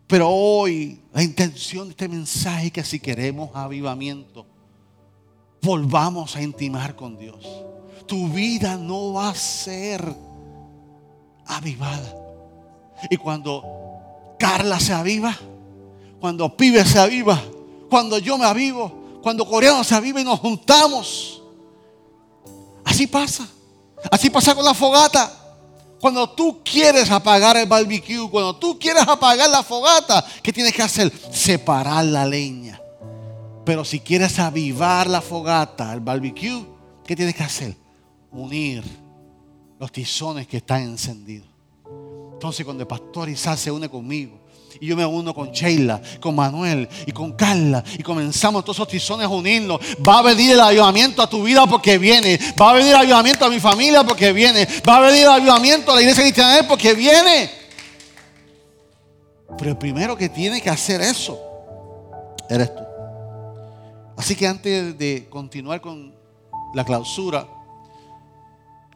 Pero 0.07 0.29
hoy 0.29 1.01
la 1.11 1.23
intención 1.23 1.85
de 1.85 1.91
este 1.91 2.07
mensaje 2.07 2.67
es 2.67 2.71
que 2.71 2.83
si 2.83 2.99
queremos 2.99 3.49
avivamiento, 3.53 4.45
volvamos 5.61 6.35
a 6.35 6.41
intimar 6.43 6.95
con 6.95 7.17
Dios. 7.17 7.43
Tu 8.05 8.29
vida 8.29 8.77
no 8.77 9.13
va 9.13 9.29
a 9.29 9.35
ser 9.35 10.15
avivada. 11.47 12.15
Y 13.09 13.17
cuando 13.17 13.63
Carla 14.37 14.79
se 14.79 14.93
aviva, 14.93 15.35
cuando 16.19 16.55
Pibe 16.55 16.85
se 16.85 16.99
aviva, 16.99 17.41
cuando 17.89 18.19
yo 18.19 18.37
me 18.37 18.45
avivo, 18.45 19.19
cuando 19.23 19.45
Coreano 19.47 19.83
se 19.83 19.95
aviva 19.95 20.21
y 20.21 20.23
nos 20.23 20.39
juntamos 20.39 21.41
Así 22.95 23.07
pasa. 23.07 23.45
Así 24.09 24.29
pasa 24.29 24.55
con 24.55 24.63
la 24.63 24.73
fogata. 24.73 25.29
Cuando 25.99 26.29
tú 26.29 26.61
quieres 26.63 27.11
apagar 27.11 27.57
el 27.57 27.67
barbecue, 27.67 28.29
cuando 28.31 28.55
tú 28.55 28.79
quieres 28.79 29.05
apagar 29.05 29.49
la 29.49 29.63
fogata, 29.63 30.25
¿qué 30.41 30.53
tienes 30.53 30.73
que 30.73 30.81
hacer? 30.81 31.11
Separar 31.29 32.05
la 32.05 32.25
leña. 32.25 32.79
Pero 33.65 33.83
si 33.83 33.99
quieres 33.99 34.39
avivar 34.39 35.09
la 35.09 35.19
fogata, 35.19 35.91
el 35.91 35.99
barbecue, 35.99 36.65
¿qué 37.05 37.17
tienes 37.17 37.35
que 37.35 37.43
hacer? 37.43 37.75
Unir 38.31 38.81
los 39.77 39.91
tizones 39.91 40.47
que 40.47 40.57
están 40.57 40.83
encendidos. 40.83 41.49
Entonces 42.31 42.63
cuando 42.63 42.83
el 42.83 42.87
pastor 42.87 43.27
Isaac 43.27 43.57
se 43.57 43.71
une 43.71 43.89
conmigo, 43.89 44.39
y 44.79 44.87
yo 44.87 44.95
me 44.95 45.05
uno 45.05 45.33
con 45.33 45.51
Sheila, 45.51 46.01
con 46.19 46.35
Manuel 46.35 46.87
y 47.05 47.11
con 47.11 47.33
Carla. 47.33 47.83
Y 47.97 48.03
comenzamos 48.03 48.63
todos 48.63 48.77
esos 48.77 48.87
tizones 48.87 49.25
a 49.25 49.29
unirnos. 49.29 49.79
Va 50.05 50.19
a 50.19 50.21
venir 50.21 50.53
el 50.53 50.59
avivamiento 50.59 51.21
a 51.21 51.29
tu 51.29 51.43
vida 51.43 51.65
porque 51.65 51.97
viene. 51.97 52.39
Va 52.59 52.71
a 52.71 52.73
venir 52.73 52.89
el 52.89 52.97
avivamiento 52.97 53.45
a 53.45 53.49
mi 53.49 53.59
familia 53.59 54.03
porque 54.03 54.33
viene. 54.33 54.67
Va 54.87 54.97
a 54.97 55.01
venir 55.01 55.23
el 55.23 55.29
avivamiento 55.29 55.91
a 55.91 55.95
la 55.95 56.01
iglesia 56.01 56.23
cristiana 56.23 56.67
porque 56.67 56.93
viene. 56.93 57.49
Pero 59.57 59.71
el 59.71 59.77
primero 59.77 60.17
que 60.17 60.29
tiene 60.29 60.61
que 60.61 60.69
hacer 60.69 61.01
eso 61.01 61.39
eres 62.49 62.73
tú. 62.75 62.83
Así 64.17 64.35
que 64.35 64.47
antes 64.47 64.97
de 64.97 65.27
continuar 65.29 65.81
con 65.81 66.13
la 66.73 66.83
clausura, 66.83 67.47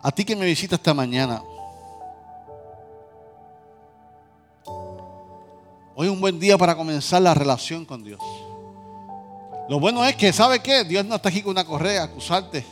a 0.02 0.12
ti 0.12 0.24
que 0.24 0.36
me 0.36 0.46
visita 0.46 0.76
esta 0.76 0.94
mañana, 0.94 1.42
Hoy 6.02 6.08
es 6.08 6.14
un 6.14 6.22
buen 6.22 6.40
día 6.40 6.58
para 6.58 6.78
comenzar 6.78 7.22
la 7.22 7.34
relación 7.34 7.84
con 7.84 8.06
Dios. 8.06 8.22
Lo 9.68 9.82
bueno 9.82 10.06
es 10.06 10.16
que, 10.16 10.32
¿sabe 10.32 10.62
qué? 10.62 10.86
Dios 10.86 11.04
no 11.04 11.16
está 11.16 11.28
aquí 11.28 11.42
con 11.42 11.52
una 11.52 11.66
correa, 11.66 12.04
acusarte. 12.04 12.66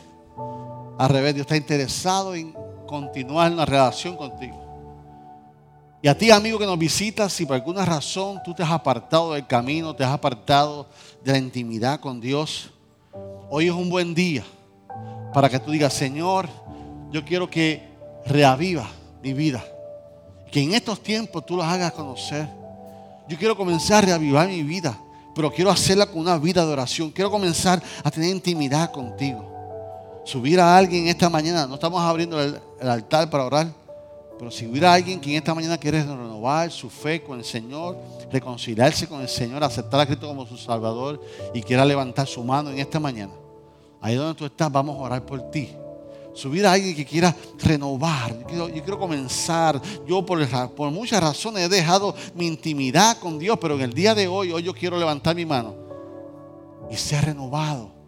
Al 0.96 1.10
revés, 1.10 1.34
Dios 1.34 1.44
está 1.44 1.54
interesado 1.54 2.34
en 2.34 2.56
continuar 2.86 3.52
una 3.52 3.66
relación 3.66 4.16
contigo. 4.16 4.56
Y 6.00 6.08
a 6.08 6.16
ti, 6.16 6.30
amigo 6.30 6.58
que 6.58 6.64
nos 6.64 6.78
visitas, 6.78 7.30
si 7.30 7.44
por 7.44 7.56
alguna 7.56 7.84
razón 7.84 8.40
tú 8.42 8.54
te 8.54 8.62
has 8.62 8.70
apartado 8.70 9.34
del 9.34 9.46
camino, 9.46 9.94
te 9.94 10.04
has 10.04 10.12
apartado 10.12 10.88
de 11.22 11.32
la 11.32 11.36
intimidad 11.36 12.00
con 12.00 12.22
Dios, 12.22 12.70
hoy 13.50 13.66
es 13.66 13.74
un 13.74 13.90
buen 13.90 14.14
día 14.14 14.42
para 15.34 15.50
que 15.50 15.58
tú 15.58 15.70
digas, 15.70 15.92
Señor, 15.92 16.48
yo 17.10 17.22
quiero 17.26 17.50
que 17.50 17.90
reaviva 18.24 18.88
mi 19.22 19.34
vida. 19.34 19.62
Que 20.50 20.62
en 20.62 20.72
estos 20.72 21.02
tiempos 21.02 21.44
tú 21.44 21.56
los 21.58 21.66
hagas 21.66 21.92
conocer 21.92 22.56
yo 23.28 23.36
quiero 23.36 23.56
comenzar 23.56 24.04
a 24.04 24.06
reavivar 24.06 24.48
mi 24.48 24.62
vida, 24.62 24.98
pero 25.34 25.52
quiero 25.52 25.70
hacerla 25.70 26.06
con 26.06 26.20
una 26.20 26.38
vida 26.38 26.64
de 26.64 26.72
oración. 26.72 27.10
Quiero 27.10 27.30
comenzar 27.30 27.82
a 28.02 28.10
tener 28.10 28.30
intimidad 28.30 28.90
contigo. 28.90 29.44
Subir 30.24 30.58
a 30.60 30.76
alguien 30.76 31.08
esta 31.08 31.28
mañana, 31.28 31.66
no 31.66 31.74
estamos 31.74 32.00
abriendo 32.00 32.40
el, 32.42 32.60
altar 32.80 33.28
para 33.28 33.44
orar, 33.44 33.68
pero 34.38 34.50
si 34.50 34.66
hubiera 34.66 34.92
alguien 34.92 35.20
que 35.20 35.30
en 35.30 35.36
esta 35.36 35.54
mañana 35.54 35.76
quiere 35.78 36.02
renovar 36.02 36.70
su 36.70 36.88
fe 36.88 37.22
con 37.22 37.38
el 37.38 37.44
Señor, 37.44 37.96
reconciliarse 38.30 39.06
con 39.06 39.20
el 39.20 39.28
Señor, 39.28 39.62
aceptar 39.62 40.00
a 40.00 40.06
Cristo 40.06 40.28
como 40.28 40.46
su 40.46 40.56
Salvador 40.56 41.20
y 41.54 41.62
quiera 41.62 41.84
levantar 41.84 42.26
su 42.26 42.42
mano 42.44 42.70
en 42.70 42.78
esta 42.78 43.00
mañana, 43.00 43.32
ahí 44.00 44.14
donde 44.14 44.34
tú 44.34 44.46
estás, 44.46 44.70
vamos 44.70 44.96
a 44.96 45.00
orar 45.00 45.24
por 45.24 45.50
ti 45.50 45.70
subir 46.38 46.64
a 46.66 46.72
alguien 46.72 46.94
que 46.94 47.04
quiera 47.04 47.34
renovar. 47.58 48.46
Yo 48.48 48.70
quiero, 48.70 48.98
comenzar. 48.98 49.80
Yo 50.06 50.24
por, 50.24 50.90
muchas 50.90 51.20
razones 51.20 51.64
he 51.64 51.68
dejado 51.68 52.14
mi 52.34 52.46
intimidad 52.46 53.18
con 53.18 53.38
Dios, 53.38 53.58
pero 53.60 53.74
en 53.74 53.82
el 53.82 53.92
día 53.92 54.14
de 54.14 54.28
hoy, 54.28 54.52
hoy 54.52 54.62
yo 54.62 54.72
quiero 54.72 54.96
levantar 54.96 55.34
mi 55.34 55.44
mano 55.44 55.74
y 56.90 56.96
ser 56.96 57.24
renovado. 57.24 57.98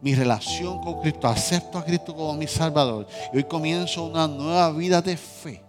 Mi 0.00 0.14
relación 0.14 0.82
con 0.82 1.00
Cristo, 1.00 1.26
acepto 1.28 1.78
a 1.78 1.84
Cristo 1.84 2.14
como 2.14 2.34
mi 2.34 2.46
Salvador. 2.46 3.06
Y 3.32 3.38
hoy 3.38 3.44
comienzo 3.44 4.04
una 4.04 4.28
nueva 4.28 4.70
vida 4.70 5.00
de 5.00 5.16
fe 5.16 5.62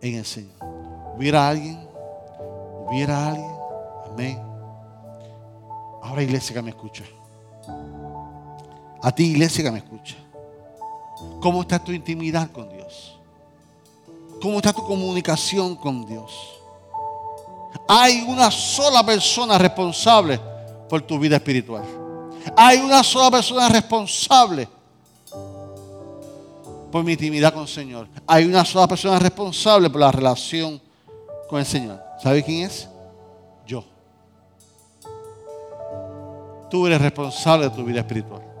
en 0.00 0.14
el 0.14 0.24
Señor. 0.24 0.56
¿Hubiera 1.14 1.46
alguien? 1.46 1.86
¿Hubiera 2.88 3.28
alguien? 3.28 3.54
Amén. 4.10 4.38
Ahora 6.02 6.22
iglesia 6.22 6.54
que 6.54 6.62
me 6.62 6.70
escucha. 6.70 7.04
A 9.02 9.12
ti 9.14 9.24
iglesia 9.24 9.62
que 9.62 9.70
me 9.70 9.78
escucha. 9.78 10.16
¿Cómo 11.40 11.62
está 11.62 11.82
tu 11.82 11.92
intimidad 11.92 12.50
con 12.50 12.68
Dios? 12.68 13.18
¿Cómo 14.40 14.56
está 14.56 14.72
tu 14.72 14.84
comunicación 14.84 15.76
con 15.76 16.06
Dios? 16.06 16.32
Hay 17.88 18.24
una 18.28 18.50
sola 18.50 19.04
persona 19.04 19.58
responsable 19.58 20.40
por 20.88 21.02
tu 21.02 21.18
vida 21.18 21.36
espiritual. 21.36 21.84
Hay 22.56 22.78
una 22.78 23.02
sola 23.02 23.30
persona 23.30 23.68
responsable 23.68 24.68
por 26.90 27.02
mi 27.02 27.12
intimidad 27.12 27.52
con 27.52 27.62
el 27.62 27.68
Señor. 27.68 28.08
Hay 28.26 28.44
una 28.44 28.64
sola 28.64 28.86
persona 28.86 29.18
responsable 29.18 29.88
por 29.88 30.00
la 30.00 30.12
relación 30.12 30.80
con 31.48 31.58
el 31.58 31.66
Señor. 31.66 32.00
¿Sabe 32.22 32.42
quién 32.42 32.66
es? 32.66 32.88
Yo. 33.66 33.84
Tú 36.70 36.86
eres 36.86 37.00
responsable 37.00 37.68
de 37.68 37.76
tu 37.76 37.84
vida 37.84 38.00
espiritual. 38.00 38.51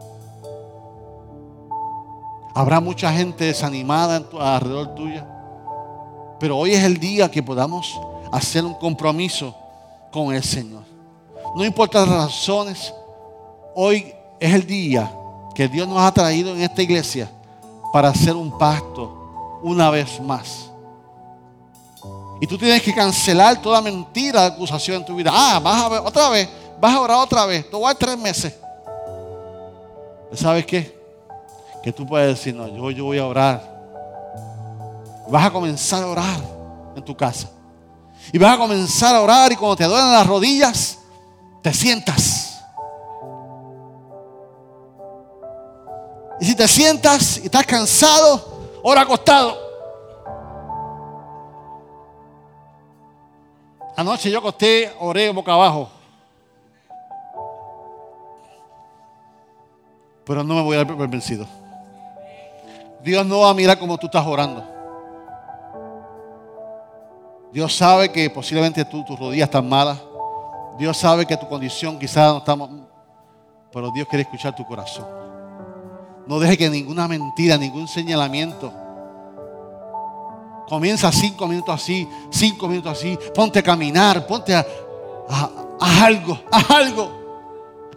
Habrá 2.54 2.80
mucha 2.80 3.12
gente 3.12 3.44
desanimada 3.44 4.16
en 4.16 4.24
tu- 4.24 4.40
alrededor 4.40 4.94
tuya. 4.94 5.26
Pero 6.38 6.58
hoy 6.58 6.72
es 6.74 6.84
el 6.84 6.98
día 6.98 7.30
que 7.30 7.42
podamos 7.42 7.98
hacer 8.32 8.64
un 8.64 8.74
compromiso 8.74 9.54
con 10.10 10.34
el 10.34 10.42
Señor. 10.42 10.82
No 11.54 11.64
importa 11.64 12.00
las 12.00 12.08
razones, 12.08 12.92
hoy 13.74 14.12
es 14.40 14.52
el 14.54 14.66
día 14.66 15.10
que 15.54 15.68
Dios 15.68 15.86
nos 15.86 15.98
ha 16.00 16.12
traído 16.12 16.54
en 16.54 16.62
esta 16.62 16.82
iglesia 16.82 17.30
para 17.92 18.08
hacer 18.08 18.34
un 18.34 18.56
pacto 18.58 19.58
una 19.62 19.90
vez 19.90 20.20
más. 20.20 20.70
Y 22.40 22.46
tú 22.46 22.58
tienes 22.58 22.82
que 22.82 22.92
cancelar 22.92 23.62
toda 23.62 23.80
mentira 23.80 24.46
acusación 24.46 24.96
en 24.98 25.04
tu 25.04 25.14
vida. 25.14 25.30
Ah, 25.32 25.60
vas 25.62 25.82
a 25.84 25.88
ver 25.88 26.00
otra 26.04 26.28
vez, 26.30 26.48
vas 26.80 26.92
a 26.94 27.00
orar 27.00 27.18
otra 27.18 27.46
vez. 27.46 27.70
Te 27.70 27.76
voy 27.76 27.84
a 27.84 27.88
dar 27.88 27.96
tres 27.96 28.18
meses. 28.18 28.52
¿Sabes 30.34 30.66
qué? 30.66 31.01
Que 31.82 31.92
tú 31.92 32.06
puedes 32.06 32.36
decir, 32.36 32.54
no, 32.54 32.68
yo, 32.68 32.90
yo 32.90 33.04
voy 33.04 33.18
a 33.18 33.26
orar. 33.26 33.72
Vas 35.28 35.46
a 35.46 35.50
comenzar 35.50 36.02
a 36.02 36.06
orar 36.06 36.40
en 36.94 37.04
tu 37.04 37.16
casa. 37.16 37.50
Y 38.32 38.38
vas 38.38 38.54
a 38.54 38.58
comenzar 38.58 39.14
a 39.16 39.22
orar 39.22 39.50
y 39.50 39.56
cuando 39.56 39.76
te 39.76 39.84
duelen 39.84 40.12
las 40.12 40.26
rodillas, 40.26 40.98
te 41.62 41.72
sientas. 41.72 42.62
Y 46.40 46.44
si 46.44 46.54
te 46.54 46.68
sientas 46.68 47.38
y 47.38 47.44
estás 47.46 47.66
cansado, 47.66 48.80
ora 48.82 49.02
acostado. 49.02 49.56
Anoche 53.96 54.30
yo 54.30 54.38
acosté, 54.38 54.90
oré 54.98 55.30
boca 55.30 55.52
abajo. 55.52 55.88
Pero 60.24 60.42
no 60.42 60.54
me 60.54 60.62
voy 60.62 60.74
a 60.76 60.84
dar 60.84 60.96
por 60.96 61.08
vencido. 61.08 61.46
Dios 63.02 63.26
no 63.26 63.40
va 63.40 63.50
a 63.50 63.54
mirar 63.54 63.78
como 63.78 63.98
tú 63.98 64.06
estás 64.06 64.26
orando. 64.26 64.64
Dios 67.52 67.74
sabe 67.76 68.10
que 68.10 68.30
posiblemente 68.30 68.84
tus 68.84 69.04
rodillas 69.18 69.46
están 69.48 69.68
malas. 69.68 69.98
Dios 70.78 70.96
sabe 70.96 71.26
que 71.26 71.36
tu 71.36 71.46
condición 71.48 71.98
quizás 71.98 72.32
no 72.32 72.38
está... 72.38 72.56
Pero 73.72 73.90
Dios 73.90 74.06
quiere 74.08 74.22
escuchar 74.22 74.54
tu 74.54 74.64
corazón. 74.64 75.06
No 76.26 76.38
deje 76.38 76.56
que 76.56 76.70
ninguna 76.70 77.08
mentira, 77.08 77.58
ningún 77.58 77.88
señalamiento. 77.88 78.72
Comienza 80.68 81.10
cinco 81.12 81.46
minutos 81.46 81.74
así, 81.74 82.08
cinco 82.30 82.68
minutos 82.68 82.92
así. 82.92 83.18
Ponte 83.34 83.58
a 83.58 83.62
caminar, 83.62 84.26
ponte 84.26 84.54
a, 84.54 84.64
a- 85.28 85.50
haz 85.80 86.02
algo, 86.02 86.38
haz 86.50 86.70
algo, 86.70 87.10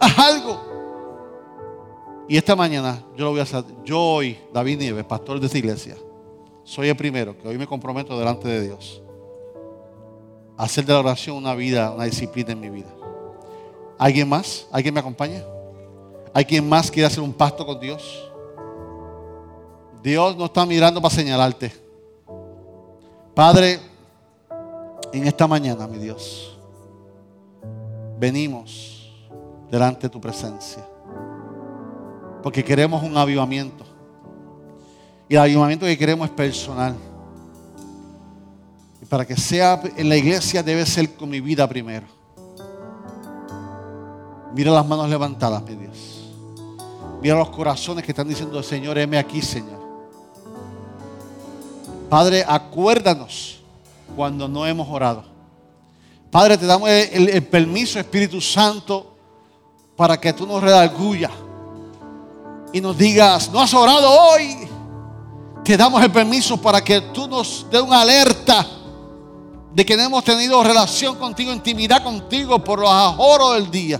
haz 0.00 0.18
algo. 0.18 0.75
Y 2.28 2.36
esta 2.36 2.56
mañana 2.56 3.04
yo 3.16 3.26
lo 3.26 3.30
voy 3.30 3.40
a 3.40 3.44
hacer. 3.44 3.64
Yo 3.84 4.00
hoy, 4.00 4.38
David 4.52 4.78
Nieves, 4.78 5.04
pastor 5.04 5.38
de 5.38 5.46
esta 5.46 5.58
iglesia, 5.58 5.96
soy 6.64 6.88
el 6.88 6.96
primero 6.96 7.38
que 7.38 7.46
hoy 7.46 7.56
me 7.56 7.66
comprometo 7.66 8.18
delante 8.18 8.48
de 8.48 8.62
Dios 8.62 9.02
a 10.56 10.64
hacer 10.64 10.84
de 10.84 10.92
la 10.92 11.00
oración 11.00 11.36
una 11.36 11.54
vida, 11.54 11.92
una 11.92 12.04
disciplina 12.04 12.52
en 12.52 12.60
mi 12.60 12.70
vida. 12.70 12.92
¿Alguien 13.98 14.28
más? 14.28 14.66
¿Alguien 14.72 14.92
me 14.94 15.00
acompaña? 15.00 15.44
¿Hay 16.34 16.44
quien 16.44 16.68
más 16.68 16.90
quiere 16.90 17.06
hacer 17.06 17.22
un 17.22 17.32
pacto 17.32 17.64
con 17.64 17.78
Dios? 17.78 18.30
Dios 20.02 20.36
no 20.36 20.46
está 20.46 20.66
mirando 20.66 21.00
para 21.00 21.14
señalarte. 21.14 21.72
Padre, 23.34 23.78
en 25.12 25.26
esta 25.26 25.46
mañana, 25.46 25.86
mi 25.86 25.98
Dios, 25.98 26.58
venimos 28.18 29.12
delante 29.70 30.02
de 30.02 30.10
tu 30.10 30.20
presencia. 30.20 30.86
Porque 32.42 32.64
queremos 32.64 33.02
un 33.02 33.16
avivamiento. 33.16 33.84
Y 35.28 35.34
el 35.34 35.40
avivamiento 35.40 35.86
que 35.86 35.98
queremos 35.98 36.28
es 36.28 36.34
personal. 36.34 36.94
Y 39.02 39.06
para 39.06 39.26
que 39.26 39.36
sea 39.36 39.80
en 39.96 40.08
la 40.08 40.16
iglesia 40.16 40.62
debe 40.62 40.86
ser 40.86 41.14
con 41.14 41.28
mi 41.28 41.40
vida 41.40 41.68
primero. 41.68 42.06
Mira 44.54 44.70
las 44.70 44.86
manos 44.86 45.08
levantadas, 45.08 45.62
mi 45.62 45.74
Dios. 45.74 46.32
Mira 47.20 47.36
los 47.36 47.50
corazones 47.50 48.04
que 48.04 48.12
están 48.12 48.28
diciendo, 48.28 48.62
Señor, 48.62 48.96
heme 48.98 49.18
aquí, 49.18 49.42
Señor. 49.42 49.80
Padre, 52.08 52.44
acuérdanos 52.46 53.60
cuando 54.14 54.48
no 54.48 54.66
hemos 54.66 54.88
orado. 54.88 55.24
Padre, 56.30 56.56
te 56.56 56.66
damos 56.66 56.88
el, 56.88 57.42
permiso, 57.44 57.98
Espíritu 57.98 58.40
Santo, 58.40 59.14
para 59.96 60.20
que 60.20 60.32
tú 60.32 60.46
nos 60.46 60.62
redargullas 60.62 61.32
y 62.76 62.80
nos 62.82 62.98
digas, 62.98 63.50
no 63.50 63.62
has 63.62 63.72
orado 63.72 64.06
hoy. 64.06 64.68
Te 65.64 65.78
damos 65.78 66.02
el 66.02 66.12
permiso 66.12 66.60
para 66.60 66.84
que 66.84 67.00
tú 67.00 67.26
nos 67.26 67.66
dé 67.70 67.80
una 67.80 68.02
alerta 68.02 68.66
de 69.72 69.86
que 69.86 69.96
no 69.96 70.02
hemos 70.02 70.22
tenido 70.22 70.62
relación 70.62 71.16
contigo, 71.16 71.54
intimidad 71.54 72.02
contigo 72.02 72.62
por 72.62 72.80
los 72.80 72.90
ajoros 72.90 73.54
del 73.54 73.70
día. 73.70 73.98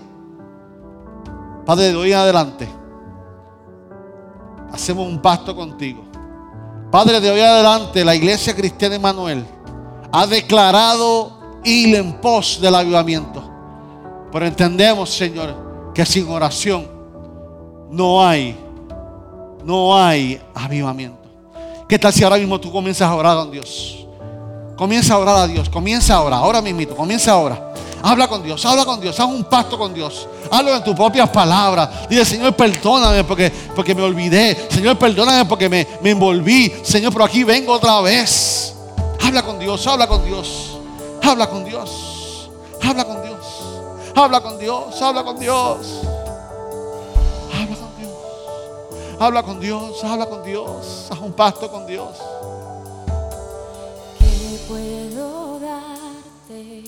Padre, 1.65 1.87
de 1.87 1.97
hoy 1.97 2.13
en 2.13 2.19
adelante, 2.19 2.69
hacemos 4.71 5.09
un 5.09 5.23
pacto 5.23 5.57
contigo. 5.57 6.05
Padre, 6.91 7.19
de 7.19 7.31
hoy 7.31 7.41
en 7.41 7.47
adelante, 7.47 8.05
la 8.05 8.15
iglesia 8.15 8.55
cristiana 8.55 8.97
Emanuel 8.97 9.47
ha 10.13 10.27
declarado 10.27 11.61
ir 11.65 11.97
en 11.97 12.21
pos 12.21 12.61
del 12.61 12.75
avivamiento. 12.75 13.43
Pero 14.31 14.45
entendemos, 14.45 15.09
Señor, 15.09 15.93
que 15.95 16.05
sin 16.05 16.29
oración 16.29 16.87
no 17.91 18.23
hay, 18.23 18.66
no 19.67 19.99
hay 19.99 20.41
avivamiento. 20.55 21.19
¿Qué 21.89 21.99
tal 21.99 22.13
si 22.13 22.25
ahora 22.25 22.37
mismo 22.37 22.59
tú 22.59 22.73
comienzas 22.73 23.09
a 23.09 23.15
orar 23.15 23.37
con 23.37 23.51
Dios? 23.51 24.07
Comienza 24.77 25.15
a 25.15 25.19
orar 25.19 25.37
a 25.39 25.47
Dios, 25.47 25.69
comienza 25.69 26.15
a 26.15 26.21
orar, 26.23 26.39
ahora 26.41 26.63
mismo, 26.63 26.95
comienza 26.95 27.33
ahora. 27.33 27.73
Habla 28.03 28.29
con 28.29 28.43
Dios, 28.43 28.65
habla 28.65 28.85
con 28.85 29.01
Dios, 29.01 29.19
haz 29.19 29.27
un 29.27 29.45
pacto 29.45 29.77
con 29.77 29.93
Dios. 29.93 30.29
Habla 30.51 30.77
en 30.77 30.85
tus 30.85 30.95
propias 30.95 31.29
palabras. 31.31 32.09
Dile, 32.09 32.25
Señor, 32.25 32.55
perdóname 32.55 33.25
porque, 33.25 33.51
porque 33.75 33.95
me 33.95 34.03
olvidé. 34.03 34.69
Señor, 34.71 34.97
perdóname 34.97 35.45
porque 35.47 35.69
me, 35.69 35.87
me 36.03 36.11
envolví. 36.11 36.73
Señor, 36.85 37.13
pero 37.13 37.25
aquí 37.25 37.43
vengo 37.43 37.73
otra 37.73 38.01
vez. 38.01 38.75
Habla 39.25 39.43
con 39.43 39.59
Dios, 39.59 39.85
habla 39.87 40.07
con 40.07 40.25
Dios. 40.25 40.79
Habla 41.23 41.49
con 41.49 41.65
Dios. 41.65 42.51
Habla 42.83 43.05
con 43.05 43.23
Dios. 43.23 43.37
Habla 44.15 44.41
con 44.41 44.59
Dios, 44.59 45.03
habla 45.03 45.25
con 45.25 45.39
Dios. 45.39 45.79
Habla 49.19 49.43
con 49.43 49.59
Dios, 49.61 50.03
habla 50.05 50.27
con 50.29 50.43
Dios. 50.45 51.07
Haz 51.11 51.19
un 51.21 51.33
pacto 51.33 51.71
con 51.71 51.87
Dios. 51.87 52.17
¿Qué 54.19 54.59
puedo 54.69 55.59
darte? 55.59 56.85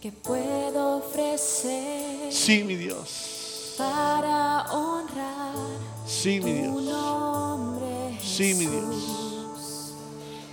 ¿Qué 0.00 0.12
puedo 0.12 0.98
ofrecer 0.98 2.32
Sí, 2.32 2.64
mi 2.64 2.76
Dios. 2.76 3.74
para 3.76 4.64
honrar 4.72 5.54
Sí, 6.06 6.40
mi 6.40 6.62
tu 6.62 6.80
Dios. 6.80 6.82
nombre? 6.84 8.18
Sí, 8.22 8.54
mi 8.54 8.66
Dios. 8.66 8.94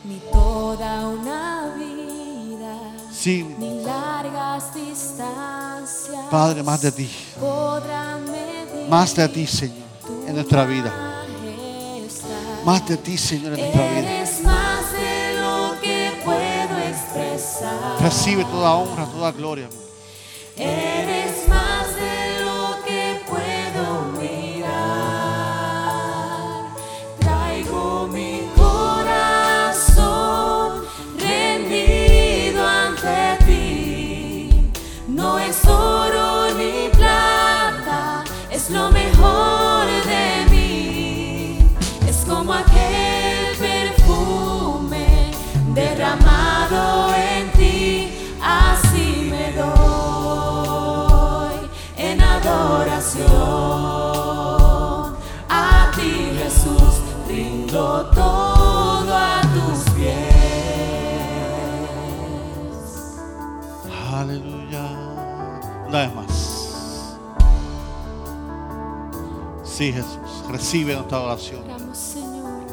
Ni 0.04 0.20
toda 0.32 1.08
una 1.08 1.74
vida, 1.78 2.78
Sí, 3.12 3.44
mi 3.44 3.54
Dios. 3.56 3.60
ni 3.80 3.84
largas 3.86 4.74
distancias. 4.76 6.26
Padre, 6.30 6.62
más 6.62 6.82
de 6.82 6.92
ti. 6.92 7.10
podrán 7.40 8.26
medir 8.26 8.90
Más 8.90 9.16
de 9.16 9.28
ti, 9.30 9.48
Señor, 9.48 9.85
en 10.28 10.36
nuestra 10.36 10.66
vida. 10.66 10.92
Más 12.64 12.88
de 12.88 12.98
ti, 12.98 13.18
Señor, 13.18 13.54
en 13.54 13.60
nuestra 13.60 13.88
vida. 13.90 14.26
Recibe 18.00 18.44
toda 18.46 18.76
honra, 18.76 19.06
toda 19.06 19.32
gloria. 19.32 19.70
Eres 20.58 21.25
A 55.50 55.92
ti 55.96 56.32
Jesús 56.38 57.02
brindo 57.28 58.06
todo 58.14 59.16
a 59.16 59.42
tus 59.54 59.90
pies. 59.94 60.16
Aleluya. 64.14 64.86
Una 65.88 66.00
vez 66.00 66.16
más. 66.16 67.18
Sí, 69.64 69.94
Jesús, 69.94 70.44
recibe 70.50 70.96
nuestra 70.96 71.20
oración. 71.22 71.64
Señor. 71.94 72.66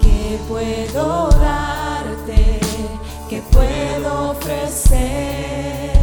Que 0.00 0.38
puedo 0.48 1.28
darte, 1.30 2.60
que 3.28 3.42
puedo 3.52 4.30
ofrecer 4.30 5.99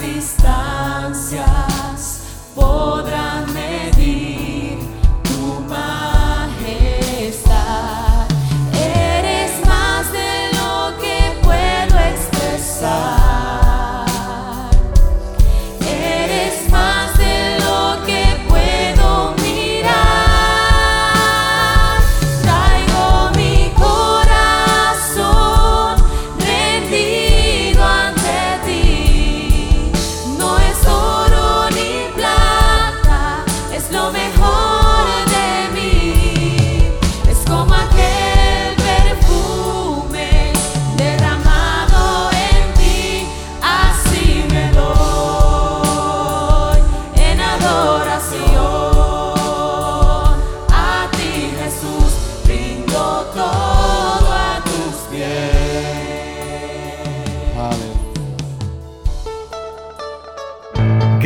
vista 0.00 0.41